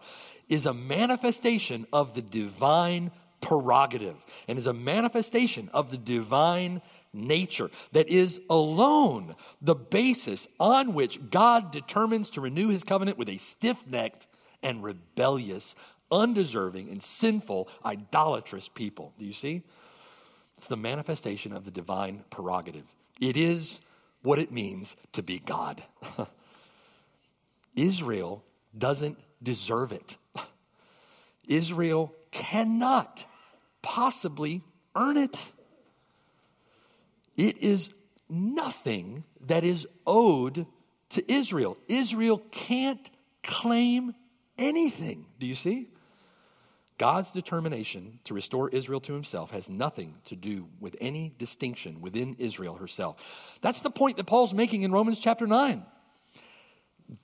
is 0.47 0.65
a 0.65 0.73
manifestation 0.73 1.87
of 1.91 2.13
the 2.15 2.21
divine 2.21 3.11
prerogative 3.41 4.15
and 4.47 4.57
is 4.57 4.67
a 4.67 4.73
manifestation 4.73 5.69
of 5.73 5.91
the 5.91 5.97
divine 5.97 6.81
nature 7.13 7.69
that 7.93 8.09
is 8.09 8.41
alone 8.49 9.35
the 9.61 9.75
basis 9.75 10.47
on 10.59 10.93
which 10.93 11.29
God 11.29 11.71
determines 11.71 12.29
to 12.31 12.41
renew 12.41 12.69
his 12.69 12.83
covenant 12.83 13.17
with 13.17 13.29
a 13.29 13.37
stiff 13.37 13.85
necked 13.87 14.27
and 14.61 14.83
rebellious, 14.83 15.75
undeserving, 16.11 16.89
and 16.89 17.01
sinful, 17.01 17.69
idolatrous 17.85 18.67
people. 18.67 19.13
Do 19.17 19.25
you 19.25 19.33
see? 19.33 19.63
It's 20.55 20.67
the 20.67 20.77
manifestation 20.77 21.53
of 21.53 21.65
the 21.65 21.71
divine 21.71 22.23
prerogative. 22.29 22.85
It 23.19 23.37
is 23.37 23.81
what 24.25 24.39
it 24.39 24.51
means 24.51 24.95
to 25.13 25.23
be 25.23 25.39
God. 25.39 25.83
Israel 27.75 28.43
doesn't 28.77 29.17
deserve 29.41 29.91
it. 29.91 30.17
Israel 31.47 32.13
cannot 32.31 33.25
possibly 33.81 34.61
earn 34.95 35.17
it. 35.17 35.53
It 37.37 37.57
is 37.59 37.93
nothing 38.29 39.23
that 39.41 39.63
is 39.63 39.87
owed 40.07 40.65
to 41.09 41.31
Israel. 41.31 41.77
Israel 41.87 42.41
can't 42.51 43.09
claim 43.43 44.15
anything. 44.57 45.25
Do 45.39 45.45
you 45.45 45.55
see? 45.55 45.89
God's 46.97 47.31
determination 47.33 48.19
to 48.23 48.33
restore 48.33 48.69
Israel 48.69 49.01
to 49.01 49.13
himself 49.13 49.51
has 49.51 49.69
nothing 49.69 50.15
to 50.25 50.35
do 50.35 50.69
with 50.79 50.95
any 51.01 51.33
distinction 51.37 51.99
within 51.99 52.35
Israel 52.39 52.75
herself. 52.75 53.57
That's 53.61 53.81
the 53.81 53.91
point 53.91 54.17
that 54.17 54.25
Paul's 54.25 54.53
making 54.53 54.83
in 54.83 54.91
Romans 54.91 55.19
chapter 55.19 55.45
9. 55.45 55.85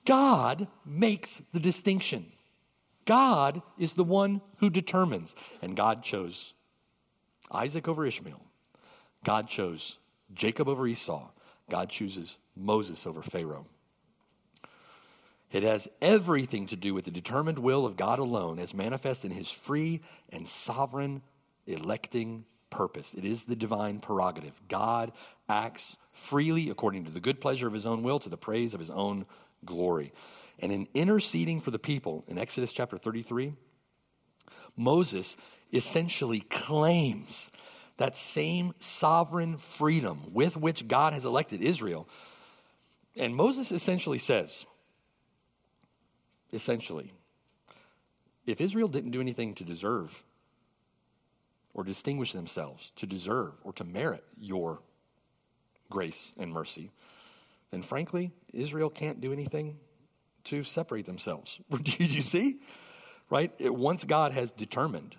God 0.04 0.68
makes 0.84 1.42
the 1.52 1.60
distinction. 1.60 2.26
God 3.06 3.62
is 3.78 3.94
the 3.94 4.04
one 4.04 4.42
who 4.58 4.68
determines. 4.70 5.34
And 5.62 5.74
God 5.74 6.02
chose 6.02 6.52
Isaac 7.50 7.88
over 7.88 8.04
Ishmael. 8.06 8.40
God 9.24 9.48
chose 9.48 9.98
Jacob 10.34 10.68
over 10.68 10.86
Esau. 10.86 11.30
God 11.70 11.88
chooses 11.88 12.38
Moses 12.54 13.06
over 13.06 13.22
Pharaoh. 13.22 13.66
It 15.52 15.62
has 15.62 15.88
everything 16.00 16.66
to 16.68 16.76
do 16.76 16.94
with 16.94 17.04
the 17.04 17.10
determined 17.10 17.58
will 17.58 17.84
of 17.84 17.96
God 17.96 18.18
alone 18.18 18.58
as 18.58 18.74
manifest 18.74 19.24
in 19.24 19.30
his 19.30 19.50
free 19.50 20.00
and 20.30 20.48
sovereign 20.48 21.22
electing 21.66 22.46
purpose. 22.70 23.12
It 23.12 23.24
is 23.24 23.44
the 23.44 23.54
divine 23.54 24.00
prerogative. 24.00 24.60
God 24.68 25.12
acts 25.48 25.98
freely 26.12 26.70
according 26.70 27.04
to 27.04 27.10
the 27.10 27.20
good 27.20 27.40
pleasure 27.40 27.66
of 27.66 27.74
his 27.74 27.86
own 27.86 28.02
will 28.02 28.18
to 28.20 28.30
the 28.30 28.36
praise 28.38 28.72
of 28.72 28.80
his 28.80 28.90
own 28.90 29.26
glory. 29.64 30.12
And 30.58 30.72
in 30.72 30.88
interceding 30.94 31.60
for 31.60 31.70
the 31.70 31.78
people 31.78 32.24
in 32.28 32.38
Exodus 32.38 32.72
chapter 32.72 32.96
33, 32.96 33.52
Moses 34.76 35.36
essentially 35.72 36.40
claims 36.40 37.50
that 37.98 38.16
same 38.16 38.74
sovereign 38.78 39.58
freedom 39.58 40.20
with 40.32 40.56
which 40.56 40.88
God 40.88 41.12
has 41.12 41.26
elected 41.26 41.60
Israel. 41.60 42.08
And 43.18 43.36
Moses 43.36 43.70
essentially 43.70 44.18
says, 44.18 44.66
essentially. 46.52 47.12
If 48.46 48.60
Israel 48.60 48.88
didn't 48.88 49.12
do 49.12 49.20
anything 49.20 49.54
to 49.54 49.64
deserve 49.64 50.24
or 51.74 51.84
distinguish 51.84 52.32
themselves, 52.32 52.92
to 52.96 53.06
deserve 53.06 53.52
or 53.62 53.72
to 53.74 53.84
merit 53.84 54.24
your 54.38 54.80
grace 55.90 56.34
and 56.38 56.52
mercy, 56.52 56.90
then 57.70 57.82
frankly, 57.82 58.32
Israel 58.52 58.90
can't 58.90 59.20
do 59.20 59.32
anything 59.32 59.78
to 60.44 60.64
separate 60.64 61.06
themselves. 61.06 61.60
Do 61.82 62.04
you 62.04 62.22
see? 62.22 62.60
Right? 63.30 63.52
It, 63.58 63.74
once 63.74 64.04
God 64.04 64.32
has 64.32 64.52
determined, 64.52 65.16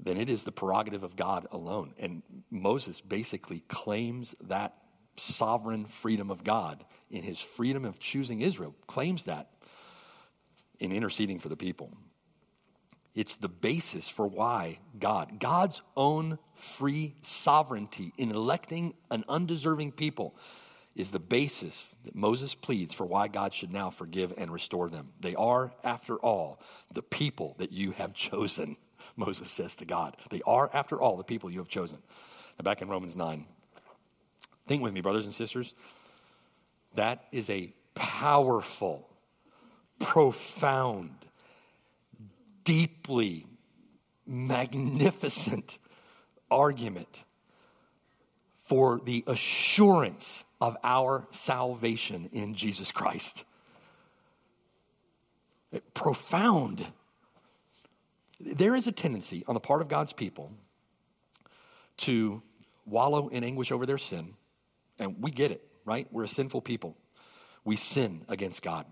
then 0.00 0.16
it 0.16 0.28
is 0.28 0.44
the 0.44 0.52
prerogative 0.52 1.02
of 1.02 1.16
God 1.16 1.46
alone. 1.50 1.94
And 1.98 2.22
Moses 2.50 3.00
basically 3.00 3.60
claims 3.68 4.34
that 4.42 4.74
sovereign 5.16 5.86
freedom 5.86 6.30
of 6.30 6.44
God 6.44 6.84
in 7.10 7.22
his 7.22 7.40
freedom 7.40 7.84
of 7.84 7.98
choosing 7.98 8.40
Israel, 8.40 8.74
claims 8.86 9.24
that 9.24 9.50
in 10.80 10.92
interceding 10.92 11.38
for 11.38 11.48
the 11.48 11.56
people. 11.56 11.90
It's 13.14 13.36
the 13.36 13.48
basis 13.48 14.08
for 14.08 14.26
why 14.26 14.78
God, 14.98 15.40
God's 15.40 15.82
own 15.96 16.38
free 16.54 17.16
sovereignty 17.20 18.12
in 18.16 18.30
electing 18.30 18.94
an 19.10 19.24
undeserving 19.28 19.92
people, 19.92 20.36
is 20.94 21.10
the 21.10 21.18
basis 21.18 21.96
that 22.04 22.14
Moses 22.14 22.54
pleads 22.54 22.92
for 22.92 23.06
why 23.06 23.28
God 23.28 23.54
should 23.54 23.72
now 23.72 23.90
forgive 23.90 24.32
and 24.36 24.52
restore 24.52 24.88
them. 24.88 25.08
They 25.20 25.34
are, 25.34 25.72
after 25.82 26.16
all, 26.16 26.60
the 26.92 27.02
people 27.02 27.54
that 27.58 27.72
you 27.72 27.92
have 27.92 28.14
chosen, 28.14 28.76
Moses 29.16 29.50
says 29.50 29.76
to 29.76 29.84
God. 29.84 30.16
They 30.30 30.42
are, 30.46 30.70
after 30.72 31.00
all, 31.00 31.16
the 31.16 31.24
people 31.24 31.50
you 31.50 31.58
have 31.58 31.68
chosen. 31.68 31.98
Now, 32.58 32.64
back 32.64 32.82
in 32.82 32.88
Romans 32.88 33.16
9, 33.16 33.44
think 34.66 34.82
with 34.82 34.92
me, 34.92 35.00
brothers 35.00 35.24
and 35.24 35.34
sisters. 35.34 35.74
That 36.94 37.24
is 37.32 37.48
a 37.50 37.72
powerful 37.94 39.08
profound, 39.98 41.10
deeply 42.64 43.46
magnificent 44.26 45.78
argument 46.50 47.24
for 48.62 49.00
the 49.04 49.24
assurance 49.26 50.44
of 50.60 50.76
our 50.84 51.26
salvation 51.30 52.28
in 52.32 52.54
Jesus 52.54 52.92
Christ. 52.92 53.44
Profound. 55.94 56.86
There 58.40 58.76
is 58.76 58.86
a 58.86 58.92
tendency 58.92 59.44
on 59.48 59.54
the 59.54 59.60
part 59.60 59.80
of 59.80 59.88
God's 59.88 60.12
people 60.12 60.52
to 61.98 62.42
wallow 62.86 63.28
in 63.28 63.42
anguish 63.42 63.72
over 63.72 63.86
their 63.86 63.98
sin, 63.98 64.34
and 64.98 65.22
we 65.22 65.30
get 65.30 65.50
it, 65.50 65.62
right? 65.84 66.06
We're 66.10 66.24
a 66.24 66.28
sinful 66.28 66.62
people. 66.62 66.96
We 67.64 67.76
sin 67.76 68.24
against 68.28 68.62
God. 68.62 68.86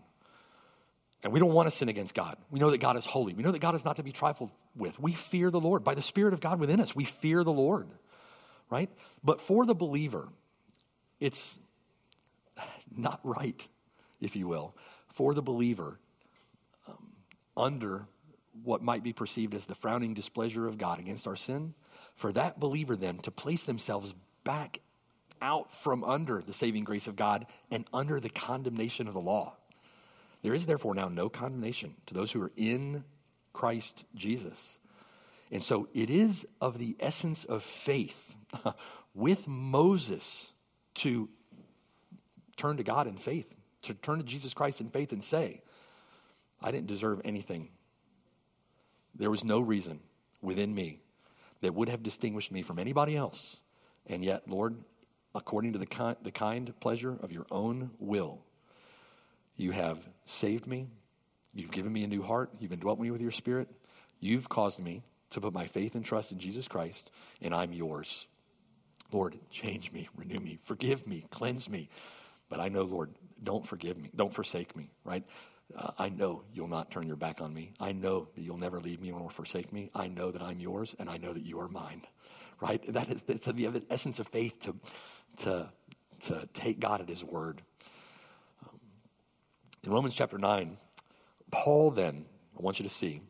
And 1.27 1.33
we 1.33 1.41
don't 1.41 1.53
want 1.53 1.67
to 1.67 1.73
sin 1.73 1.89
against 1.89 2.15
God. 2.15 2.37
We 2.53 2.61
know 2.61 2.71
that 2.71 2.79
God 2.79 2.97
is 2.97 3.05
holy. 3.05 3.35
We 3.35 3.43
know 3.43 3.51
that 3.51 3.59
God 3.59 3.75
is 3.75 3.85
not 3.85 3.97
to 3.97 4.05
be 4.05 4.13
trifled 4.13 4.53
with. 4.77 5.01
We 5.01 5.13
fear 5.13 5.51
the 5.51 5.59
Lord. 5.59 5.83
By 5.83 5.95
the 5.95 6.01
Spirit 6.01 6.33
of 6.33 6.41
God 6.41 6.61
within 6.61 6.79
us, 6.79 6.95
we 6.95 7.05
fear 7.05 7.43
the 7.43 7.53
Lord, 7.53 7.89
right? 8.71 8.89
But 9.25 9.41
for 9.41 9.67
the 9.67 9.75
believer, 9.75 10.29
it's 11.19 11.59
not 12.97 13.19
right, 13.25 13.67
if 14.21 14.37
you 14.37 14.47
will, 14.47 14.77
for 15.09 15.35
the 15.35 15.43
believer 15.43 15.99
um, 16.87 17.11
under 17.57 18.07
what 18.63 18.81
might 18.81 19.03
be 19.03 19.13
perceived 19.13 19.53
as 19.57 19.67
the 19.67 19.75
frowning 19.75 20.15
displeasure 20.15 20.69
of 20.69 20.79
God 20.79 21.01
against 21.01 21.27
our 21.27 21.35
sin, 21.35 21.75
for 22.15 22.31
that 22.35 22.61
believer 22.61 22.95
then 22.95 23.19
to 23.19 23.33
place 23.33 23.65
themselves 23.65 24.15
back 24.45 24.79
out 25.43 25.75
from 25.75 26.05
under 26.05 26.41
the 26.41 26.53
saving 26.53 26.85
grace 26.85 27.09
of 27.09 27.17
God 27.17 27.47
and 27.73 27.85
under 27.93 28.21
the 28.21 28.31
condemnation 28.31 29.09
of 29.09 29.15
the 29.15 29.21
law. 29.21 29.57
There 30.43 30.55
is 30.55 30.67
therefore 30.67 30.95
now 30.95 31.09
no 31.09 31.29
condemnation 31.29 31.95
to 32.07 32.15
those 32.15 32.33
who 32.33 32.43
are 32.43 32.53
in 32.57 33.05
Christ 33.53 34.05
Jesus. 34.15 34.79
And 35.51 35.63
so 35.63 35.89
it 35.95 36.11
is 36.11 36.47
of 36.61 36.79
the 36.79 36.97
essence 37.01 37.45
of 37.45 37.63
faith 37.63 38.37
with 39.15 39.47
Moses 39.49 40.53
to 40.97 41.29
turn 42.57 42.77
to 42.79 42.83
God 42.83 43.07
in 43.07 43.17
faith, 43.17 43.55
to 43.83 43.95
turn 43.95 44.19
to 44.19 44.25
Jesus 44.25 44.55
Christ 44.55 44.81
in 44.81 44.91
faith 44.91 45.13
and 45.13 45.23
say, 45.23 45.63
I 46.61 46.71
didn't 46.71 46.89
deserve 46.89 47.21
anything. 47.25 47.69
There 49.15 49.31
was 49.31 49.45
no 49.45 49.61
reason 49.61 50.01
within 50.43 50.75
me 50.75 51.01
that 51.61 51.75
would 51.75 51.89
have 51.89 52.03
distinguished 52.03 52.53
me 52.53 52.63
from 52.63 52.79
anybody 52.79 53.17
else. 53.17 53.61
And 54.07 54.25
yet, 54.25 54.49
Lord, 54.49 54.77
according 55.35 55.73
to 55.73 55.79
the 55.79 55.87
kind, 55.87 56.17
the 56.23 56.31
kind 56.31 56.73
pleasure 56.81 57.17
of 57.21 57.33
your 57.33 57.47
own 57.51 57.91
will, 57.99 58.43
you 59.57 59.71
have 59.73 60.07
saved 60.25 60.67
me. 60.67 60.89
You've 61.55 61.71
given 61.71 61.93
me 61.93 62.05
a 62.05 62.09
new 62.09 62.23
heart. 62.23 62.51
You've 62.59 62.73
indwelt 62.73 63.01
me 63.01 63.11
with 63.11 63.21
your 63.21 63.31
spirit. 63.31 63.69
You've 64.21 64.49
caused 64.49 64.79
me 64.79 65.03
to 65.31 65.41
put 65.41 65.53
my 65.53 65.67
faith 65.67 65.95
and 65.95 66.05
trust 66.05 66.33
in 66.33 66.39
Jesus 66.39 66.69
Christ, 66.69 67.11
and 67.43 67.55
I'm 67.55 67.73
yours. 67.73 68.27
Lord, 69.13 69.39
change 69.51 69.93
me, 69.93 70.09
renew 70.17 70.41
me, 70.41 70.59
forgive 70.63 71.07
me, 71.07 71.25
cleanse 71.31 71.69
me. 71.69 71.89
But 72.49 72.61
I 72.61 72.69
know, 72.69 72.83
Lord, 72.83 73.11
don't 73.43 73.67
forgive 73.67 73.99
me, 73.99 74.11
don't 74.15 74.33
forsake 74.33 74.77
me, 74.77 74.91
right? 75.05 75.25
Uh, 75.77 75.91
I 75.99 76.09
know 76.09 76.43
you'll 76.53 76.69
not 76.69 76.91
turn 76.91 77.07
your 77.07 77.17
back 77.17 77.41
on 77.41 77.53
me. 77.53 77.73
I 77.81 77.93
know 77.93 78.29
that 78.35 78.41
you'll 78.41 78.57
never 78.57 78.81
leave 78.81 79.01
me 79.01 79.11
or 79.11 79.31
forsake 79.31 79.73
me. 79.73 79.91
I 79.95 80.07
know 80.09 80.31
that 80.31 80.43
I'm 80.43 80.61
yours, 80.61 80.95
and 80.99 81.11
I 81.11 81.17
know 81.17 81.33
that 81.33 81.45
you 81.45 81.61
are 81.61 81.69
mine, 81.69 82.03
right? 82.61 82.83
That 82.93 83.11
is 83.11 83.23
that's 83.23 83.47
the 83.47 83.83
essence 83.91 84.21
of 84.21 84.29
faith 84.29 84.61
to, 84.61 84.77
to, 85.39 85.69
to 86.27 86.49
take 86.53 86.79
God 86.79 87.01
at 87.01 87.09
his 87.09 87.25
word. 87.25 87.63
In 89.87 89.93
Romans 89.93 90.15
chapter 90.15 90.37
9, 90.37 90.77
Paul 91.53 91.93
then, 91.93 92.25
I 92.59 92.63
want 92.63 92.81
you 92.81 92.83
to 92.83 92.93
see, 92.93 93.21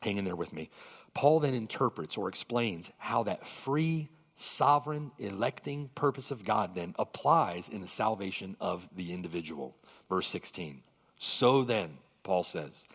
hang 0.00 0.16
in 0.16 0.24
there 0.24 0.36
with 0.36 0.52
me. 0.52 0.70
Paul 1.14 1.40
then 1.40 1.52
interprets 1.52 2.16
or 2.16 2.28
explains 2.28 2.92
how 2.96 3.24
that 3.24 3.44
free 3.44 4.08
sovereign 4.36 5.10
electing 5.18 5.90
purpose 5.96 6.30
of 6.30 6.44
God 6.44 6.76
then 6.76 6.94
applies 6.96 7.68
in 7.68 7.80
the 7.80 7.88
salvation 7.88 8.56
of 8.60 8.88
the 8.94 9.12
individual. 9.12 9.76
Verse 10.08 10.28
16. 10.28 10.80
So 11.16 11.64
then, 11.64 11.98
Paul 12.22 12.44
says, 12.44 12.86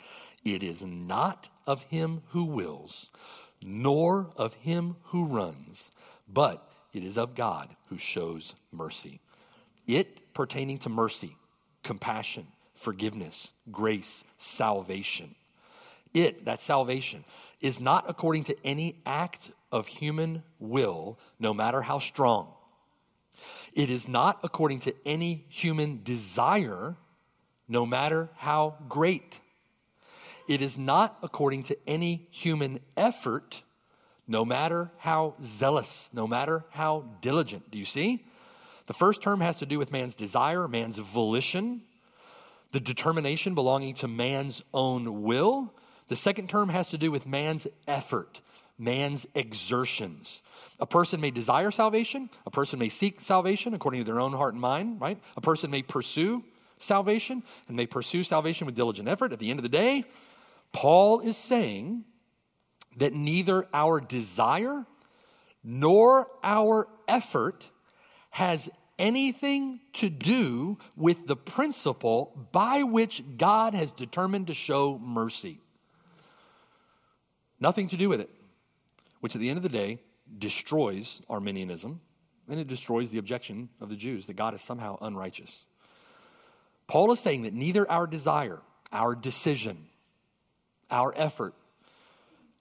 it 0.46 0.64
is 0.64 0.84
not 0.84 1.50
of 1.68 1.84
him 1.84 2.22
who 2.30 2.46
wills, 2.46 3.10
nor 3.62 4.30
of 4.38 4.54
him 4.54 4.96
who 5.08 5.26
runs, 5.26 5.92
but 6.32 6.72
it 6.94 7.04
is 7.04 7.18
of 7.18 7.36
God 7.36 7.76
who 7.90 7.98
shows 7.98 8.56
mercy. 8.72 9.20
It 9.86 10.34
pertaining 10.34 10.78
to 10.80 10.90
mercy, 10.90 11.36
compassion, 11.84 12.48
forgiveness, 12.74 13.52
grace, 13.72 14.24
salvation. 14.38 15.36
It, 16.14 16.46
that 16.46 16.62
salvation, 16.62 17.26
is 17.62 17.80
not 17.80 18.06
according 18.08 18.44
to 18.46 18.56
any 18.66 18.98
act 19.06 19.52
of 19.72 19.88
human 19.88 20.44
will, 20.60 21.18
no 21.40 21.54
matter 21.54 21.82
how 21.82 22.00
strong. 22.00 22.48
It 23.74 23.90
is 23.90 24.08
not 24.08 24.40
according 24.44 24.80
to 24.80 24.96
any 25.06 25.46
human 25.50 26.02
desire, 26.04 26.96
no 27.68 27.86
matter 27.86 28.30
how 28.36 28.76
great. 28.88 29.40
It 30.48 30.62
is 30.62 30.78
not 30.78 31.18
according 31.24 31.64
to 31.64 31.78
any 31.88 32.28
human 32.30 32.82
effort, 32.96 33.64
no 34.28 34.46
matter 34.46 34.92
how 34.98 35.36
zealous, 35.42 36.12
no 36.14 36.28
matter 36.28 36.66
how 36.70 37.06
diligent. 37.22 37.72
Do 37.72 37.78
you 37.78 37.86
see? 37.86 38.26
The 38.88 38.94
first 38.94 39.22
term 39.22 39.42
has 39.42 39.60
to 39.60 39.66
do 39.66 39.80
with 39.80 39.92
man's 39.92 40.16
desire, 40.16 40.68
man's 40.68 40.98
volition, 40.98 41.82
the 42.72 42.80
determination 42.80 43.56
belonging 43.56 43.94
to 43.96 44.08
man's 44.08 44.64
own 44.74 45.24
will. 45.24 45.74
The 46.08 46.16
second 46.16 46.50
term 46.50 46.70
has 46.70 46.90
to 46.90 46.98
do 46.98 47.12
with 47.12 47.26
man's 47.28 47.68
effort, 47.88 48.42
man's 48.78 49.26
exertions. 49.36 50.42
A 50.80 50.86
person 50.86 51.22
may 51.22 51.32
desire 51.32 51.72
salvation, 51.72 52.30
a 52.46 52.52
person 52.52 52.80
may 52.80 52.90
seek 52.90 53.22
salvation 53.22 53.74
according 53.74 54.02
to 54.02 54.06
their 54.06 54.20
own 54.20 54.34
heart 54.34 54.54
and 54.54 54.62
mind, 54.62 55.00
right? 55.00 55.20
A 55.38 55.42
person 55.42 55.72
may 55.72 55.82
pursue 55.82 56.44
salvation 56.78 57.44
and 57.68 57.78
may 57.78 57.86
pursue 57.86 58.24
salvation 58.24 58.66
with 58.66 58.76
diligent 58.76 59.08
effort. 59.08 59.32
At 59.32 59.40
the 59.40 59.50
end 59.50 59.60
of 59.60 59.64
the 59.64 59.70
day, 59.70 60.04
Paul 60.72 61.20
is 61.20 61.38
saying 61.38 62.04
that 62.98 63.14
neither 63.14 63.68
our 63.74 64.02
desire 64.02 64.86
nor 65.64 66.28
our 66.44 66.88
effort 67.08 67.70
has 68.34 68.68
anything 68.98 69.80
to 69.94 70.10
do 70.10 70.76
with 70.96 71.28
the 71.28 71.36
principle 71.36 72.48
by 72.52 72.82
which 72.82 73.24
God 73.38 73.76
has 73.76 73.92
determined 73.92 74.48
to 74.48 74.56
show 74.56 74.98
mercy. 74.98 75.60
Nothing 77.60 77.88
to 77.90 77.96
do 77.96 78.10
with 78.10 78.20
it, 78.20 78.32
which 79.20 79.36
at 79.36 79.40
the 79.40 79.50
end 79.50 79.58
of 79.58 79.64
the 79.64 79.70
day 79.70 80.00
destroys 80.36 81.22
Arminianism 81.30 82.02
and 82.50 82.60
it 82.60 82.66
destroys 82.66 83.12
the 83.12 83.20
objection 83.20 83.70
of 83.80 83.90
the 83.90 83.96
Jews 83.96 84.26
that 84.26 84.36
God 84.36 84.56
is 84.56 84.62
somehow 84.62 84.98
unrighteous. 85.00 85.66
Paul 86.88 87.12
is 87.12 87.20
saying 87.20 87.44
that 87.44 87.54
neither 87.54 87.90
our 87.90 88.08
desire, 88.08 88.62
our 88.92 89.14
decision, 89.14 89.86
our 90.90 91.14
effort, 91.16 91.54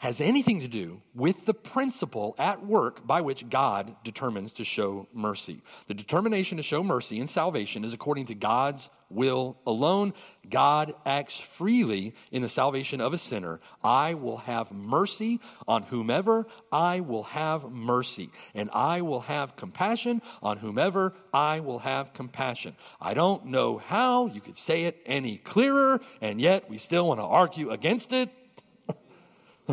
has 0.02 0.20
anything 0.20 0.58
to 0.58 0.66
do 0.66 1.00
with 1.14 1.46
the 1.46 1.54
principle 1.54 2.34
at 2.36 2.66
work 2.66 3.06
by 3.06 3.20
which 3.20 3.48
God 3.48 3.94
determines 4.02 4.54
to 4.54 4.64
show 4.64 5.06
mercy. 5.14 5.62
The 5.86 5.94
determination 5.94 6.56
to 6.56 6.62
show 6.64 6.82
mercy 6.82 7.20
in 7.20 7.28
salvation 7.28 7.84
is 7.84 7.94
according 7.94 8.26
to 8.26 8.34
God's 8.34 8.90
will 9.10 9.56
alone. 9.64 10.12
God 10.50 10.92
acts 11.06 11.38
freely 11.38 12.16
in 12.32 12.42
the 12.42 12.48
salvation 12.48 13.00
of 13.00 13.14
a 13.14 13.16
sinner. 13.16 13.60
I 13.84 14.14
will 14.14 14.38
have 14.38 14.72
mercy 14.72 15.38
on 15.68 15.84
whomever 15.84 16.48
I 16.72 16.98
will 16.98 17.22
have 17.22 17.70
mercy, 17.70 18.30
and 18.56 18.70
I 18.72 19.02
will 19.02 19.20
have 19.20 19.54
compassion 19.54 20.20
on 20.42 20.56
whomever 20.56 21.14
I 21.32 21.60
will 21.60 21.78
have 21.78 22.12
compassion. 22.12 22.74
I 23.00 23.14
don't 23.14 23.46
know 23.46 23.78
how 23.78 24.26
you 24.26 24.40
could 24.40 24.56
say 24.56 24.82
it 24.82 25.00
any 25.06 25.36
clearer, 25.36 26.00
and 26.20 26.40
yet 26.40 26.68
we 26.68 26.78
still 26.78 27.06
want 27.06 27.20
to 27.20 27.24
argue 27.24 27.70
against 27.70 28.12
it. 28.12 28.30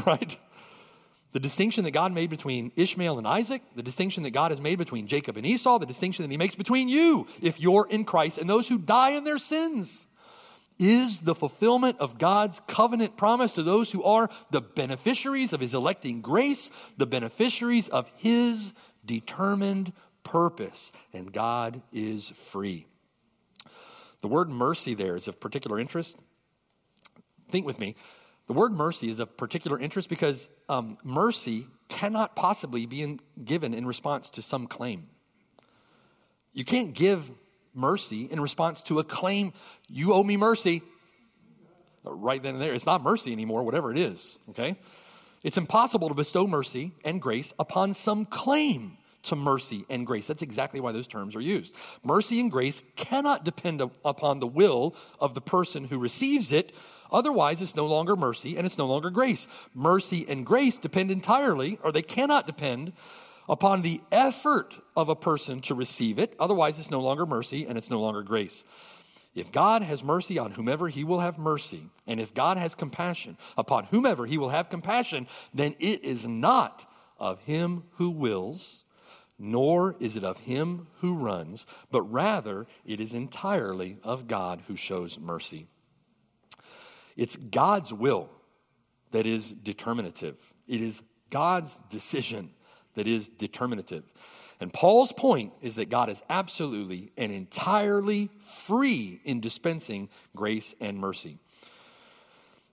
right? 0.06 0.38
The 1.32 1.40
distinction 1.40 1.84
that 1.84 1.92
God 1.92 2.12
made 2.12 2.30
between 2.30 2.72
Ishmael 2.76 3.18
and 3.18 3.28
Isaac, 3.28 3.62
the 3.76 3.84
distinction 3.84 4.24
that 4.24 4.32
God 4.32 4.52
has 4.52 4.60
made 4.60 4.78
between 4.78 5.06
Jacob 5.06 5.38
and 5.38 5.46
Esau, 5.46 5.78
the 5.78 5.86
distinction 5.86 6.24
that 6.24 6.32
He 6.32 6.38
makes 6.38 6.56
between 6.56 6.90
you, 6.90 7.28
if 7.42 7.60
you're 7.60 7.88
in 7.90 8.04
Christ, 8.04 8.40
and 8.40 8.50
those 8.50 8.68
who 8.68 8.80
die 8.80 9.12
in 9.12 9.24
their 9.24 9.38
sins, 9.38 10.08
is 10.80 11.20
the 11.20 11.36
fulfillment 11.36 11.98
of 12.00 12.18
God's 12.18 12.62
covenant 12.62 13.18
promise 13.18 13.52
to 13.54 13.64
those 13.64 13.92
who 13.92 14.04
are 14.04 14.30
the 14.50 14.62
beneficiaries 14.62 15.54
of 15.54 15.60
His 15.60 15.74
electing 15.74 16.22
grace, 16.22 16.72
the 16.98 17.06
beneficiaries 17.06 17.90
of 17.90 18.12
His 18.16 18.74
determined 19.06 19.94
purpose. 20.24 20.92
And 21.14 21.32
God 21.32 21.82
is 21.92 22.30
free. 22.30 22.88
The 24.22 24.28
word 24.28 24.50
mercy 24.50 24.96
there 24.96 25.16
is 25.16 25.28
of 25.28 25.40
particular 25.40 25.80
interest. 25.80 26.18
Think 27.50 27.66
with 27.66 27.80
me. 27.80 27.96
The 28.50 28.54
word 28.54 28.72
mercy 28.72 29.12
is 29.12 29.20
of 29.20 29.38
particular 29.38 29.80
interest 29.80 30.10
because 30.10 30.50
um, 30.70 30.98
mercy 31.04 31.68
cannot 31.88 32.36
possibly 32.36 32.88
be 32.88 33.04
in, 33.04 33.20
given 33.46 33.76
in 33.76 33.86
response 33.86 34.32
to 34.32 34.42
some 34.42 34.66
claim. 34.66 35.08
You 36.54 36.66
can't 36.66 36.96
give 36.96 37.30
mercy 37.76 38.24
in 38.24 38.40
response 38.40 38.82
to 38.84 38.98
a 38.98 39.04
claim, 39.04 39.54
you 39.88 40.14
owe 40.14 40.24
me 40.24 40.36
mercy. 40.36 40.82
Right 42.04 42.42
then 42.42 42.56
and 42.56 42.64
there. 42.64 42.74
It's 42.74 42.88
not 42.88 43.04
mercy 43.04 43.32
anymore, 43.32 43.62
whatever 43.62 43.92
it 43.92 44.00
is, 44.00 44.40
okay? 44.50 44.78
It's 45.44 45.60
impossible 45.60 46.08
to 46.08 46.16
bestow 46.16 46.48
mercy 46.48 46.92
and 47.06 47.22
grace 47.22 47.54
upon 47.60 47.94
some 47.94 48.26
claim 48.26 48.98
to 49.24 49.36
mercy 49.36 49.86
and 49.92 50.08
grace. 50.08 50.26
That's 50.26 50.42
exactly 50.42 50.80
why 50.80 50.92
those 50.92 51.08
terms 51.08 51.36
are 51.36 51.42
used. 51.42 51.76
Mercy 52.04 52.40
and 52.40 52.52
grace 52.52 52.82
cannot 52.96 53.46
depend 53.46 53.82
upon 54.04 54.40
the 54.40 54.48
will 54.48 54.96
of 55.20 55.36
the 55.36 55.42
person 55.42 55.84
who 55.84 56.00
receives 56.00 56.52
it. 56.52 56.74
Otherwise, 57.12 57.62
it's 57.62 57.76
no 57.76 57.86
longer 57.86 58.16
mercy 58.16 58.58
and 58.58 58.66
it's 58.66 58.78
no 58.78 58.88
longer 58.88 59.10
grace. 59.10 59.48
Mercy 59.74 60.26
and 60.28 60.46
grace 60.46 60.78
depend 60.78 61.12
entirely, 61.12 61.80
or 61.84 61.92
they 61.92 62.02
cannot 62.02 62.46
depend 62.46 62.94
upon 63.48 63.82
the 63.82 64.02
effort 64.12 64.80
of 64.96 65.10
a 65.10 65.16
person 65.16 65.60
to 65.62 65.74
receive 65.74 66.20
it. 66.20 66.36
Otherwise, 66.40 66.80
it's 66.80 66.92
no 66.92 67.02
longer 67.02 67.26
mercy 67.26 67.66
and 67.66 67.78
it's 67.78 67.90
no 67.90 68.00
longer 68.00 68.22
grace. 68.22 68.64
If 69.36 69.52
God 69.52 69.84
has 69.84 70.04
mercy 70.04 70.38
on 70.38 70.52
whomever, 70.52 70.88
he 70.88 71.04
will 71.04 71.20
have 71.20 71.38
mercy. 71.38 71.90
And 72.08 72.20
if 72.20 72.34
God 72.34 72.58
has 72.58 72.76
compassion 72.76 73.38
upon 73.58 73.86
whomever, 73.86 74.26
he 74.26 74.38
will 74.38 74.50
have 74.50 74.70
compassion, 74.70 75.28
then 75.54 75.76
it 75.80 76.04
is 76.04 76.28
not 76.28 76.90
of 77.18 77.40
him 77.42 77.84
who 77.94 78.10
wills, 78.10 78.86
nor 79.38 79.96
is 80.00 80.16
it 80.16 80.24
of 80.24 80.40
him 80.40 80.88
who 80.98 81.14
runs, 81.14 81.66
but 81.92 82.02
rather 82.04 82.68
it 82.86 83.00
is 83.00 83.14
entirely 83.14 83.98
of 84.04 84.28
God 84.28 84.64
who 84.68 84.76
shows 84.76 85.20
mercy. 85.20 85.68
It's 87.20 87.36
God's 87.36 87.92
will 87.94 88.30
that 89.12 89.26
is 89.26 89.52
determinative, 89.52 90.54
it 90.68 90.82
is 90.82 91.04
God's 91.30 91.78
decision 91.90 92.52
that 92.96 93.08
is 93.08 93.28
determinative. 93.28 94.06
And 94.62 94.72
Paul's 94.72 95.12
point 95.12 95.54
is 95.62 95.76
that 95.76 95.90
God 95.90 96.10
is 96.10 96.24
absolutely 96.30 97.12
and 97.18 97.32
entirely 97.32 98.30
free 98.66 99.20
in 99.24 99.42
dispensing 99.42 100.10
grace 100.36 100.74
and 100.80 100.98
mercy. 100.98 101.40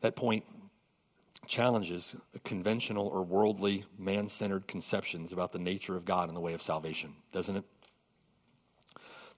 That 0.00 0.16
point 0.16 0.44
challenges 1.46 2.16
conventional 2.44 3.06
or 3.08 3.22
worldly 3.22 3.84
man 3.98 4.28
centered 4.28 4.68
conceptions 4.68 5.32
about 5.32 5.52
the 5.52 5.58
nature 5.58 5.96
of 5.96 6.04
God 6.04 6.28
and 6.28 6.36
the 6.36 6.40
way 6.40 6.54
of 6.54 6.62
salvation, 6.62 7.14
doesn't 7.32 7.56
it? 7.56 7.64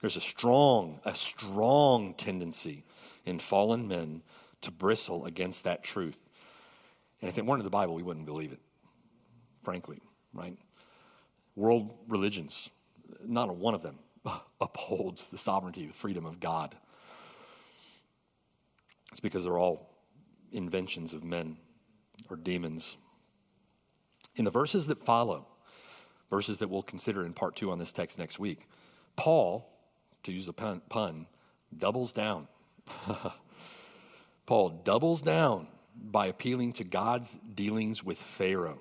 There's 0.01 0.17
a 0.17 0.21
strong, 0.21 0.99
a 1.03 1.15
strong 1.15 2.13
tendency 2.13 2.83
in 3.25 3.39
fallen 3.39 3.87
men 3.87 4.21
to 4.61 4.71
bristle 4.71 5.25
against 5.25 5.63
that 5.63 5.83
truth. 5.83 6.19
And 7.21 7.29
if 7.29 7.37
it 7.37 7.45
weren't 7.45 7.61
in 7.61 7.65
the 7.65 7.69
Bible, 7.69 7.95
we 7.95 8.03
wouldn't 8.03 8.25
believe 8.25 8.51
it, 8.51 8.59
frankly, 9.61 9.99
right? 10.33 10.57
World 11.55 11.97
religions, 12.07 12.69
not 13.25 13.53
one 13.55 13.73
of 13.73 13.81
them 13.81 13.99
upholds 14.61 15.27
the 15.27 15.37
sovereignty, 15.37 15.85
the 15.85 15.93
freedom 15.93 16.25
of 16.25 16.39
God. 16.39 16.75
It's 19.11 19.19
because 19.19 19.43
they're 19.43 19.57
all 19.57 19.89
inventions 20.51 21.13
of 21.13 21.23
men 21.23 21.57
or 22.29 22.35
demons. 22.35 22.95
In 24.35 24.45
the 24.45 24.51
verses 24.51 24.87
that 24.87 24.99
follow, 24.99 25.47
verses 26.29 26.59
that 26.59 26.69
we'll 26.69 26.83
consider 26.83 27.25
in 27.25 27.33
part 27.33 27.55
two 27.55 27.71
on 27.71 27.79
this 27.79 27.91
text 27.91 28.19
next 28.19 28.39
week, 28.39 28.67
Paul, 29.15 29.69
to 30.23 30.31
use 30.31 30.47
a 30.47 30.53
pun, 30.53 30.81
pun 30.89 31.27
doubles 31.75 32.13
down. 32.13 32.47
Paul 34.49 34.81
doubles 34.83 35.21
down 35.21 35.67
by 35.95 36.25
appealing 36.25 36.73
to 36.73 36.83
God's 36.83 37.33
dealings 37.33 38.03
with 38.03 38.17
Pharaoh, 38.17 38.79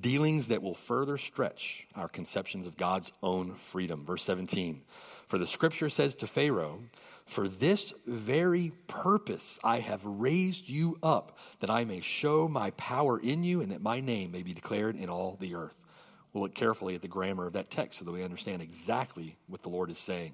dealings 0.00 0.48
that 0.48 0.64
will 0.64 0.74
further 0.74 1.16
stretch 1.16 1.86
our 1.94 2.08
conceptions 2.08 2.66
of 2.66 2.76
God's 2.76 3.12
own 3.22 3.54
freedom. 3.54 4.04
Verse 4.04 4.24
17 4.24 4.82
For 5.28 5.38
the 5.38 5.46
scripture 5.46 5.88
says 5.90 6.16
to 6.16 6.26
Pharaoh, 6.26 6.80
for 7.24 7.46
this 7.46 7.94
very 8.04 8.72
purpose 8.88 9.60
I 9.62 9.78
have 9.78 10.04
raised 10.04 10.68
you 10.68 10.98
up, 11.04 11.38
that 11.60 11.70
I 11.70 11.84
may 11.84 12.00
show 12.00 12.48
my 12.48 12.72
power 12.72 13.16
in 13.16 13.44
you 13.44 13.60
and 13.60 13.70
that 13.70 13.82
my 13.82 14.00
name 14.00 14.32
may 14.32 14.42
be 14.42 14.54
declared 14.54 14.96
in 14.96 15.08
all 15.08 15.36
the 15.38 15.54
earth. 15.54 15.84
We'll 16.32 16.42
look 16.42 16.54
carefully 16.56 16.96
at 16.96 17.02
the 17.02 17.06
grammar 17.06 17.46
of 17.46 17.52
that 17.52 17.70
text 17.70 18.00
so 18.00 18.04
that 18.06 18.10
we 18.10 18.24
understand 18.24 18.60
exactly 18.60 19.36
what 19.46 19.62
the 19.62 19.68
Lord 19.68 19.88
is 19.88 19.98
saying. 19.98 20.32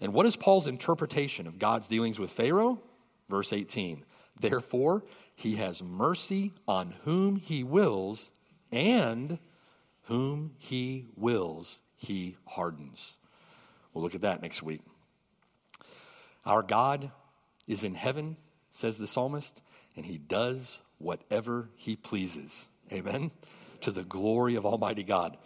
And 0.00 0.12
what 0.12 0.26
is 0.26 0.34
Paul's 0.34 0.66
interpretation 0.66 1.46
of 1.46 1.60
God's 1.60 1.86
dealings 1.86 2.18
with 2.18 2.32
Pharaoh? 2.32 2.80
Verse 3.28 3.52
18 3.52 4.04
Therefore, 4.38 5.04
he 5.34 5.56
has 5.56 5.82
mercy 5.82 6.52
on 6.66 6.94
whom 7.04 7.36
he 7.36 7.62
wills, 7.62 8.32
and 8.70 9.38
whom 10.04 10.52
he 10.58 11.06
wills, 11.16 11.82
he 11.94 12.36
hardens. 12.46 13.16
We'll 13.92 14.04
look 14.04 14.14
at 14.14 14.20
that 14.22 14.42
next 14.42 14.62
week. 14.62 14.82
Our 16.44 16.62
God 16.62 17.10
is 17.66 17.82
in 17.82 17.94
heaven, 17.94 18.36
says 18.70 18.98
the 18.98 19.06
psalmist, 19.06 19.62
and 19.96 20.06
he 20.06 20.18
does 20.18 20.82
whatever 20.98 21.70
he 21.74 21.96
pleases. 21.96 22.68
Amen? 22.92 23.32
To 23.80 23.90
the 23.90 24.04
glory 24.04 24.54
of 24.54 24.64
Almighty 24.64 25.02
God. 25.02 25.36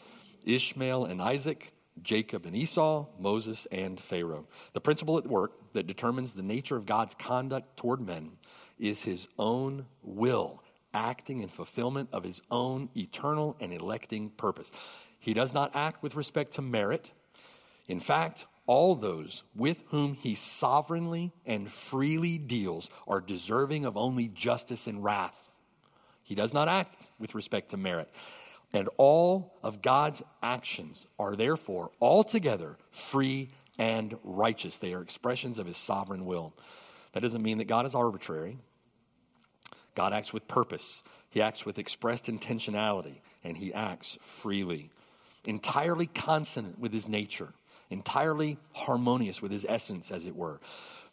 Ishmael 0.45 1.05
and 1.05 1.23
Isaac, 1.23 1.73
Jacob 2.03 2.47
and 2.47 2.57
Esau, 2.57 3.07
Moses 3.19 3.67
and 3.67 4.01
Pharaoh. 4.01 4.47
The 4.73 4.81
principle 4.81 5.19
at 5.19 5.27
work 5.27 5.73
that 5.73 5.87
determines 5.87 6.33
the 6.33 6.43
nature 6.43 6.77
of 6.77 6.87
God's 6.87 7.15
conduct 7.15 7.77
toward 7.77 8.01
men 8.01 8.33
is 8.79 9.03
his 9.03 9.29
own 9.39 9.87
will, 10.03 10.63
acting 10.95 11.41
in 11.41 11.49
fulfillment 11.49 12.09
of 12.13 12.25
his 12.25 12.41
own 12.51 12.89
eternal 12.97 13.57
and 13.61 13.73
electing 13.73 14.31
purpose. 14.31 14.73
He 15.19 15.35
does 15.35 15.53
not 15.53 15.75
act 15.75 16.03
with 16.03 16.17
respect 16.17 16.53
to 16.53 16.63
merit. 16.63 17.11
In 17.89 18.01
fact, 18.01 18.47
all 18.67 18.95
those 18.95 19.43
with 19.55 19.83
whom 19.89 20.15
he 20.15 20.35
sovereignly 20.35 21.33
and 21.45 21.71
freely 21.71 22.39
deals 22.39 22.89
are 23.07 23.21
deserving 23.21 23.85
of 23.85 23.97
only 23.97 24.29
justice 24.29 24.87
and 24.87 25.03
wrath. 25.03 25.51
He 26.23 26.37
does 26.37 26.55
not 26.55 26.69
act 26.69 27.11
with 27.19 27.35
respect 27.35 27.71
to 27.71 27.77
merit. 27.77 28.09
And 28.73 28.89
all 28.97 29.59
of 29.63 29.83
God's 29.83 30.23
actions 30.43 31.07
are 31.19 31.35
therefore 31.35 31.91
altogether 32.01 32.79
free 32.91 33.51
and 33.79 34.17
righteous. 34.23 34.79
They 34.79 34.95
are 34.95 35.03
expressions 35.03 35.59
of 35.59 35.67
his 35.67 35.77
sovereign 35.77 36.25
will. 36.25 36.55
That 37.13 37.21
doesn't 37.21 37.43
mean 37.43 37.59
that 37.59 37.67
God 37.67 37.87
is 37.87 37.95
arbitrary. 37.95 38.59
God 39.97 40.13
acts 40.13 40.33
with 40.33 40.47
purpose, 40.47 41.03
he 41.31 41.43
acts 41.43 41.67
with 41.67 41.79
expressed 41.79 42.27
intentionality, 42.27 43.21
and 43.43 43.57
he 43.57 43.75
acts 43.75 44.17
freely, 44.21 44.91
entirely 45.45 46.07
consonant 46.07 46.79
with 46.79 46.93
his 46.93 47.09
nature 47.09 47.53
entirely 47.91 48.57
harmonious 48.73 49.43
with 49.43 49.53
his 49.53 49.67
essence, 49.69 50.11
as 50.11 50.25
it 50.25 50.37
were. 50.37 50.61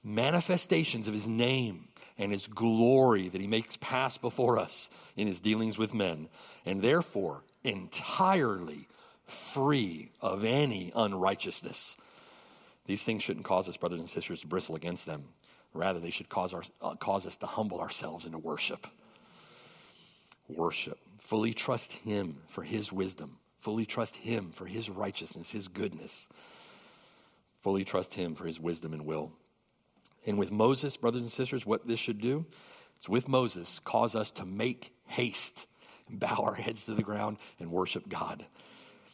Manifestations 0.04 1.08
of 1.08 1.14
his 1.14 1.28
name 1.28 1.88
and 2.18 2.32
his 2.32 2.48
glory 2.48 3.28
that 3.30 3.42
he 3.42 3.48
makes 3.48 3.76
pass 3.78 4.18
before 4.18 4.58
us 4.58 4.90
in 5.16 5.28
his 5.28 5.42
dealings 5.42 5.78
with 5.78 5.94
men, 5.94 6.30
and 6.66 6.82
therefore 6.82 7.44
entirely 7.64 8.88
free 9.26 10.12
of 10.22 10.44
any 10.44 10.92
unrighteousness. 10.96 11.98
These 12.86 13.04
things 13.04 13.22
shouldn't 13.24 13.46
cause 13.46 13.68
us, 13.68 13.78
brothers 13.78 14.00
and 14.00 14.10
sisters, 14.10 14.42
to 14.42 14.48
bristle 14.48 14.76
against 14.76 15.06
them. 15.06 15.26
Rather, 15.74 16.00
they 16.00 16.10
should 16.10 16.30
cause, 16.30 16.54
our, 16.54 16.64
uh, 16.82 16.96
cause 16.96 17.28
us 17.28 17.38
to 17.38 17.46
humble 17.46 17.82
ourselves 17.82 18.26
into 18.26 18.38
worship. 18.38 18.88
Worship. 20.48 20.98
Fully 21.20 21.54
trust 21.54 21.94
Him 21.94 22.38
for 22.48 22.64
His 22.64 22.92
wisdom. 22.92 23.38
Fully 23.58 23.86
trust 23.86 24.16
Him 24.16 24.52
for 24.52 24.66
His 24.66 24.90
righteousness, 24.90 25.52
His 25.52 25.68
goodness. 25.68 26.30
Fully 27.62 27.84
trust 27.84 28.14
Him 28.14 28.34
for 28.34 28.46
His 28.46 28.60
wisdom 28.60 28.94
and 28.94 29.06
will. 29.06 29.34
And 30.26 30.38
with 30.38 30.52
Moses, 30.52 30.96
brothers 30.96 31.22
and 31.22 31.32
sisters, 31.32 31.66
what 31.66 31.88
this 31.88 32.00
should 32.00 32.22
do 32.22 32.46
is 33.00 33.10
with 33.10 33.28
Moses 33.28 33.80
cause 33.80 34.16
us 34.16 34.32
to 34.32 34.46
make 34.46 34.94
haste 35.08 35.68
bow 36.10 36.44
our 36.44 36.56
heads 36.56 36.86
to 36.86 36.94
the 36.94 37.04
ground 37.04 37.38
and 37.60 37.72
worship 37.72 38.08
God. 38.08 38.46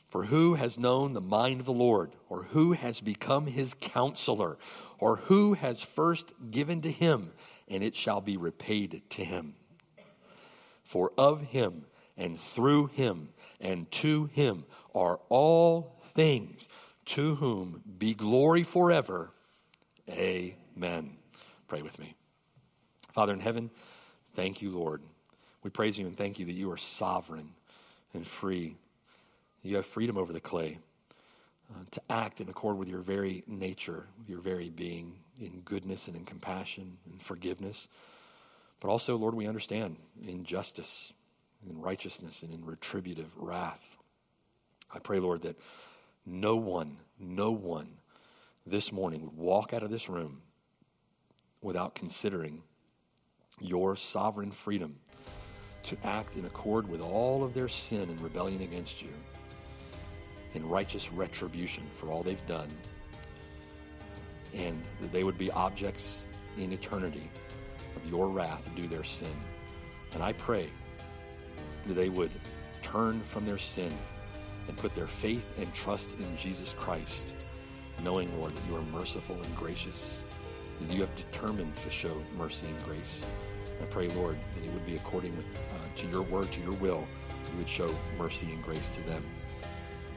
For 0.09 0.25
who 0.25 0.53
has 0.53 0.77
known 0.77 1.13
the 1.13 1.21
mind 1.21 1.59
of 1.59 1.65
the 1.65 1.73
Lord, 1.73 2.11
or 2.29 2.43
who 2.43 2.73
has 2.73 3.01
become 3.01 3.47
his 3.47 3.73
counselor, 3.73 4.57
or 4.99 5.15
who 5.15 5.53
has 5.53 5.81
first 5.81 6.33
given 6.51 6.81
to 6.81 6.91
him, 6.91 7.31
and 7.67 7.83
it 7.83 7.95
shall 7.95 8.21
be 8.21 8.37
repaid 8.37 9.01
to 9.09 9.25
him? 9.25 9.55
For 10.83 11.11
of 11.17 11.41
him, 11.41 11.85
and 12.15 12.39
through 12.39 12.87
him, 12.87 13.29
and 13.59 13.89
to 13.91 14.25
him 14.25 14.65
are 14.93 15.19
all 15.29 15.99
things 16.13 16.69
to 17.05 17.35
whom 17.35 17.81
be 17.97 18.13
glory 18.13 18.63
forever. 18.63 19.31
Amen. 20.09 21.17
Pray 21.67 21.81
with 21.81 21.97
me. 21.97 22.15
Father 23.11 23.33
in 23.33 23.39
heaven, 23.39 23.71
thank 24.33 24.61
you, 24.61 24.71
Lord. 24.71 25.01
We 25.63 25.69
praise 25.69 25.97
you 25.97 26.05
and 26.05 26.17
thank 26.17 26.39
you 26.39 26.45
that 26.45 26.53
you 26.53 26.69
are 26.71 26.77
sovereign 26.77 27.51
and 28.13 28.27
free. 28.27 28.75
You 29.63 29.77
have 29.77 29.85
freedom 29.85 30.17
over 30.17 30.33
the 30.33 30.41
clay 30.41 30.79
uh, 31.73 31.83
to 31.91 32.01
act 32.09 32.41
in 32.41 32.49
accord 32.49 32.77
with 32.77 32.89
your 32.89 32.99
very 32.99 33.43
nature, 33.47 34.05
with 34.19 34.29
your 34.29 34.39
very 34.39 34.69
being, 34.69 35.15
in 35.39 35.61
goodness 35.61 36.07
and 36.07 36.17
in 36.17 36.25
compassion 36.25 36.97
and 37.09 37.21
forgiveness. 37.21 37.87
But 38.81 38.89
also, 38.89 39.15
Lord, 39.15 39.33
we 39.33 39.47
understand 39.47 39.95
in 40.21 40.43
justice, 40.43 41.13
and 41.61 41.71
in 41.71 41.81
righteousness, 41.81 42.43
and 42.43 42.53
in 42.53 42.65
retributive 42.65 43.31
wrath. 43.37 43.97
I 44.93 44.99
pray, 44.99 45.19
Lord, 45.19 45.43
that 45.43 45.57
no 46.25 46.57
one, 46.57 46.97
no 47.17 47.51
one 47.51 47.93
this 48.67 48.91
morning 48.91 49.21
would 49.21 49.37
walk 49.37 49.73
out 49.73 49.83
of 49.83 49.89
this 49.89 50.09
room 50.09 50.41
without 51.61 51.95
considering 51.95 52.63
your 53.61 53.95
sovereign 53.95 54.51
freedom 54.51 54.97
to 55.83 55.97
act 56.03 56.35
in 56.37 56.45
accord 56.45 56.87
with 56.89 57.01
all 57.01 57.43
of 57.43 57.53
their 57.53 57.67
sin 57.67 58.01
and 58.01 58.19
rebellion 58.21 58.61
against 58.61 59.01
you. 59.01 59.09
in 60.55 60.67
righteous 60.67 61.11
retribution 61.11 61.83
for 61.95 62.09
all 62.09 62.23
they've 62.23 62.47
done, 62.47 62.69
and 64.53 64.81
that 65.01 65.11
they 65.11 65.23
would 65.23 65.37
be 65.37 65.51
objects 65.51 66.25
in 66.57 66.71
eternity 66.71 67.29
of 67.95 68.09
your 68.09 68.27
wrath 68.27 68.69
due 68.75 68.87
their 68.87 69.03
sin. 69.03 69.31
And 70.13 70.21
I 70.21 70.33
pray 70.33 70.69
that 71.85 71.93
they 71.93 72.09
would 72.09 72.31
turn 72.81 73.21
from 73.21 73.45
their 73.45 73.57
sin 73.57 73.91
and 74.67 74.77
put 74.77 74.93
their 74.95 75.07
faith 75.07 75.45
and 75.57 75.73
trust 75.73 76.11
in 76.13 76.37
Jesus 76.37 76.73
Christ, 76.77 77.27
knowing, 78.03 78.39
Lord, 78.39 78.55
that 78.55 78.69
you 78.69 78.75
are 78.75 78.81
merciful 78.97 79.35
and 79.35 79.55
gracious, 79.55 80.15
that 80.81 80.93
you 80.93 81.01
have 81.01 81.15
determined 81.15 81.75
to 81.77 81.89
show 81.89 82.15
mercy 82.37 82.67
and 82.67 82.83
grace. 82.85 83.25
I 83.81 83.85
pray, 83.85 84.07
Lord, 84.09 84.37
that 84.55 84.63
it 84.63 84.71
would 84.73 84.85
be 84.85 84.95
according 84.95 85.33
uh, 85.33 85.97
to 85.97 86.07
your 86.07 86.21
word, 86.23 86.51
to 86.51 86.61
your 86.61 86.73
will, 86.73 87.05
you 87.53 87.57
would 87.57 87.69
show 87.69 87.93
mercy 88.17 88.47
and 88.51 88.63
grace 88.63 88.89
to 88.89 89.01
them. 89.01 89.23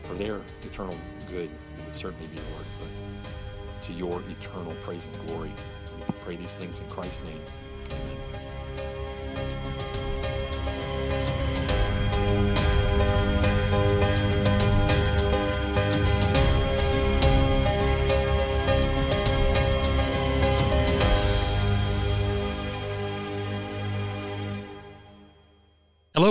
For 0.02 0.14
their 0.14 0.40
eternal 0.62 0.96
good, 1.28 1.50
it 1.50 1.84
would 1.84 1.96
certainly 1.96 2.28
be, 2.28 2.36
Lord, 2.36 2.66
but 2.80 3.84
to 3.84 3.92
your 3.92 4.22
eternal 4.30 4.72
praise 4.84 5.06
and 5.06 5.26
glory. 5.26 5.52
We 5.96 6.14
pray 6.24 6.36
these 6.36 6.56
things 6.56 6.80
in 6.80 6.88
Christ's 6.88 7.22
name. 7.24 7.40
Amen. 7.90 8.45